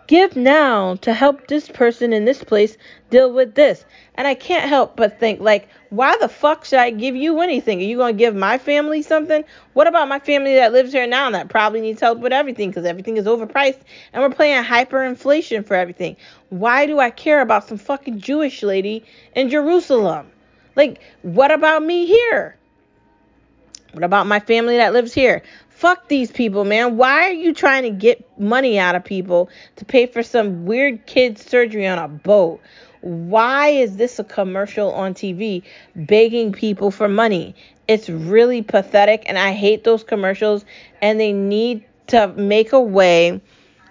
Give 0.10 0.36
now 0.36 0.96
to 1.02 1.14
help 1.14 1.46
this 1.46 1.70
person 1.70 2.14
in 2.14 2.26
this 2.26 2.44
place 2.44 2.78
deal 3.12 3.32
with 3.32 3.54
this. 3.54 3.86
And 4.16 4.26
I 4.28 4.34
can't 4.34 4.68
help 4.68 4.96
but 4.96 5.20
think, 5.20 5.40
like, 5.40 5.70
why 5.92 6.18
the 6.20 6.28
fuck 6.28 6.66
should 6.66 6.80
I 6.80 6.90
give 6.90 7.16
you 7.16 7.42
anything? 7.42 7.78
Are 7.78 7.84
you 7.84 7.98
going 7.98 8.16
to 8.16 8.18
give 8.18 8.34
my 8.36 8.58
family 8.58 9.04
something? 9.04 9.44
What 9.74 9.86
about 9.86 10.08
my 10.08 10.18
family 10.18 10.56
that 10.56 10.74
lives 10.74 10.94
here 10.94 11.06
now 11.06 11.30
that 11.30 11.50
probably 11.50 11.82
needs 11.82 12.02
help 12.02 12.18
with 12.18 12.34
everything 12.34 12.72
because 12.72 12.86
everything 12.86 13.18
is 13.18 13.26
overpriced 13.26 13.82
and 14.12 14.24
we're 14.24 14.32
playing 14.32 14.64
hyperinflation 14.64 15.64
for 15.64 15.76
everything? 15.76 16.18
Why 16.50 16.88
do 16.88 16.98
I 17.00 17.12
care 17.12 17.42
about 17.42 17.68
some 17.68 17.78
fucking 17.78 18.20
Jewish 18.20 18.64
lady 18.64 19.06
in 19.36 19.52
Jerusalem? 19.52 20.26
Like, 20.76 21.02
what 21.22 21.52
about 21.52 21.84
me 21.84 22.08
here? 22.08 22.58
What 23.92 24.04
about 24.04 24.26
my 24.26 24.40
family 24.40 24.78
that 24.78 24.94
lives 24.94 25.14
here? 25.14 25.44
Fuck 25.80 26.10
these 26.10 26.30
people, 26.30 26.66
man. 26.66 26.98
Why 26.98 27.30
are 27.30 27.32
you 27.32 27.54
trying 27.54 27.84
to 27.84 27.90
get 27.90 28.38
money 28.38 28.78
out 28.78 28.96
of 28.96 29.06
people 29.06 29.50
to 29.78 29.86
pay 29.86 30.08
for 30.08 30.22
some 30.24 30.66
weird 30.66 31.06
kid 31.06 31.38
surgery 31.38 31.88
on 31.88 31.98
a 31.98 32.10
boat? 32.10 32.60
Why 33.00 33.70
is 33.70 33.96
this 33.96 34.20
a 34.20 34.26
commercial 34.26 34.92
on 34.92 35.14
TV 35.14 35.64
begging 35.96 36.52
people 36.52 36.92
for 36.92 37.08
money? 37.08 37.56
It's 37.88 38.10
really 38.10 38.62
pathetic, 38.62 39.24
and 39.28 39.38
I 39.38 39.54
hate 39.54 39.86
those 39.86 40.04
commercials. 40.04 40.66
And 41.02 41.18
they 41.18 41.32
need 41.32 41.86
to 42.08 42.28
make 42.28 42.74
a 42.74 42.82
way 42.82 43.40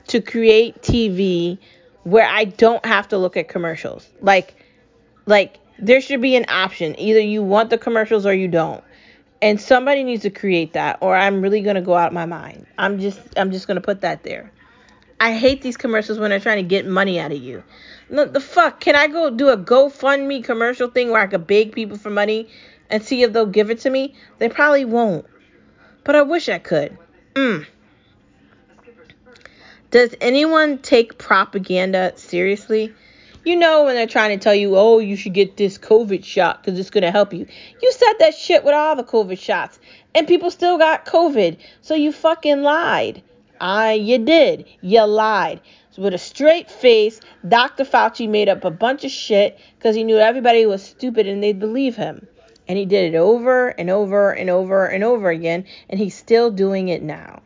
to 0.09 0.21
create 0.21 0.83
TV 0.83 1.57
where 2.03 2.29
I 2.29 2.45
don't 2.45 2.85
have 2.85 3.09
to 3.09 3.17
look 3.17 3.39
at 3.39 3.49
commercials. 3.49 4.07
Like, 4.21 4.63
like 5.25 5.59
there 5.79 6.03
should 6.03 6.21
be 6.21 6.37
an 6.37 6.45
option. 6.51 7.01
Either 7.01 7.21
you 7.21 7.43
want 7.43 7.71
the 7.71 7.79
commercials 7.79 8.27
or 8.27 8.35
you 8.35 8.49
don't 8.49 8.85
and 9.41 9.61
somebody 9.61 10.03
needs 10.03 10.23
to 10.23 10.31
create 10.31 10.73
that 10.73 10.99
or 11.01 11.17
i'm 11.17 11.41
really 11.41 11.61
going 11.61 11.77
to 11.77 11.83
go 11.83 11.95
out 11.95 12.13
my 12.13 12.27
mind. 12.27 12.67
I'm 12.77 12.99
just 12.99 13.21
i'm 13.37 13.51
just 13.51 13.67
going 13.67 13.77
to 13.77 13.81
put 13.81 14.01
that 14.03 14.23
there. 14.23 14.51
I 15.21 15.33
hate 15.33 15.63
these 15.63 15.77
commercials 15.77 16.19
when 16.19 16.31
they're 16.31 16.41
trying 16.41 16.63
to 16.63 16.69
get 16.69 16.87
money 16.87 17.19
out 17.19 17.33
of 17.33 17.39
you. 17.39 17.65
No, 18.09 18.25
the 18.25 18.41
fuck 18.41 18.81
can 18.81 18.97
i 18.97 19.07
go 19.07 19.31
do 19.31 19.49
a 19.49 19.57
gofundme 19.57 20.43
commercial 20.45 20.89
thing 20.89 21.11
where 21.11 21.23
i 21.23 21.27
could 21.27 21.47
beg 21.47 21.73
people 21.73 21.99
for 21.99 22.11
money 22.11 22.49
and 22.91 23.03
see 23.03 23.23
if 23.23 23.33
they'll 23.33 23.47
give 23.47 23.71
it 23.71 23.81
to 23.81 23.91
me? 23.91 24.15
They 24.39 24.49
probably 24.49 24.85
won't. 24.85 25.27
But 26.05 26.17
i 26.17 26.23
wish 26.23 26.49
i 26.49 26.59
could. 26.59 26.97
Mm. 27.35 27.67
does 29.91 30.15
anyone 30.21 30.79
take 30.79 31.19
propaganda 31.19 32.13
seriously 32.17 32.93
you 33.45 33.57
know 33.57 33.85
when 33.85 33.95
they're 33.95 34.07
trying 34.07 34.39
to 34.39 34.43
tell 34.43 34.55
you, 34.55 34.77
oh, 34.77 34.99
you 34.99 35.17
should 35.17 35.35
get 35.35 35.57
this 35.57 35.79
COVID 35.79 36.25
shot 36.25 36.63
because 36.63 36.79
it's 36.79 36.91
going 36.91 37.03
to 37.03 37.11
help 37.11 37.33
you. 37.33 37.47
You 37.83 37.93
said 37.93 38.15
that 38.19 38.35
shit 38.35 38.65
with 38.65 38.75
all 38.75 38.97
the 38.97 39.05
COVID 39.05 39.39
shots, 39.39 39.79
and 40.15 40.27
people 40.27 40.51
still 40.51 40.79
got 40.79 41.07
COVID. 41.07 41.59
So 41.81 41.95
you 41.95 42.13
fucking 42.13 42.63
lied. 42.63 43.23
I, 43.61 43.95
you 43.95 44.19
did. 44.19 44.67
You 44.81 45.05
lied. 45.05 45.61
So 45.91 46.03
with 46.03 46.15
a 46.15 46.19
straight 46.19 46.71
face, 46.71 47.21
Dr. 47.47 47.85
Fauci 47.85 48.29
made 48.29 48.49
up 48.49 48.65
a 48.65 48.71
bunch 48.71 49.05
of 49.05 49.11
shit 49.11 49.59
because 49.79 49.97
he 49.97 50.05
knew 50.05 50.19
everybody 50.19 50.65
was 50.67 50.83
stupid 50.83 51.27
and 51.27 51.43
they'd 51.43 51.59
believe 51.59 51.97
him. 51.97 52.27
And 52.69 52.77
he 52.79 52.85
did 52.85 53.15
it 53.15 53.17
over 53.17 53.69
and 53.69 53.89
over 53.89 54.31
and 54.31 54.51
over 54.51 54.87
and 54.87 55.03
over 55.03 55.31
again, 55.31 55.65
and 55.89 55.99
he's 55.99 56.15
still 56.15 56.51
doing 56.51 56.89
it 56.89 57.03
now. 57.03 57.43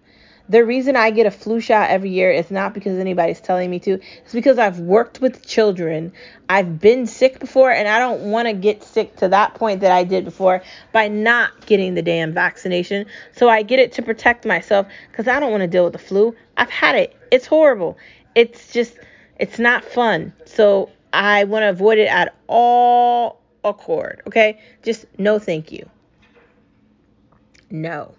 The 0.53 0.67
reason 0.67 0.97
I 0.97 1.11
get 1.13 1.25
a 1.25 1.31
flu 1.31 1.61
shot 1.61 1.89
every 1.89 2.11
year 2.11 2.31
is 2.31 2.51
not 2.51 2.75
because 2.75 2.99
anybody's 2.99 3.41
telling 3.41 3.71
me 3.71 3.79
to. 3.81 3.99
It's 4.23 4.35
because 4.35 4.59
I've 4.59 4.81
worked 4.81 5.23
with 5.23 5.47
children. 5.47 6.13
I've 6.47 6.79
been 6.79 7.07
sick 7.07 7.41
before, 7.41 7.71
and 7.73 7.89
I 7.89 7.99
don't 7.99 8.31
want 8.31 8.49
to 8.49 8.53
get 8.53 8.85
sick 8.85 9.17
to 9.17 9.29
that 9.29 9.55
point 9.55 9.81
that 9.81 9.91
I 9.91 10.05
did 10.05 10.27
before 10.27 10.63
by 10.93 11.09
not 11.09 11.65
getting 11.65 11.95
the 11.95 12.03
damn 12.03 12.35
vaccination. 12.35 13.07
So 13.35 13.49
I 13.49 13.63
get 13.63 13.79
it 13.79 13.93
to 13.93 14.03
protect 14.03 14.45
myself 14.45 14.87
because 15.11 15.27
I 15.27 15.41
don't 15.41 15.53
want 15.53 15.63
to 15.63 15.69
deal 15.69 15.85
with 15.85 15.95
the 15.95 15.99
flu. 15.99 16.37
I've 16.59 16.69
had 16.69 16.97
it. 16.97 17.17
It's 17.31 17.47
horrible. 17.47 17.97
It's 18.35 18.75
just, 18.75 18.99
it's 19.41 19.59
not 19.59 19.83
fun. 19.83 20.35
So 20.45 20.91
I 21.15 21.45
want 21.45 21.63
to 21.63 21.71
avoid 21.71 21.97
it 21.97 22.09
at 22.09 22.35
all 22.47 23.41
accord. 23.65 24.21
Okay? 24.27 24.61
Just 24.83 25.07
no 25.17 25.39
thank 25.39 25.73
you. 25.73 25.89
No. 27.71 28.15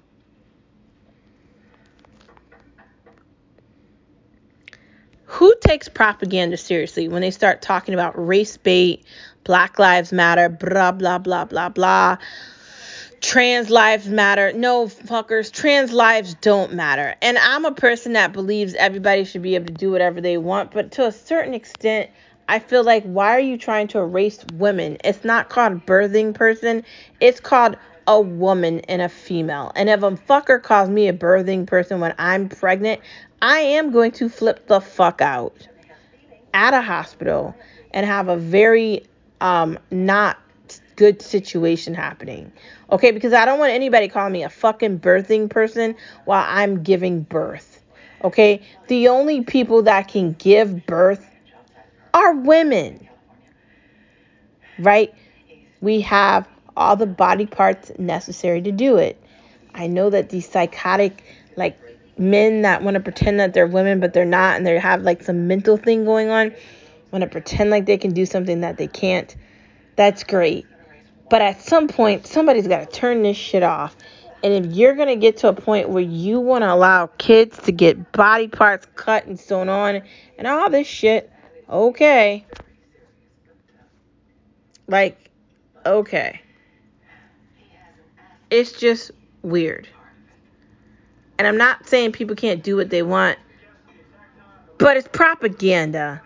who 5.33 5.52
takes 5.63 5.87
propaganda 5.87 6.57
seriously 6.57 7.07
when 7.07 7.21
they 7.21 7.31
start 7.31 7.61
talking 7.61 7.93
about 7.93 8.13
race 8.15 8.57
bait, 8.57 9.03
Black 9.43 9.79
Lives 9.79 10.11
Matter, 10.11 10.49
blah, 10.49 10.91
blah, 10.91 11.17
blah, 11.17 11.45
blah, 11.45 11.69
blah, 11.69 12.17
trans 13.23 13.69
lives 13.69 14.07
matter? 14.07 14.51
No, 14.51 14.87
fuckers, 14.87 15.51
trans 15.51 15.93
lives 15.93 16.35
don't 16.35 16.73
matter. 16.73 17.15
And 17.21 17.37
I'm 17.37 17.65
a 17.65 17.71
person 17.71 18.13
that 18.13 18.33
believes 18.33 18.73
everybody 18.75 19.23
should 19.23 19.41
be 19.41 19.55
able 19.55 19.67
to 19.67 19.73
do 19.73 19.91
whatever 19.91 20.21
they 20.21 20.37
want, 20.37 20.71
but 20.71 20.91
to 20.93 21.07
a 21.07 21.11
certain 21.11 21.53
extent, 21.53 22.09
I 22.49 22.59
feel 22.59 22.83
like 22.83 23.03
why 23.03 23.31
are 23.31 23.39
you 23.39 23.57
trying 23.57 23.87
to 23.89 23.99
erase 23.99 24.43
women? 24.55 24.97
It's 25.03 25.23
not 25.23 25.49
called 25.49 25.85
birthing 25.85 26.33
person, 26.33 26.83
it's 27.21 27.39
called 27.39 27.77
a 28.05 28.19
woman 28.19 28.81
and 28.81 29.01
a 29.01 29.07
female. 29.07 29.71
And 29.75 29.89
if 29.89 30.03
a 30.03 30.11
fucker 30.11 30.61
calls 30.61 30.89
me 30.89 31.07
a 31.07 31.13
birthing 31.13 31.65
person 31.65 32.01
when 32.01 32.13
I'm 32.17 32.49
pregnant, 32.49 32.99
I 33.43 33.59
am 33.59 33.91
going 33.91 34.13
to 34.13 34.29
flip 34.29 34.67
the 34.67 34.79
fuck 34.79 35.19
out 35.19 35.67
at 36.53 36.73
a 36.73 36.81
hospital 36.81 37.53
and 37.91 38.05
have 38.05 38.29
a 38.29 38.37
very 38.37 39.03
um 39.41 39.77
not 39.91 40.39
good 40.95 41.21
situation 41.21 41.93
happening. 41.93 42.53
Okay, 42.89 43.11
because 43.11 43.33
I 43.33 43.43
don't 43.43 43.59
want 43.59 43.73
anybody 43.73 44.07
calling 44.07 44.31
me 44.31 44.43
a 44.43 44.49
fucking 44.49 44.99
birthing 44.99 45.49
person 45.49 45.95
while 46.23 46.45
I'm 46.47 46.83
giving 46.83 47.23
birth. 47.23 47.81
Okay? 48.23 48.61
The 48.87 49.09
only 49.09 49.41
people 49.41 49.81
that 49.83 50.07
can 50.07 50.33
give 50.33 50.85
birth 50.85 51.29
are 52.13 52.33
women. 52.33 53.09
Right? 54.79 55.13
We 55.81 55.99
have 56.01 56.47
all 56.77 56.95
the 56.95 57.07
body 57.07 57.45
parts 57.45 57.91
necessary 57.99 58.61
to 58.61 58.71
do 58.71 58.95
it. 58.95 59.21
I 59.73 59.87
know 59.87 60.09
that 60.11 60.29
these 60.29 60.47
psychotic 60.47 61.23
like 61.57 61.77
men 62.17 62.61
that 62.61 62.83
want 62.83 62.95
to 62.95 62.99
pretend 62.99 63.39
that 63.39 63.53
they're 63.53 63.67
women 63.67 63.99
but 63.99 64.13
they're 64.13 64.25
not 64.25 64.55
and 64.55 64.65
they 64.65 64.77
have 64.77 65.01
like 65.01 65.23
some 65.23 65.47
mental 65.47 65.77
thing 65.77 66.05
going 66.05 66.29
on 66.29 66.53
want 67.11 67.23
to 67.23 67.29
pretend 67.29 67.69
like 67.69 67.85
they 67.85 67.97
can 67.97 68.13
do 68.13 68.25
something 68.25 68.61
that 68.61 68.77
they 68.77 68.87
can't 68.87 69.35
that's 69.95 70.23
great. 70.23 70.65
But 71.29 71.41
at 71.41 71.61
some 71.61 71.87
point 71.87 72.27
somebody's 72.27 72.67
got 72.67 72.79
to 72.79 72.99
turn 72.99 73.23
this 73.23 73.37
shit 73.37 73.63
off. 73.63 73.95
And 74.43 74.65
if 74.65 74.75
you're 74.75 74.95
going 74.95 75.07
to 75.07 75.15
get 75.15 75.37
to 75.37 75.47
a 75.47 75.53
point 75.53 75.89
where 75.89 76.03
you 76.03 76.39
want 76.39 76.63
to 76.63 76.73
allow 76.73 77.07
kids 77.17 77.57
to 77.59 77.71
get 77.71 78.11
body 78.11 78.47
parts 78.47 78.85
cut 78.95 79.25
and 79.25 79.39
sewn 79.39 79.69
on 79.69 80.01
and 80.37 80.47
all 80.47 80.69
this 80.69 80.87
shit 80.87 81.31
okay. 81.69 82.45
Like 84.87 85.29
okay. 85.85 86.41
It's 88.49 88.73
just 88.73 89.11
weird. 89.41 89.87
And 91.43 91.49
I'm 91.49 91.57
not 91.57 91.85
saying 91.89 92.13
people 92.13 92.37
can't 92.37 92.63
do 92.63 92.77
what 92.77 92.89
they 92.89 93.03
want, 93.03 93.37
but 94.77 94.95
it's 94.95 95.09
propaganda. 95.09 96.21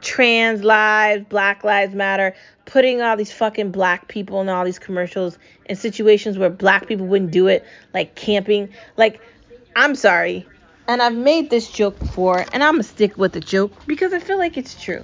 Trans 0.00 0.62
lives, 0.62 1.24
Black 1.28 1.64
Lives 1.64 1.96
Matter, 1.96 2.36
putting 2.64 3.02
all 3.02 3.16
these 3.16 3.32
fucking 3.32 3.72
black 3.72 4.06
people 4.06 4.40
in 4.40 4.48
all 4.48 4.64
these 4.64 4.78
commercials 4.78 5.36
in 5.66 5.74
situations 5.74 6.38
where 6.38 6.48
black 6.48 6.86
people 6.86 7.06
wouldn't 7.06 7.32
do 7.32 7.48
it, 7.48 7.66
like 7.92 8.14
camping. 8.14 8.68
Like, 8.96 9.20
I'm 9.74 9.96
sorry. 9.96 10.46
And 10.86 11.02
I've 11.02 11.16
made 11.16 11.50
this 11.50 11.68
joke 11.68 11.98
before, 11.98 12.46
and 12.52 12.62
I'm 12.62 12.74
gonna 12.74 12.84
stick 12.84 13.18
with 13.18 13.32
the 13.32 13.40
joke 13.40 13.72
because 13.88 14.12
I 14.12 14.20
feel 14.20 14.38
like 14.38 14.56
it's 14.56 14.80
true. 14.80 15.02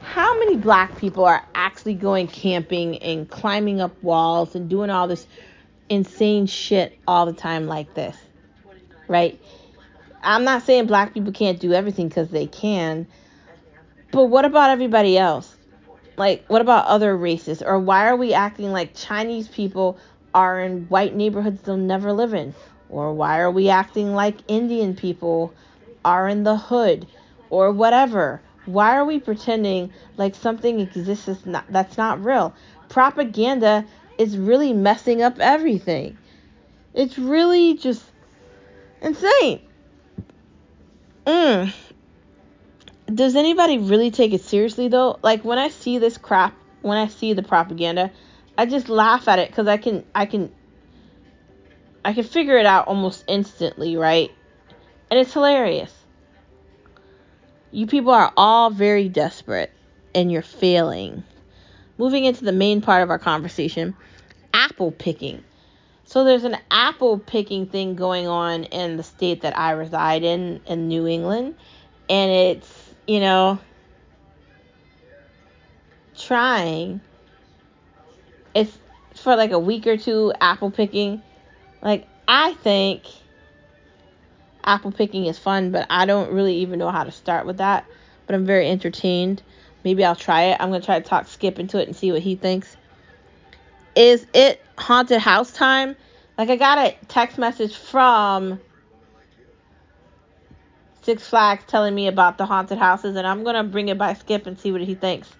How 0.00 0.38
many 0.38 0.56
black 0.56 0.96
people 0.96 1.26
are 1.26 1.44
actually 1.54 1.92
going 1.92 2.26
camping 2.26 2.96
and 3.02 3.28
climbing 3.28 3.82
up 3.82 4.02
walls 4.02 4.54
and 4.54 4.70
doing 4.70 4.88
all 4.88 5.06
this 5.06 5.26
insane 5.90 6.46
shit 6.46 6.98
all 7.06 7.26
the 7.26 7.34
time 7.34 7.66
like 7.66 7.92
this? 7.92 8.16
Right? 9.08 9.38
I'm 10.22 10.44
not 10.44 10.62
saying 10.62 10.86
black 10.86 11.12
people 11.12 11.32
can't 11.32 11.60
do 11.60 11.72
everything 11.72 12.08
because 12.08 12.30
they 12.30 12.46
can, 12.46 13.06
but 14.12 14.24
what 14.26 14.44
about 14.44 14.70
everybody 14.70 15.18
else? 15.18 15.54
Like, 16.16 16.44
what 16.48 16.60
about 16.60 16.86
other 16.86 17.16
races? 17.16 17.62
Or 17.62 17.78
why 17.78 18.08
are 18.08 18.16
we 18.16 18.34
acting 18.34 18.72
like 18.72 18.94
Chinese 18.94 19.48
people 19.48 19.98
are 20.34 20.60
in 20.60 20.86
white 20.86 21.14
neighborhoods 21.14 21.62
they'll 21.62 21.76
never 21.76 22.12
live 22.12 22.34
in? 22.34 22.54
Or 22.88 23.14
why 23.14 23.40
are 23.40 23.50
we 23.50 23.68
acting 23.68 24.14
like 24.14 24.36
Indian 24.48 24.94
people 24.94 25.54
are 26.04 26.28
in 26.28 26.42
the 26.42 26.56
hood? 26.56 27.06
Or 27.48 27.72
whatever. 27.72 28.42
Why 28.66 28.96
are 28.96 29.04
we 29.04 29.18
pretending 29.18 29.92
like 30.16 30.34
something 30.34 30.80
exists 30.80 31.26
that's 31.26 31.46
not, 31.46 31.64
that's 31.70 31.96
not 31.96 32.22
real? 32.22 32.54
Propaganda 32.88 33.86
is 34.20 34.36
really 34.36 34.74
messing 34.74 35.22
up 35.22 35.38
everything. 35.40 36.18
It's 36.92 37.18
really 37.18 37.78
just 37.78 38.04
insane. 39.00 39.62
Mm. 41.24 41.72
Does 43.12 43.34
anybody 43.34 43.78
really 43.78 44.10
take 44.10 44.34
it 44.34 44.42
seriously 44.42 44.88
though? 44.88 45.18
Like 45.22 45.42
when 45.42 45.58
I 45.58 45.70
see 45.70 45.96
this 45.96 46.18
crap, 46.18 46.54
when 46.82 46.98
I 46.98 47.08
see 47.08 47.32
the 47.32 47.42
propaganda, 47.42 48.12
I 48.58 48.66
just 48.66 48.90
laugh 48.90 49.26
at 49.26 49.38
it 49.38 49.54
cuz 49.54 49.66
I 49.66 49.78
can 49.78 50.04
I 50.14 50.26
can 50.26 50.52
I 52.04 52.12
can 52.12 52.24
figure 52.24 52.58
it 52.58 52.66
out 52.66 52.88
almost 52.88 53.24
instantly, 53.26 53.96
right? 53.96 54.30
And 55.10 55.18
it's 55.18 55.32
hilarious. 55.32 55.94
You 57.70 57.86
people 57.86 58.12
are 58.12 58.32
all 58.36 58.68
very 58.68 59.08
desperate 59.08 59.72
and 60.14 60.30
you're 60.30 60.42
failing. 60.42 61.24
Moving 62.00 62.24
into 62.24 62.46
the 62.46 62.52
main 62.52 62.80
part 62.80 63.02
of 63.02 63.10
our 63.10 63.18
conversation, 63.18 63.94
apple 64.54 64.90
picking. 64.90 65.44
So 66.06 66.24
there's 66.24 66.44
an 66.44 66.56
apple 66.70 67.18
picking 67.18 67.66
thing 67.66 67.94
going 67.94 68.26
on 68.26 68.64
in 68.64 68.96
the 68.96 69.02
state 69.02 69.42
that 69.42 69.58
I 69.58 69.72
reside 69.72 70.22
in 70.22 70.62
in 70.66 70.88
New 70.88 71.06
England 71.06 71.56
and 72.08 72.30
it's, 72.30 72.94
you 73.06 73.20
know, 73.20 73.58
trying 76.16 77.02
it's 78.54 78.78
for 79.14 79.36
like 79.36 79.50
a 79.50 79.58
week 79.58 79.86
or 79.86 79.98
two 79.98 80.32
apple 80.40 80.70
picking. 80.70 81.20
Like 81.82 82.08
I 82.26 82.54
think 82.54 83.02
apple 84.64 84.90
picking 84.90 85.26
is 85.26 85.38
fun, 85.38 85.70
but 85.70 85.86
I 85.90 86.06
don't 86.06 86.32
really 86.32 86.56
even 86.56 86.78
know 86.78 86.90
how 86.90 87.04
to 87.04 87.12
start 87.12 87.44
with 87.44 87.58
that. 87.58 87.84
But 88.26 88.36
I'm 88.36 88.46
very 88.46 88.70
entertained. 88.70 89.42
Maybe 89.84 90.04
I'll 90.04 90.16
try 90.16 90.44
it. 90.44 90.56
I'm 90.60 90.70
gonna 90.70 90.84
try 90.84 90.98
to 90.98 91.08
talk 91.08 91.26
Skip 91.26 91.58
into 91.58 91.80
it 91.80 91.86
and 91.86 91.96
see 91.96 92.12
what 92.12 92.22
he 92.22 92.36
thinks. 92.36 92.76
Is 93.96 94.26
it 94.34 94.62
haunted 94.78 95.20
house 95.20 95.52
time? 95.52 95.96
Like 96.38 96.50
I 96.50 96.56
got 96.56 96.78
a 96.78 96.96
text 97.08 97.38
message 97.38 97.76
from 97.76 98.60
Six 101.02 101.26
Flags 101.26 101.64
telling 101.66 101.94
me 101.94 102.08
about 102.08 102.38
the 102.38 102.46
haunted 102.46 102.78
houses, 102.78 103.16
and 103.16 103.26
I'm 103.26 103.42
gonna 103.42 103.64
bring 103.64 103.88
it 103.88 103.98
by 103.98 104.14
Skip 104.14 104.46
and 104.46 104.58
see 104.58 104.72
what 104.72 104.82
he 104.82 104.94
thinks. 104.94 105.30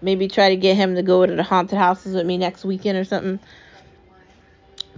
Maybe 0.00 0.28
try 0.28 0.48
to 0.50 0.56
get 0.56 0.76
him 0.76 0.94
to 0.96 1.02
go 1.02 1.24
to 1.24 1.34
the 1.34 1.42
haunted 1.42 1.78
houses 1.78 2.14
with 2.14 2.26
me 2.26 2.36
next 2.36 2.64
weekend 2.64 2.98
or 2.98 3.04
something. 3.04 3.38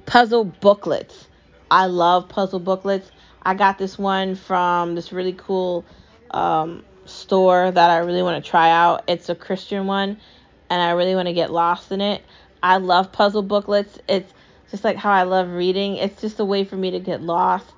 Puzzle 0.04 0.44
booklets. 0.44 1.28
I 1.70 1.86
love 1.86 2.28
puzzle 2.28 2.60
booklets. 2.60 3.10
I 3.42 3.54
got 3.54 3.78
this 3.78 3.98
one 3.98 4.34
from 4.34 4.94
this 4.94 5.12
really 5.12 5.32
cool 5.32 5.84
um, 6.30 6.84
store 7.08 7.70
that 7.70 7.90
I 7.90 7.98
really 7.98 8.22
want 8.22 8.42
to 8.42 8.50
try 8.50 8.70
out. 8.70 9.04
It's 9.06 9.28
a 9.28 9.34
Christian 9.34 9.86
one, 9.86 10.20
and 10.70 10.82
I 10.82 10.90
really 10.90 11.14
want 11.14 11.28
to 11.28 11.34
get 11.34 11.50
lost 11.50 11.92
in 11.92 12.00
it. 12.00 12.22
I 12.62 12.78
love 12.78 13.12
puzzle 13.12 13.42
booklets. 13.42 13.98
It's 14.08 14.32
just 14.70 14.84
like 14.84 14.96
how 14.96 15.12
I 15.12 15.22
love 15.22 15.50
reading. 15.50 15.96
It's 15.96 16.20
just 16.20 16.40
a 16.40 16.44
way 16.44 16.64
for 16.64 16.76
me 16.76 16.90
to 16.92 17.00
get 17.00 17.22
lost 17.22 17.74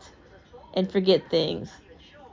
and 0.74 0.90
forget 0.90 1.30
things 1.30 1.70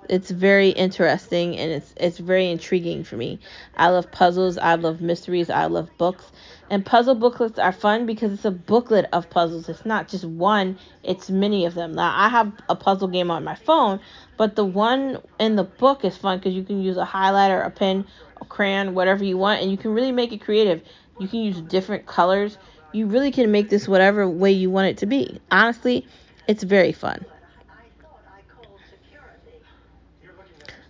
it's 0.09 0.31
very 0.31 0.69
interesting 0.69 1.57
and 1.57 1.71
it's 1.71 1.93
it's 1.97 2.17
very 2.17 2.49
intriguing 2.49 3.03
for 3.03 3.17
me. 3.17 3.39
I 3.75 3.89
love 3.89 4.11
puzzles, 4.11 4.57
I 4.57 4.75
love 4.75 5.01
mysteries, 5.01 5.49
I 5.49 5.65
love 5.65 5.89
books. 5.97 6.31
And 6.69 6.85
puzzle 6.85 7.15
booklets 7.15 7.59
are 7.59 7.71
fun 7.71 8.05
because 8.05 8.33
it's 8.33 8.45
a 8.45 8.51
booklet 8.51 9.05
of 9.13 9.29
puzzles. 9.29 9.69
It's 9.69 9.85
not 9.85 10.07
just 10.07 10.25
one, 10.25 10.79
it's 11.03 11.29
many 11.29 11.65
of 11.65 11.75
them. 11.75 11.93
Now, 11.93 12.11
I 12.15 12.29
have 12.29 12.51
a 12.69 12.75
puzzle 12.75 13.07
game 13.07 13.29
on 13.29 13.43
my 13.43 13.55
phone, 13.55 13.99
but 14.37 14.55
the 14.55 14.65
one 14.65 15.21
in 15.39 15.55
the 15.55 15.63
book 15.63 16.03
is 16.03 16.17
fun 16.17 16.39
because 16.39 16.53
you 16.53 16.63
can 16.63 16.81
use 16.81 16.97
a 16.97 17.05
highlighter, 17.05 17.63
a 17.63 17.69
pen, 17.69 18.05
a 18.41 18.45
crayon, 18.45 18.95
whatever 18.95 19.23
you 19.23 19.37
want, 19.37 19.61
and 19.61 19.69
you 19.69 19.77
can 19.77 19.93
really 19.93 20.11
make 20.11 20.33
it 20.33 20.41
creative. 20.41 20.81
You 21.19 21.27
can 21.27 21.41
use 21.41 21.61
different 21.61 22.07
colors. 22.07 22.57
You 22.93 23.07
really 23.07 23.31
can 23.31 23.51
make 23.51 23.69
this 23.69 23.87
whatever 23.87 24.27
way 24.27 24.51
you 24.51 24.69
want 24.71 24.87
it 24.87 24.97
to 24.99 25.05
be. 25.05 25.39
Honestly, 25.51 26.07
it's 26.47 26.63
very 26.63 26.93
fun. 26.93 27.25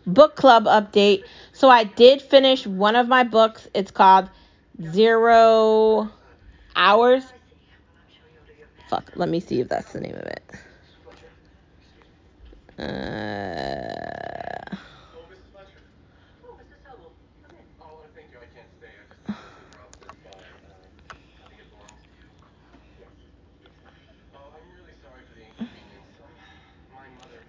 Book 0.08 0.36
club 0.36 0.66
update. 0.66 1.24
So 1.54 1.70
I 1.70 1.84
did 1.84 2.22
finish 2.22 2.66
one 2.68 2.96
of 2.96 3.08
my 3.08 3.24
books. 3.24 3.68
It's 3.74 3.92
called 3.92 4.30
Zero 4.82 6.10
Hours. 6.76 7.24
Fuck, 8.90 9.12
let 9.16 9.30
me 9.30 9.40
see 9.40 9.62
if 9.62 9.70
that's 9.70 9.94
the 9.94 10.02
name 10.02 10.16
of 10.16 10.22
it. 10.22 10.44
Uh, 12.78 14.76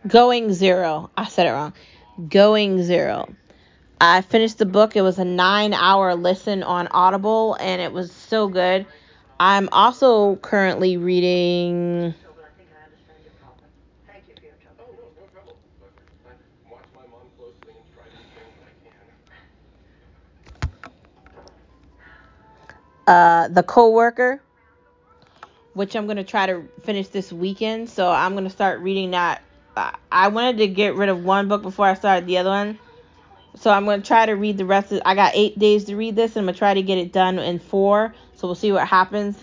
going 0.07 0.53
zero. 0.53 1.11
I 1.17 1.27
said 1.27 1.49
it 1.49 1.51
wrong. 1.51 1.75
Going 2.29 2.83
Zero. 2.83 3.35
I 4.01 4.23
finished 4.23 4.59
the 4.59 4.67
book. 4.67 4.97
It 4.97 5.03
was 5.03 5.19
a 5.19 5.25
nine 5.25 5.75
hour 5.75 6.15
listen 6.15 6.63
on 6.63 6.89
Audible, 6.89 7.57
and 7.61 7.81
it 7.83 7.93
was 7.93 8.11
so 8.11 8.49
good. 8.49 8.87
I'm 9.39 9.69
also 9.71 10.37
currently 10.37 10.97
reading. 10.97 12.15
Uh, 23.07 23.47
the 23.47 23.63
co-worker 23.63 24.41
which 25.75 25.95
i'm 25.95 26.07
going 26.07 26.17
to 26.17 26.25
try 26.25 26.45
to 26.45 26.65
finish 26.83 27.07
this 27.09 27.33
weekend 27.33 27.89
so 27.89 28.11
i'm 28.11 28.33
going 28.33 28.43
to 28.43 28.51
start 28.51 28.81
reading 28.81 29.13
that 29.13 29.43
i 30.11 30.29
wanted 30.29 30.59
to 30.59 30.67
get 30.67 30.95
rid 30.95 31.09
of 31.09 31.25
one 31.25 31.49
book 31.49 31.63
before 31.63 31.87
i 31.87 31.95
started 31.95 32.27
the 32.27 32.39
other 32.39 32.51
one 32.51 32.79
so 33.59 33.71
I'm 33.71 33.87
going 33.87 34.03
to 34.03 34.07
try 34.07 34.27
to 34.27 34.35
read 34.35 34.59
the 34.59 34.67
rest 34.67 34.93
of 34.93 35.01
I 35.05 35.15
got 35.15 35.35
8 35.35 35.59
days 35.59 35.85
to 35.85 35.97
read 35.97 36.15
this 36.15 36.33
and 36.33 36.41
I'm 36.41 36.45
going 36.45 36.55
to 36.55 36.59
try 36.59 36.75
to 36.75 36.83
get 36.83 36.99
it 36.99 37.13
done 37.13 37.39
in 37.39 37.59
4. 37.59 38.15
So 38.35 38.47
we'll 38.47 38.55
see 38.55 38.73
what 38.73 38.87
happens. 38.87 39.43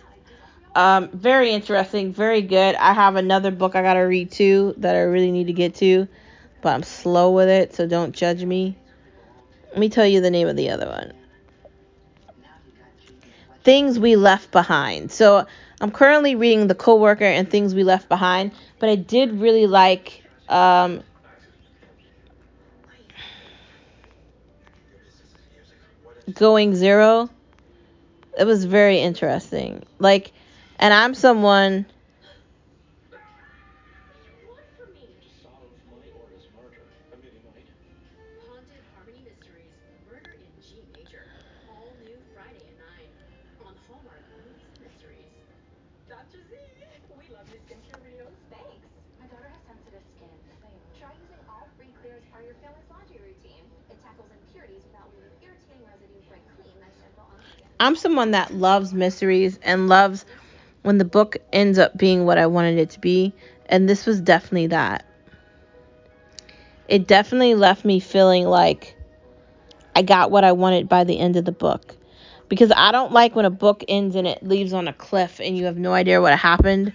Um, 0.75 1.09
very 1.09 1.51
interesting, 1.51 2.13
very 2.13 2.41
good. 2.41 2.75
I 2.75 2.93
have 2.93 3.15
another 3.15 3.51
book 3.51 3.75
I 3.75 3.81
got 3.81 3.93
to 3.93 4.01
read 4.01 4.31
too 4.31 4.73
that 4.77 4.95
I 4.95 5.01
really 5.01 5.31
need 5.31 5.47
to 5.47 5.53
get 5.53 5.75
to, 5.75 6.07
but 6.61 6.73
I'm 6.73 6.83
slow 6.83 7.31
with 7.31 7.47
it, 7.47 7.75
so 7.75 7.87
don't 7.87 8.11
judge 8.13 8.43
me. 8.43 8.75
Let 9.69 9.77
me 9.77 9.89
tell 9.89 10.05
you 10.05 10.21
the 10.21 10.31
name 10.31 10.47
of 10.47 10.55
the 10.55 10.71
other 10.71 10.87
one. 10.87 11.13
Things 13.63 13.99
We 13.99 14.15
Left 14.15 14.51
Behind. 14.51 15.11
So 15.11 15.45
I'm 15.79 15.91
currently 15.91 16.35
reading 16.35 16.67
The 16.67 16.75
Coworker 16.75 17.23
and 17.23 17.49
Things 17.49 17.75
We 17.75 17.83
Left 17.83 18.09
Behind, 18.09 18.51
but 18.79 18.89
I 18.89 18.95
did 18.95 19.31
really 19.39 19.67
like 19.67 20.22
um, 20.49 21.03
going 26.33 26.75
zero 26.75 27.29
it 28.37 28.45
was 28.45 28.65
very 28.65 28.99
interesting. 28.99 29.83
Like 29.99 30.31
and 30.79 30.93
i'm 30.93 31.13
someone 31.13 31.85
I'm 57.83 57.97
someone 57.97 58.31
that 58.31 58.53
loves 58.53 58.93
mysteries 58.93 59.59
and 59.61 59.89
loves 59.89 60.23
when 60.83 60.99
the 60.99 61.05
book 61.05 61.35
ends 61.51 61.77
up 61.77 61.97
being 61.97 62.23
what 62.23 62.37
I 62.37 62.47
wanted 62.47 62.77
it 62.77 62.91
to 62.91 62.99
be, 63.01 63.33
and 63.65 63.89
this 63.89 64.05
was 64.05 64.21
definitely 64.21 64.67
that. 64.67 65.05
It 66.87 67.07
definitely 67.07 67.55
left 67.55 67.83
me 67.83 67.99
feeling 67.99 68.45
like 68.45 68.95
I 69.93 70.01
got 70.01 70.31
what 70.31 70.45
I 70.45 70.53
wanted 70.53 70.87
by 70.87 71.03
the 71.03 71.19
end 71.19 71.35
of 71.35 71.43
the 71.43 71.51
book. 71.51 71.97
Because 72.47 72.71
I 72.73 72.93
don't 72.93 73.11
like 73.11 73.35
when 73.35 73.43
a 73.43 73.49
book 73.49 73.83
ends 73.89 74.15
and 74.15 74.27
it 74.27 74.43
leaves 74.43 74.71
on 74.71 74.87
a 74.87 74.93
cliff 74.93 75.41
and 75.41 75.57
you 75.57 75.65
have 75.65 75.77
no 75.77 75.91
idea 75.91 76.21
what 76.21 76.39
happened. 76.39 76.93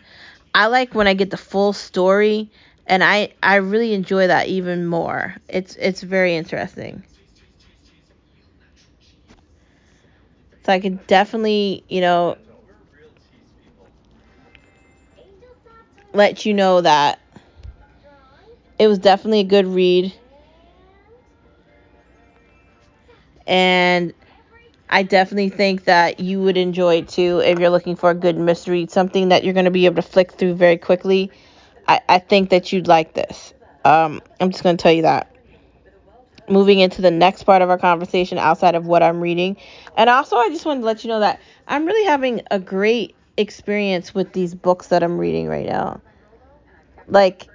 I 0.55 0.69
like 0.69 0.95
when 0.95 1.07
I 1.07 1.13
get 1.13 1.31
the 1.31 1.37
full 1.37 1.75
story 1.75 2.51
and 2.87 3.05
I 3.05 3.35
I 3.43 3.57
really 3.57 3.93
enjoy 3.93 4.29
that 4.29 4.49
even 4.49 4.87
more. 4.87 5.37
It's 5.49 5.77
it's 5.77 6.03
very 6.03 6.35
interesting. 6.35 7.03
So 10.69 10.75
I 10.75 10.81
could 10.81 11.07
definitely, 11.07 11.83
you 11.89 12.03
know, 12.03 12.37
let 16.13 16.45
you 16.45 16.53
know 16.53 16.83
that 16.83 17.19
it 18.79 18.87
was 18.87 18.99
definitely 18.99 19.41
a 19.41 19.45
good 19.45 19.67
read. 19.67 20.13
And 23.47 24.13
I 24.91 25.05
definitely 25.05 25.49
think 25.49 25.85
that 25.85 26.21
you 26.21 26.43
would 26.43 26.59
enjoy 26.59 26.97
it 26.97 27.09
too 27.09 27.41
if 27.43 27.59
you're 27.59 27.71
looking 27.71 27.97
for 27.97 28.11
a 28.11 28.15
good 28.15 28.37
mystery, 28.37 28.87
something 28.91 29.31
that 29.31 29.45
you're 29.45 29.55
going 29.55 29.65
to 29.65 29.71
be 29.71 29.87
able 29.87 29.97
to 29.97 30.03
flick 30.03 30.33
through 30.33 30.57
very 30.57 30.77
quickly. 30.77 31.31
I, 31.87 32.03
I 32.11 32.19
think 32.19 32.51
that 32.51 32.75
you'd 32.75 32.89
like 32.89 33.15
this. 33.15 33.55
Um, 33.87 34.21
I'm 34.39 34.51
just 34.51 34.63
going 34.63 34.77
to 34.77 34.83
tell 34.83 34.93
you 34.93 35.01
that. 35.01 35.35
Moving 36.49 36.79
into 36.79 37.03
the 37.03 37.11
next 37.11 37.43
part 37.45 37.63
of 37.63 37.71
our 37.71 37.79
conversation 37.79 38.39
outside 38.39 38.75
of 38.75 38.87
what 38.87 39.03
I'm 39.03 39.21
reading. 39.21 39.57
And 39.97 40.09
also, 40.09 40.37
I 40.37 40.49
just 40.49 40.65
wanted 40.65 40.81
to 40.81 40.87
let 40.87 41.05
you 41.05 41.09
know 41.09 41.21
that 41.21 41.41
I'm 41.67 41.85
really 41.85 42.07
having 42.07 42.43
a 42.51 42.59
great 42.59 43.15
experience 43.37 44.15
with 44.15 44.33
these 44.33 44.55
books 44.55 44.89
that 44.89 45.03
I'm 45.03 45.19
reading 45.19 45.49
right 45.49 45.67
now. 45.67 46.01
Like, 47.07 47.49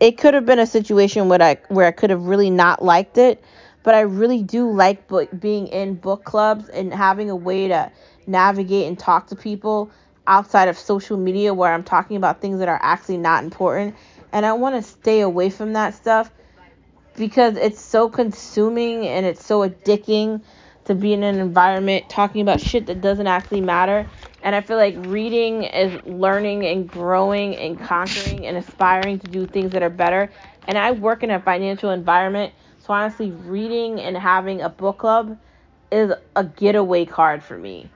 it 0.00 0.18
could 0.18 0.34
have 0.34 0.46
been 0.46 0.58
a 0.58 0.66
situation 0.66 1.28
where 1.28 1.42
I 1.42 1.58
where 1.68 1.86
I 1.86 1.92
could 1.92 2.10
have 2.10 2.24
really 2.24 2.50
not 2.50 2.82
liked 2.82 3.18
it, 3.18 3.42
but 3.82 3.94
I 3.94 4.00
really 4.00 4.42
do 4.42 4.70
like 4.70 5.08
book, 5.08 5.28
being 5.38 5.68
in 5.68 5.94
book 5.94 6.24
clubs 6.24 6.68
and 6.68 6.92
having 6.92 7.30
a 7.30 7.36
way 7.36 7.68
to 7.68 7.90
navigate 8.26 8.86
and 8.86 8.98
talk 8.98 9.28
to 9.28 9.36
people 9.36 9.90
outside 10.26 10.68
of 10.68 10.78
social 10.78 11.16
media 11.16 11.52
where 11.54 11.72
I'm 11.72 11.82
talking 11.82 12.16
about 12.16 12.40
things 12.40 12.58
that 12.60 12.68
are 12.68 12.78
actually 12.82 13.18
not 13.18 13.44
important. 13.44 13.94
And 14.32 14.46
I 14.46 14.52
want 14.52 14.76
to 14.76 14.82
stay 14.82 15.20
away 15.20 15.50
from 15.50 15.72
that 15.74 15.94
stuff 15.94 16.30
because 17.20 17.58
it's 17.58 17.80
so 17.82 18.08
consuming 18.08 19.06
and 19.06 19.26
it's 19.26 19.44
so 19.44 19.60
addicting 19.60 20.42
to 20.86 20.94
be 20.94 21.12
in 21.12 21.22
an 21.22 21.38
environment 21.38 22.08
talking 22.08 22.40
about 22.40 22.58
shit 22.60 22.86
that 22.86 23.02
doesn't 23.02 23.26
actually 23.26 23.60
matter. 23.60 24.08
And 24.42 24.56
I 24.56 24.62
feel 24.62 24.78
like 24.78 24.94
reading 24.96 25.64
is 25.64 26.02
learning 26.06 26.64
and 26.64 26.88
growing 26.88 27.54
and 27.56 27.78
conquering 27.78 28.46
and 28.46 28.56
aspiring 28.56 29.18
to 29.18 29.26
do 29.26 29.46
things 29.46 29.72
that 29.72 29.82
are 29.82 29.90
better. 29.90 30.32
And 30.66 30.78
I 30.78 30.92
work 30.92 31.22
in 31.22 31.30
a 31.30 31.38
financial 31.38 31.90
environment, 31.90 32.54
so 32.86 32.94
honestly, 32.94 33.30
reading 33.30 34.00
and 34.00 34.16
having 34.16 34.62
a 34.62 34.70
book 34.70 34.98
club 34.98 35.36
is 35.92 36.10
a 36.34 36.44
getaway 36.44 37.04
card 37.04 37.42
for 37.42 37.58
me. 37.58 37.90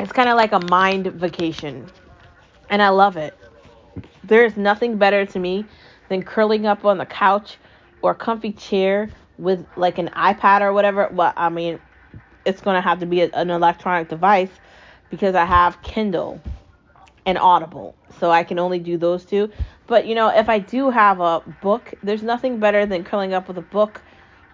It's 0.00 0.10
kind 0.10 0.28
of 0.28 0.36
like 0.36 0.50
a 0.50 0.58
mind 0.58 1.06
vacation, 1.06 1.88
and 2.68 2.82
I 2.82 2.88
love 2.88 3.16
it. 3.16 3.36
There's 4.24 4.56
nothing 4.56 4.96
better 4.98 5.26
to 5.26 5.38
me 5.38 5.64
than 6.08 6.22
curling 6.22 6.66
up 6.66 6.84
on 6.84 6.98
the 6.98 7.06
couch 7.06 7.58
or 8.02 8.14
comfy 8.14 8.52
chair 8.52 9.10
with 9.38 9.64
like 9.76 9.98
an 9.98 10.08
iPad 10.08 10.60
or 10.60 10.72
whatever. 10.72 11.08
Well, 11.12 11.32
I 11.36 11.48
mean, 11.48 11.80
it's 12.44 12.60
going 12.60 12.74
to 12.74 12.80
have 12.80 13.00
to 13.00 13.06
be 13.06 13.22
a, 13.22 13.30
an 13.32 13.50
electronic 13.50 14.08
device 14.08 14.50
because 15.10 15.34
I 15.34 15.44
have 15.44 15.80
Kindle 15.82 16.40
and 17.26 17.38
Audible. 17.38 17.94
So 18.18 18.30
I 18.30 18.44
can 18.44 18.58
only 18.58 18.78
do 18.78 18.96
those 18.96 19.24
two. 19.24 19.50
But 19.86 20.06
you 20.06 20.14
know, 20.14 20.28
if 20.28 20.48
I 20.48 20.58
do 20.58 20.90
have 20.90 21.20
a 21.20 21.40
book, 21.60 21.94
there's 22.02 22.22
nothing 22.22 22.58
better 22.58 22.86
than 22.86 23.04
curling 23.04 23.34
up 23.34 23.48
with 23.48 23.58
a 23.58 23.62
book 23.62 24.00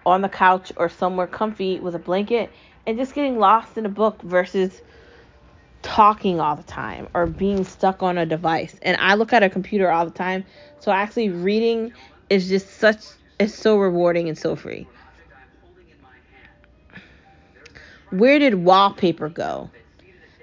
on 0.05 0.21
the 0.21 0.29
couch 0.29 0.71
or 0.75 0.89
somewhere 0.89 1.27
comfy 1.27 1.79
with 1.79 1.95
a 1.95 1.99
blanket 1.99 2.51
and 2.85 2.97
just 2.97 3.13
getting 3.13 3.37
lost 3.37 3.77
in 3.77 3.85
a 3.85 3.89
book 3.89 4.21
versus 4.21 4.81
talking 5.81 6.39
all 6.39 6.55
the 6.55 6.63
time 6.63 7.07
or 7.13 7.25
being 7.25 7.63
stuck 7.63 8.03
on 8.03 8.17
a 8.17 8.25
device. 8.25 8.75
And 8.81 8.97
I 8.99 9.15
look 9.15 9.33
at 9.33 9.43
a 9.43 9.49
computer 9.49 9.89
all 9.89 10.05
the 10.05 10.11
time. 10.11 10.45
So 10.79 10.91
actually 10.91 11.29
reading 11.29 11.93
is 12.29 12.47
just 12.49 12.79
such 12.79 13.03
it's 13.39 13.55
so 13.55 13.77
rewarding 13.77 14.27
and 14.27 14.37
so 14.37 14.55
free. 14.55 14.87
Where 18.11 18.39
did 18.39 18.55
wallpaper 18.55 19.29
go? 19.29 19.69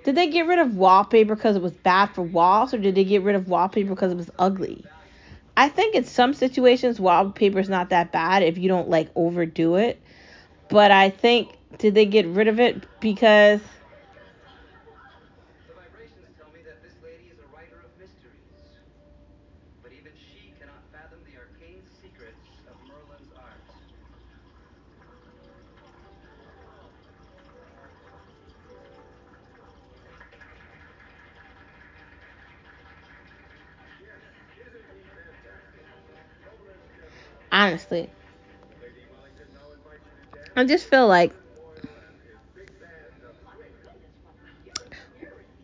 Did 0.04 0.14
they 0.14 0.28
get 0.28 0.46
rid 0.46 0.60
of 0.60 0.76
wallpaper 0.76 1.34
because 1.34 1.56
it 1.56 1.62
was 1.62 1.72
bad 1.72 2.06
for 2.06 2.22
walls 2.22 2.72
or 2.72 2.78
did 2.78 2.94
they 2.94 3.04
get 3.04 3.22
rid 3.22 3.34
of 3.34 3.48
wallpaper 3.48 3.90
because 3.90 4.12
it 4.12 4.16
was 4.16 4.30
ugly? 4.38 4.84
I 5.56 5.68
think 5.68 5.94
in 5.94 6.04
some 6.04 6.32
situations 6.32 7.00
wallpaper 7.00 7.58
is 7.58 7.68
not 7.68 7.90
that 7.90 8.12
bad 8.12 8.42
if 8.42 8.56
you 8.56 8.68
don't 8.68 8.88
like 8.88 9.10
overdo 9.16 9.76
it. 9.76 10.00
But 10.68 10.90
I 10.90 11.10
think 11.10 11.56
did 11.78 11.94
they 11.94 12.06
get 12.06 12.26
rid 12.26 12.48
of 12.48 12.60
it 12.60 12.84
because 13.00 13.60
honestly. 37.56 38.10
I 40.54 40.64
just 40.64 40.88
feel 40.88 41.08
like 41.08 41.32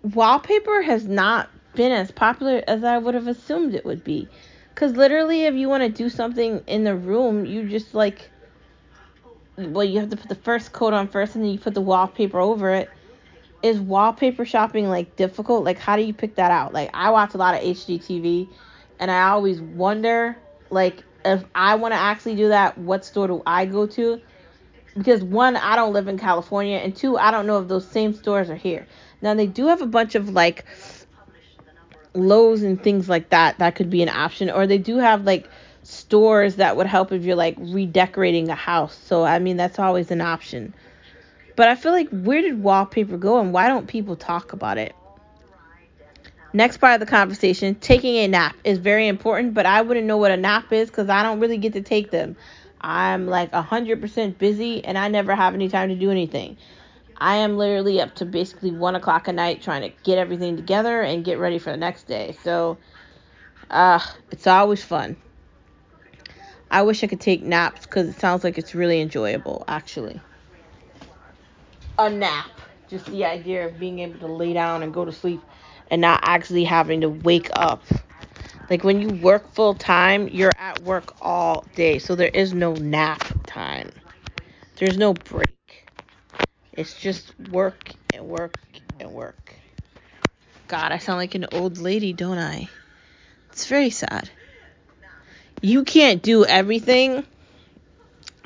wallpaper 0.02 0.82
has 0.82 1.06
not 1.06 1.48
been 1.74 1.92
as 1.92 2.10
popular 2.10 2.62
as 2.66 2.82
I 2.84 2.98
would 2.98 3.14
have 3.14 3.26
assumed 3.26 3.74
it 3.74 3.84
would 3.84 4.04
be. 4.04 4.28
Because 4.74 4.96
literally, 4.96 5.44
if 5.44 5.54
you 5.54 5.68
want 5.68 5.82
to 5.82 5.88
do 5.88 6.08
something 6.08 6.62
in 6.66 6.84
the 6.84 6.96
room, 6.96 7.44
you 7.44 7.68
just 7.68 7.94
like, 7.94 8.30
well, 9.56 9.84
you 9.84 10.00
have 10.00 10.10
to 10.10 10.16
put 10.16 10.28
the 10.28 10.34
first 10.34 10.72
coat 10.72 10.94
on 10.94 11.08
first 11.08 11.34
and 11.34 11.44
then 11.44 11.52
you 11.52 11.58
put 11.58 11.74
the 11.74 11.80
wallpaper 11.80 12.40
over 12.40 12.70
it. 12.70 12.90
Is 13.62 13.78
wallpaper 13.78 14.44
shopping 14.44 14.88
like 14.88 15.14
difficult? 15.16 15.62
Like, 15.64 15.78
how 15.78 15.96
do 15.96 16.02
you 16.02 16.14
pick 16.14 16.36
that 16.36 16.50
out? 16.50 16.72
Like, 16.72 16.90
I 16.94 17.10
watch 17.10 17.34
a 17.34 17.36
lot 17.36 17.54
of 17.54 17.60
HGTV 17.60 18.48
and 18.98 19.10
I 19.10 19.28
always 19.28 19.60
wonder, 19.60 20.36
like, 20.70 21.04
if 21.24 21.44
I 21.54 21.74
want 21.76 21.92
to 21.92 21.98
actually 21.98 22.36
do 22.36 22.48
that, 22.48 22.78
what 22.78 23.04
store 23.04 23.28
do 23.28 23.42
I 23.46 23.66
go 23.66 23.86
to? 23.86 24.20
Because 24.96 25.22
one, 25.22 25.56
I 25.56 25.76
don't 25.76 25.92
live 25.92 26.08
in 26.08 26.18
California, 26.18 26.76
and 26.76 26.94
two, 26.94 27.16
I 27.16 27.30
don't 27.30 27.46
know 27.46 27.60
if 27.60 27.68
those 27.68 27.86
same 27.86 28.12
stores 28.14 28.50
are 28.50 28.56
here. 28.56 28.86
Now, 29.22 29.34
they 29.34 29.46
do 29.46 29.66
have 29.68 29.80
a 29.80 29.86
bunch 29.86 30.14
of 30.14 30.30
like 30.30 30.64
Lowe's 32.14 32.62
and 32.62 32.82
things 32.82 33.08
like 33.08 33.30
that. 33.30 33.58
That 33.58 33.74
could 33.74 33.88
be 33.88 34.02
an 34.02 34.08
option. 34.08 34.50
Or 34.50 34.66
they 34.66 34.78
do 34.78 34.98
have 34.98 35.24
like 35.24 35.48
stores 35.82 36.56
that 36.56 36.76
would 36.76 36.86
help 36.86 37.12
if 37.12 37.24
you're 37.24 37.36
like 37.36 37.56
redecorating 37.58 38.50
a 38.50 38.54
house. 38.54 38.98
So, 39.06 39.24
I 39.24 39.38
mean, 39.38 39.56
that's 39.56 39.78
always 39.78 40.10
an 40.10 40.20
option. 40.20 40.74
But 41.56 41.68
I 41.68 41.74
feel 41.74 41.92
like 41.92 42.08
where 42.10 42.42
did 42.42 42.62
wallpaper 42.62 43.16
go 43.16 43.40
and 43.40 43.52
why 43.52 43.68
don't 43.68 43.86
people 43.86 44.16
talk 44.16 44.52
about 44.52 44.78
it? 44.78 44.94
Next 46.54 46.78
part 46.78 46.94
of 46.94 47.00
the 47.00 47.06
conversation, 47.06 47.74
taking 47.76 48.16
a 48.16 48.28
nap 48.28 48.54
is 48.62 48.78
very 48.78 49.08
important, 49.08 49.54
but 49.54 49.64
I 49.64 49.80
wouldn't 49.80 50.06
know 50.06 50.18
what 50.18 50.30
a 50.30 50.36
nap 50.36 50.70
is 50.72 50.90
because 50.90 51.08
I 51.08 51.22
don't 51.22 51.40
really 51.40 51.56
get 51.56 51.72
to 51.72 51.80
take 51.80 52.10
them. 52.10 52.36
I'm 52.80 53.26
like 53.26 53.50
100% 53.52 54.38
busy 54.38 54.84
and 54.84 54.98
I 54.98 55.08
never 55.08 55.34
have 55.34 55.54
any 55.54 55.68
time 55.68 55.88
to 55.88 55.94
do 55.94 56.10
anything. 56.10 56.58
I 57.16 57.36
am 57.36 57.56
literally 57.56 58.00
up 58.00 58.16
to 58.16 58.26
basically 58.26 58.70
1 58.70 58.96
o'clock 58.96 59.28
at 59.28 59.34
night 59.34 59.62
trying 59.62 59.82
to 59.82 59.96
get 60.02 60.18
everything 60.18 60.56
together 60.56 61.00
and 61.00 61.24
get 61.24 61.38
ready 61.38 61.58
for 61.58 61.70
the 61.70 61.76
next 61.76 62.06
day. 62.06 62.36
So, 62.42 62.76
uh, 63.70 64.00
it's 64.30 64.46
always 64.46 64.82
fun. 64.82 65.16
I 66.70 66.82
wish 66.82 67.02
I 67.04 67.06
could 67.06 67.20
take 67.20 67.42
naps 67.42 67.86
because 67.86 68.08
it 68.08 68.18
sounds 68.18 68.44
like 68.44 68.58
it's 68.58 68.74
really 68.74 69.00
enjoyable, 69.00 69.64
actually. 69.68 70.20
A 71.98 72.10
nap. 72.10 72.50
Just 72.88 73.06
the 73.06 73.24
idea 73.24 73.66
of 73.66 73.78
being 73.78 74.00
able 74.00 74.18
to 74.18 74.26
lay 74.26 74.52
down 74.52 74.82
and 74.82 74.92
go 74.92 75.04
to 75.04 75.12
sleep 75.12 75.40
and 75.92 76.00
not 76.00 76.20
actually 76.22 76.64
having 76.64 77.02
to 77.02 77.10
wake 77.10 77.50
up. 77.52 77.84
Like 78.70 78.82
when 78.82 79.02
you 79.02 79.10
work 79.22 79.52
full 79.52 79.74
time, 79.74 80.26
you're 80.28 80.50
at 80.58 80.82
work 80.82 81.14
all 81.20 81.66
day. 81.76 81.98
So 81.98 82.14
there 82.14 82.30
is 82.32 82.54
no 82.54 82.72
nap 82.72 83.22
time. 83.44 83.90
There's 84.76 84.96
no 84.96 85.12
break. 85.12 85.90
It's 86.72 86.98
just 86.98 87.38
work 87.50 87.90
and 88.14 88.26
work 88.26 88.56
and 89.00 89.12
work. 89.12 89.54
God, 90.66 90.92
I 90.92 90.96
sound 90.96 91.18
like 91.18 91.34
an 91.34 91.46
old 91.52 91.76
lady, 91.76 92.14
don't 92.14 92.38
I? 92.38 92.70
It's 93.50 93.66
very 93.66 93.90
sad. 93.90 94.30
You 95.60 95.84
can't 95.84 96.22
do 96.22 96.46
everything. 96.46 97.26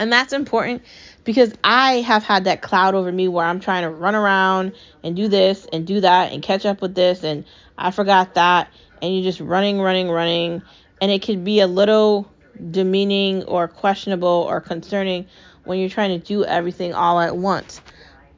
And 0.00 0.12
that's 0.12 0.32
important 0.32 0.82
because 1.26 1.52
I 1.62 1.94
have 2.02 2.22
had 2.22 2.44
that 2.44 2.62
cloud 2.62 2.94
over 2.94 3.10
me 3.10 3.28
where 3.28 3.44
I'm 3.44 3.60
trying 3.60 3.82
to 3.82 3.90
run 3.90 4.14
around 4.14 4.72
and 5.02 5.14
do 5.16 5.28
this 5.28 5.66
and 5.70 5.86
do 5.86 6.00
that 6.00 6.32
and 6.32 6.42
catch 6.42 6.64
up 6.64 6.80
with 6.80 6.94
this 6.94 7.24
and 7.24 7.44
I 7.76 7.90
forgot 7.90 8.34
that 8.34 8.70
and 9.02 9.12
you're 9.12 9.24
just 9.24 9.40
running, 9.40 9.80
running, 9.80 10.08
running 10.08 10.62
and 11.02 11.10
it 11.10 11.22
can 11.22 11.44
be 11.44 11.60
a 11.60 11.66
little 11.66 12.30
demeaning 12.70 13.44
or 13.44 13.68
questionable 13.68 14.46
or 14.48 14.60
concerning 14.60 15.26
when 15.64 15.80
you're 15.80 15.90
trying 15.90 16.18
to 16.18 16.24
do 16.24 16.44
everything 16.44 16.94
all 16.94 17.20
at 17.20 17.36
once. 17.36 17.80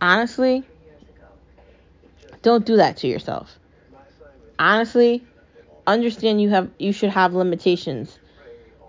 Honestly, 0.01 0.65
don't 2.41 2.65
do 2.65 2.77
that 2.77 2.97
to 2.99 3.07
yourself. 3.07 3.59
Honestly, 4.59 5.25
understand 5.87 6.41
you 6.41 6.49
have 6.49 6.71
you 6.79 6.93
should 6.93 7.11
have 7.11 7.35
limitations 7.35 8.19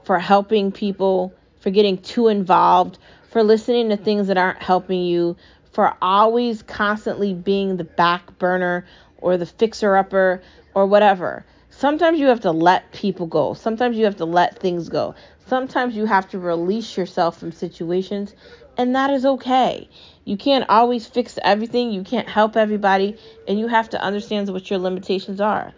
for 0.04 0.18
helping 0.18 0.72
people, 0.72 1.34
for 1.60 1.70
getting 1.70 1.98
too 1.98 2.30
involved, 2.30 2.98
for 3.30 3.44
listening 3.44 3.90
to 3.90 3.98
things 3.98 4.28
that 4.28 4.38
aren't 4.38 4.62
helping 4.62 5.02
you, 5.04 5.38
for 5.72 5.96
always 6.02 6.64
constantly 6.64 7.34
being 7.34 7.78
the 7.78 7.84
back 7.84 8.38
burner 8.40 8.86
or 9.18 9.38
the 9.38 9.46
fixer 9.46 9.96
upper 9.96 10.42
or 10.74 10.86
whatever. 10.86 11.46
Sometimes 11.70 12.20
you 12.20 12.28
have 12.28 12.42
to 12.42 12.52
let 12.52 12.92
people 12.92 13.28
go. 13.28 13.54
Sometimes 13.54 13.96
you 13.98 14.06
have 14.06 14.18
to 14.18 14.26
let 14.26 14.60
things 14.60 14.90
go. 14.90 15.16
Sometimes 15.46 15.96
you 15.96 16.06
have 16.06 16.30
to 16.30 16.40
release 16.40 16.98
yourself 16.98 17.40
from 17.40 17.52
situations, 17.52 18.34
and 18.78 18.96
that 18.96 19.12
is 19.12 19.26
okay. 19.26 19.90
You 20.26 20.38
can't 20.38 20.70
always 20.70 21.08
fix 21.08 21.40
everything, 21.44 21.92
you 21.92 22.04
can't 22.04 22.28
help 22.28 22.56
everybody, 22.56 23.18
and 23.48 23.60
you 23.60 23.68
have 23.68 23.90
to 23.92 24.02
understand 24.02 24.50
what 24.50 24.70
your 24.70 24.80
limitations 24.80 25.40
are. 25.40 25.74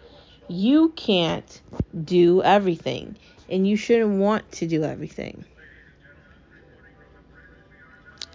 You 0.48 0.90
can't 0.90 1.60
do 2.04 2.42
everything, 2.42 3.16
and 3.48 3.66
you 3.66 3.76
shouldn't 3.76 4.18
want 4.18 4.50
to 4.52 4.66
do 4.66 4.84
everything. 4.84 5.44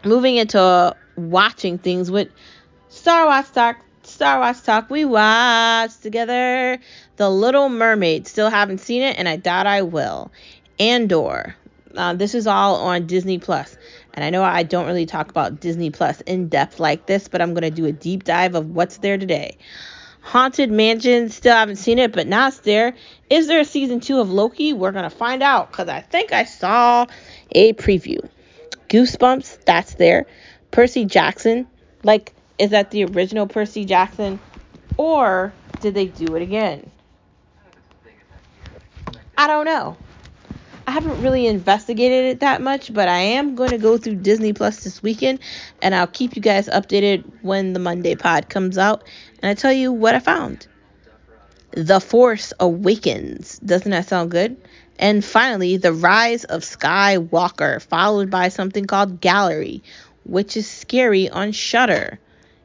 Moving 0.08 0.38
into 0.38 0.96
watching 1.18 1.78
things 1.78 2.10
with 2.10 2.30
Star 2.88 3.26
Wars 3.26 3.50
Talk. 3.50 3.76
Star 4.04 4.40
Wars 4.40 4.62
Talk, 4.62 4.90
we 4.90 5.04
watched 5.04 6.02
together 6.02 6.80
The 7.18 7.30
Little 7.30 7.68
Mermaid. 7.68 8.26
Still 8.26 8.50
haven't 8.50 8.78
seen 8.78 9.02
it, 9.02 9.20
and 9.20 9.28
I 9.28 9.36
doubt 9.36 9.68
I 9.68 9.82
will. 9.82 10.32
Andor. 10.80 11.58
Uh, 11.94 12.14
this 12.14 12.36
is 12.36 12.48
all 12.48 12.78
on 12.78 13.06
Disney 13.06 13.38
Plus. 13.38 13.76
And 14.14 14.24
I 14.24 14.30
know 14.30 14.44
I 14.44 14.64
don't 14.64 14.86
really 14.86 15.06
talk 15.06 15.30
about 15.30 15.60
Disney 15.60 15.90
Plus 15.90 16.22
in 16.22 16.48
depth 16.48 16.80
like 16.80 17.06
this, 17.06 17.28
but 17.28 17.42
I'm 17.42 17.54
going 17.54 17.64
to 17.64 17.70
do 17.70 17.86
a 17.86 17.92
deep 17.92 18.24
dive 18.24 18.56
of 18.56 18.70
what's 18.70 19.00
there 19.00 19.18
today. 19.18 19.58
Haunted 20.22 20.72
Mansion, 20.72 21.28
still 21.28 21.54
haven't 21.54 21.76
seen 21.76 22.00
it, 22.00 22.14
but 22.14 22.28
now 22.28 22.48
it's 22.48 22.60
there. 22.60 22.94
Is 23.30 23.48
there 23.48 23.60
a 23.60 23.66
season 23.66 24.00
two 24.00 24.22
of 24.22 24.32
Loki? 24.32 24.72
We're 24.72 24.94
going 24.94 25.10
to 25.10 25.10
find 25.10 25.44
out 25.44 25.70
because 25.70 25.90
I 25.90 26.00
think 26.00 26.32
I 26.32 26.46
saw 26.46 27.08
a 27.52 27.74
preview. 27.74 28.26
Goosebumps, 28.90 29.66
that's 29.66 29.96
there. 29.96 30.26
Percy 30.72 31.06
Jackson, 31.06 31.68
like, 32.04 32.34
is 32.58 32.72
that 32.72 32.92
the 32.92 33.06
original 33.06 33.48
Percy 33.48 33.86
Jackson? 33.86 34.40
Or 34.98 35.54
did 35.82 35.94
they 35.94 36.08
do 36.08 36.36
it 36.36 36.42
again? 36.42 36.90
I 39.38 39.48
don't 39.48 39.66
know. 39.66 39.98
I 40.88 40.92
haven't 40.92 41.22
really 41.22 41.48
investigated 41.48 42.26
it 42.26 42.40
that 42.40 42.62
much, 42.62 42.94
but 42.94 43.10
I 43.10 43.20
am 43.20 43.56
going 43.56 43.72
to 43.72 43.78
go 43.78 43.98
through 43.98 44.16
Disney 44.16 44.54
Plus 44.54 44.86
this 44.86 45.04
weekend 45.04 45.40
and 45.82 45.94
I'll 45.94 46.08
keep 46.08 46.36
you 46.38 46.42
guys 46.42 46.70
updated 46.70 47.26
when 47.42 47.74
the 47.74 47.80
Monday 47.80 48.16
pod 48.16 48.48
comes 48.48 48.78
out 48.78 49.04
and 49.42 49.50
I 49.50 49.54
tell 49.54 49.74
you 49.74 49.92
what 49.92 50.16
I 50.16 50.20
found. 50.20 50.66
The 51.72 52.00
Force 52.00 52.54
Awakens. 52.60 53.60
Doesn't 53.60 53.92
that 53.92 54.08
sound 54.08 54.32
good? 54.32 54.56
And 55.00 55.24
finally, 55.24 55.78
The 55.78 55.94
Rise 55.94 56.44
of 56.46 56.62
Skywalker, 56.62 57.82
followed 57.82 58.30
by 58.32 58.50
something 58.50 58.86
called 58.86 59.22
Gallery, 59.22 59.84
which 60.26 60.58
is 60.58 60.68
scary 60.68 61.30
on 61.30 61.52
Shudder. 61.52 62.20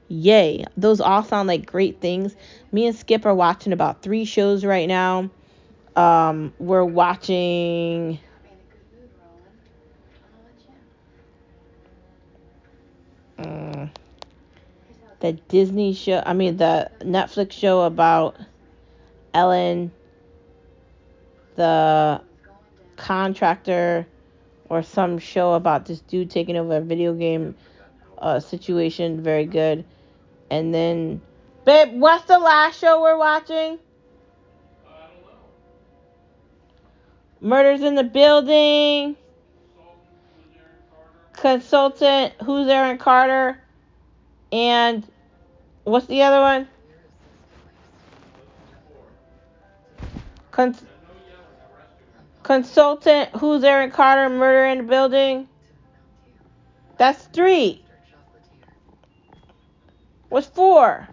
Yay. 0.09 0.64
Those 0.76 1.01
all 1.01 1.22
sound 1.22 1.49
like 1.49 1.66
great 1.66 2.01
things. 2.01 2.35
Me 2.70 2.87
and 2.87 2.97
Skip 2.97 3.26
are 3.26 3.35
watching 3.35 3.72
about 3.72 4.03
three 4.03 4.24
shows 4.24 4.64
right 4.64 4.89
now. 4.89 5.30
Um, 5.97 6.53
we're 6.59 6.85
watching. 6.85 8.18
Um, 13.39 13.91
the 15.20 15.33
Disney 15.33 15.95
show, 15.95 16.22
I 16.24 16.33
mean, 16.33 16.57
the 16.57 16.91
Netflix 17.01 17.53
show 17.53 17.83
about 17.83 18.37
Ellen, 19.35 19.93
the 21.57 22.20
contractor, 22.96 24.07
or 24.68 24.82
some 24.82 25.18
show 25.18 25.55
about 25.55 25.86
this 25.86 26.00
dude 26.00 26.30
taking 26.30 26.57
over 26.57 26.76
a 26.76 26.80
video 26.80 27.14
game 27.14 27.55
uh, 28.18 28.40
situation. 28.40 29.22
Very 29.22 29.44
good. 29.44 29.84
And 30.50 30.72
then, 30.72 31.20
babe, 31.64 31.94
what's 31.94 32.24
the 32.24 32.38
last 32.38 32.78
show 32.78 33.03
we're 33.03 33.18
watching? 33.18 33.78
Murders 37.40 37.82
in 37.82 37.96
the 37.96 38.05
Building. 38.05 39.16
Consultant, 41.32 42.34
who's 42.44 42.68
Aaron 42.68 42.98
Carter? 42.98 43.61
And 44.53 45.05
what's 45.84 46.07
the 46.07 46.22
other 46.22 46.40
one? 46.40 46.68
Cons- 50.53 50.84
consultant, 52.43 53.30
who's 53.30 53.64
Aaron 53.64 53.90
Carter? 53.90 54.28
Murder 54.28 54.66
in 54.66 54.78
the 54.78 54.84
Building. 54.84 55.49
That's 56.99 57.22
three. 57.26 57.84
What's 60.28 60.47
four? 60.47 61.09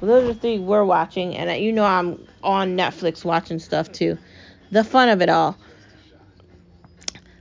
Well, 0.00 0.20
those 0.20 0.36
are 0.36 0.38
three 0.38 0.58
we're 0.58 0.84
watching, 0.84 1.36
and 1.36 1.62
you 1.62 1.72
know 1.72 1.84
I'm 1.84 2.26
on 2.42 2.76
Netflix 2.76 3.24
watching 3.24 3.58
stuff 3.58 3.90
too. 3.90 4.18
The 4.70 4.84
fun 4.84 5.08
of 5.08 5.22
it 5.22 5.28
all. 5.28 5.56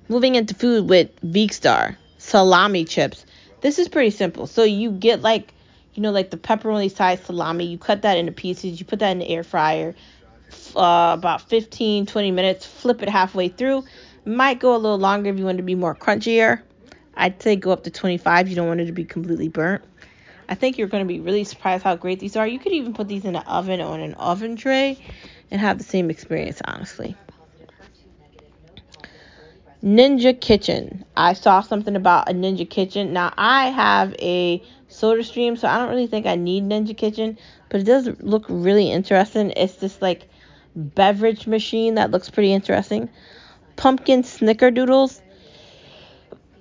Moving 0.07 0.35
into 0.35 0.53
food 0.53 0.87
with 0.87 1.09
Veekstar 1.21 1.97
salami 2.17 2.85
chips. 2.85 3.25
This 3.61 3.79
is 3.79 3.89
pretty 3.89 4.11
simple. 4.11 4.47
So 4.47 4.63
you 4.63 4.91
get 4.91 5.21
like, 5.21 5.53
you 5.95 6.01
know, 6.01 6.11
like 6.11 6.29
the 6.29 6.37
pepperoni 6.37 6.93
sized 6.93 7.25
salami. 7.25 7.65
You 7.65 7.77
cut 7.77 8.03
that 8.03 8.17
into 8.17 8.31
pieces. 8.31 8.79
You 8.79 8.85
put 8.85 8.99
that 8.99 9.11
in 9.11 9.19
the 9.19 9.29
air 9.29 9.43
fryer. 9.43 9.95
Uh, 10.75 11.15
about 11.17 11.41
15, 11.49 12.05
20 12.05 12.31
minutes. 12.31 12.65
Flip 12.65 13.01
it 13.01 13.09
halfway 13.09 13.47
through. 13.47 13.83
Might 14.25 14.59
go 14.59 14.75
a 14.75 14.77
little 14.77 14.99
longer 14.99 15.29
if 15.29 15.39
you 15.39 15.45
want 15.45 15.57
to 15.57 15.63
be 15.63 15.75
more 15.75 15.95
crunchier. 15.95 16.61
I'd 17.15 17.41
say 17.41 17.55
go 17.55 17.71
up 17.71 17.83
to 17.85 17.91
25. 17.91 18.49
You 18.49 18.55
don't 18.55 18.67
want 18.67 18.81
it 18.81 18.85
to 18.87 18.91
be 18.91 19.05
completely 19.05 19.47
burnt. 19.47 19.83
I 20.49 20.55
think 20.55 20.77
you're 20.77 20.87
going 20.87 21.03
to 21.03 21.07
be 21.07 21.19
really 21.21 21.43
surprised 21.43 21.83
how 21.83 21.95
great 21.95 22.19
these 22.19 22.35
are. 22.35 22.45
You 22.45 22.59
could 22.59 22.73
even 22.73 22.93
put 22.93 23.07
these 23.07 23.25
in 23.25 23.35
an 23.35 23.43
oven 23.47 23.81
on 23.81 24.01
an 24.01 24.13
oven 24.15 24.57
tray 24.57 24.99
and 25.49 25.61
have 25.61 25.77
the 25.77 25.83
same 25.83 26.09
experience, 26.09 26.61
honestly. 26.65 27.15
Ninja 29.83 30.39
Kitchen. 30.39 31.05
I 31.15 31.33
saw 31.33 31.61
something 31.61 31.95
about 31.95 32.29
a 32.29 32.33
Ninja 32.33 32.67
Kitchen. 32.67 33.13
Now, 33.13 33.31
I 33.37 33.69
have 33.69 34.15
a 34.19 34.63
soda 34.95 35.23
stream, 35.23 35.57
so 35.57 35.67
I 35.67 35.77
don't 35.77 35.89
really 35.89 36.07
think 36.07 36.25
I 36.25 36.35
need 36.35 36.63
Ninja 36.63 36.95
Kitchen, 36.95 37.37
but 37.69 37.81
it 37.81 37.83
does 37.83 38.07
look 38.19 38.45
really 38.47 38.91
interesting. 38.91 39.51
It's 39.51 39.75
this 39.75 40.01
like 40.01 40.27
beverage 40.75 41.47
machine 41.47 41.95
that 41.95 42.11
looks 42.11 42.29
pretty 42.29 42.53
interesting. 42.53 43.09
Pumpkin 43.75 44.23
snickerdoodles. 44.23 45.21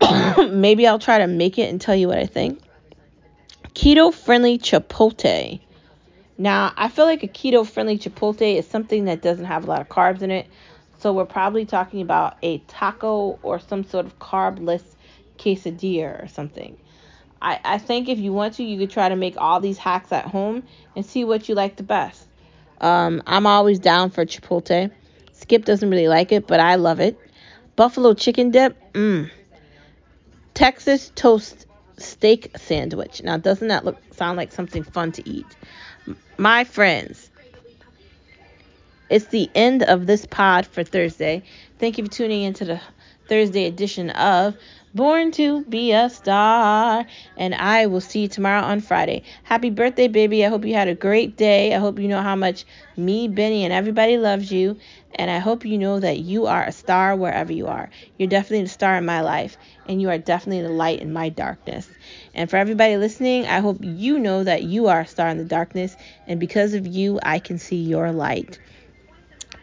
Maybe 0.52 0.86
I'll 0.86 0.98
try 0.98 1.18
to 1.18 1.26
make 1.26 1.58
it 1.58 1.70
and 1.70 1.80
tell 1.80 1.94
you 1.94 2.08
what 2.08 2.18
I 2.18 2.26
think. 2.26 2.60
Keto 3.74 4.12
friendly 4.12 4.58
chipotle. 4.58 5.60
Now, 6.36 6.72
I 6.76 6.88
feel 6.88 7.04
like 7.04 7.22
a 7.22 7.28
keto 7.28 7.64
friendly 7.64 7.96
chipotle 7.96 8.56
is 8.56 8.66
something 8.66 9.04
that 9.04 9.22
doesn't 9.22 9.44
have 9.44 9.64
a 9.64 9.66
lot 9.68 9.80
of 9.80 9.88
carbs 9.88 10.22
in 10.22 10.32
it. 10.32 10.46
So, 10.98 11.12
we're 11.12 11.26
probably 11.26 11.64
talking 11.64 12.00
about 12.00 12.36
a 12.42 12.58
taco 12.66 13.38
or 13.42 13.60
some 13.60 13.84
sort 13.84 14.06
of 14.06 14.18
carbless 14.18 14.82
quesadilla 15.38 16.24
or 16.24 16.28
something. 16.28 16.76
I, 17.44 17.60
I 17.62 17.78
think 17.78 18.08
if 18.08 18.18
you 18.18 18.32
want 18.32 18.54
to, 18.54 18.64
you 18.64 18.78
could 18.78 18.90
try 18.90 19.10
to 19.10 19.16
make 19.16 19.36
all 19.36 19.60
these 19.60 19.76
hacks 19.76 20.10
at 20.12 20.24
home 20.24 20.62
and 20.96 21.04
see 21.04 21.24
what 21.24 21.46
you 21.46 21.54
like 21.54 21.76
the 21.76 21.82
best. 21.82 22.26
Um, 22.80 23.22
I'm 23.26 23.46
always 23.46 23.78
down 23.78 24.10
for 24.10 24.24
chipotle. 24.24 24.90
Skip 25.32 25.66
doesn't 25.66 25.90
really 25.90 26.08
like 26.08 26.32
it, 26.32 26.46
but 26.46 26.58
I 26.58 26.76
love 26.76 27.00
it. 27.00 27.18
Buffalo 27.76 28.14
chicken 28.14 28.50
dip, 28.50 28.76
mmm. 28.94 29.30
Texas 30.54 31.12
toast 31.14 31.66
steak 31.98 32.50
sandwich. 32.56 33.22
Now, 33.22 33.36
doesn't 33.36 33.68
that 33.68 33.84
look 33.84 33.98
sound 34.14 34.38
like 34.38 34.50
something 34.50 34.82
fun 34.82 35.12
to 35.12 35.28
eat? 35.28 35.46
My 36.38 36.64
friends, 36.64 37.30
it's 39.10 39.26
the 39.26 39.50
end 39.54 39.82
of 39.82 40.06
this 40.06 40.24
pod 40.24 40.64
for 40.66 40.82
Thursday. 40.82 41.42
Thank 41.78 41.98
you 41.98 42.04
for 42.04 42.10
tuning 42.10 42.42
into 42.42 42.64
the 42.64 42.80
Thursday 43.28 43.66
edition 43.66 44.10
of 44.10 44.56
born 44.94 45.30
to 45.32 45.64
be 45.64 45.92
a 45.92 46.08
star. 46.08 47.04
And 47.36 47.54
I 47.54 47.86
will 47.86 48.00
see 48.00 48.20
you 48.22 48.28
tomorrow 48.28 48.62
on 48.62 48.80
Friday. 48.80 49.22
Happy 49.42 49.70
birthday, 49.70 50.08
baby. 50.08 50.44
I 50.44 50.48
hope 50.48 50.64
you 50.64 50.74
had 50.74 50.88
a 50.88 50.94
great 50.94 51.36
day. 51.36 51.74
I 51.74 51.78
hope 51.78 51.98
you 51.98 52.08
know 52.08 52.22
how 52.22 52.36
much 52.36 52.64
me, 52.96 53.28
Benny, 53.28 53.64
and 53.64 53.72
everybody 53.72 54.16
loves 54.18 54.50
you. 54.52 54.76
And 55.16 55.30
I 55.30 55.38
hope 55.38 55.64
you 55.64 55.78
know 55.78 56.00
that 56.00 56.18
you 56.20 56.46
are 56.46 56.64
a 56.64 56.72
star 56.72 57.14
wherever 57.16 57.52
you 57.52 57.66
are. 57.66 57.90
You're 58.18 58.28
definitely 58.28 58.64
a 58.64 58.68
star 58.68 58.96
in 58.96 59.04
my 59.04 59.20
life, 59.20 59.56
and 59.86 60.00
you 60.00 60.10
are 60.10 60.18
definitely 60.18 60.62
the 60.62 60.68
light 60.72 61.00
in 61.00 61.12
my 61.12 61.28
darkness. 61.28 61.88
And 62.34 62.50
for 62.50 62.56
everybody 62.56 62.96
listening, 62.96 63.46
I 63.46 63.60
hope 63.60 63.78
you 63.80 64.18
know 64.18 64.44
that 64.44 64.62
you 64.64 64.86
are 64.88 65.00
a 65.00 65.06
star 65.06 65.28
in 65.28 65.38
the 65.38 65.44
darkness, 65.44 65.96
and 66.26 66.40
because 66.40 66.74
of 66.74 66.86
you, 66.86 67.18
I 67.22 67.38
can 67.38 67.58
see 67.58 67.76
your 67.76 68.12
light. 68.12 68.58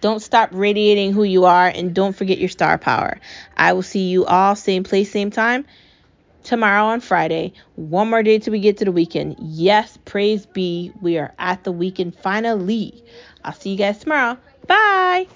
Don't 0.01 0.19
stop 0.19 0.49
radiating 0.51 1.13
who 1.13 1.23
you 1.23 1.45
are, 1.45 1.67
and 1.67 1.93
don't 1.93 2.15
forget 2.15 2.39
your 2.39 2.49
star 2.49 2.77
power. 2.77 3.19
I 3.55 3.73
will 3.73 3.83
see 3.83 4.09
you 4.09 4.25
all 4.25 4.55
same 4.55 4.83
place, 4.83 5.11
same 5.11 5.31
time 5.31 5.65
tomorrow 6.43 6.85
on 6.85 7.01
Friday. 7.01 7.53
One 7.75 8.09
more 8.09 8.23
day 8.23 8.39
till 8.39 8.51
we 8.51 8.59
get 8.59 8.77
to 8.77 8.85
the 8.85 8.91
weekend. 8.91 9.35
Yes, 9.39 9.97
praise 10.05 10.45
be. 10.45 10.91
We 11.01 11.17
are 11.17 11.33
at 11.37 11.63
the 11.63 11.71
weekend 11.71 12.15
finally. 12.15 13.03
I'll 13.43 13.53
see 13.53 13.71
you 13.71 13.77
guys 13.77 13.99
tomorrow. 13.99 14.37
Bye. 14.67 15.27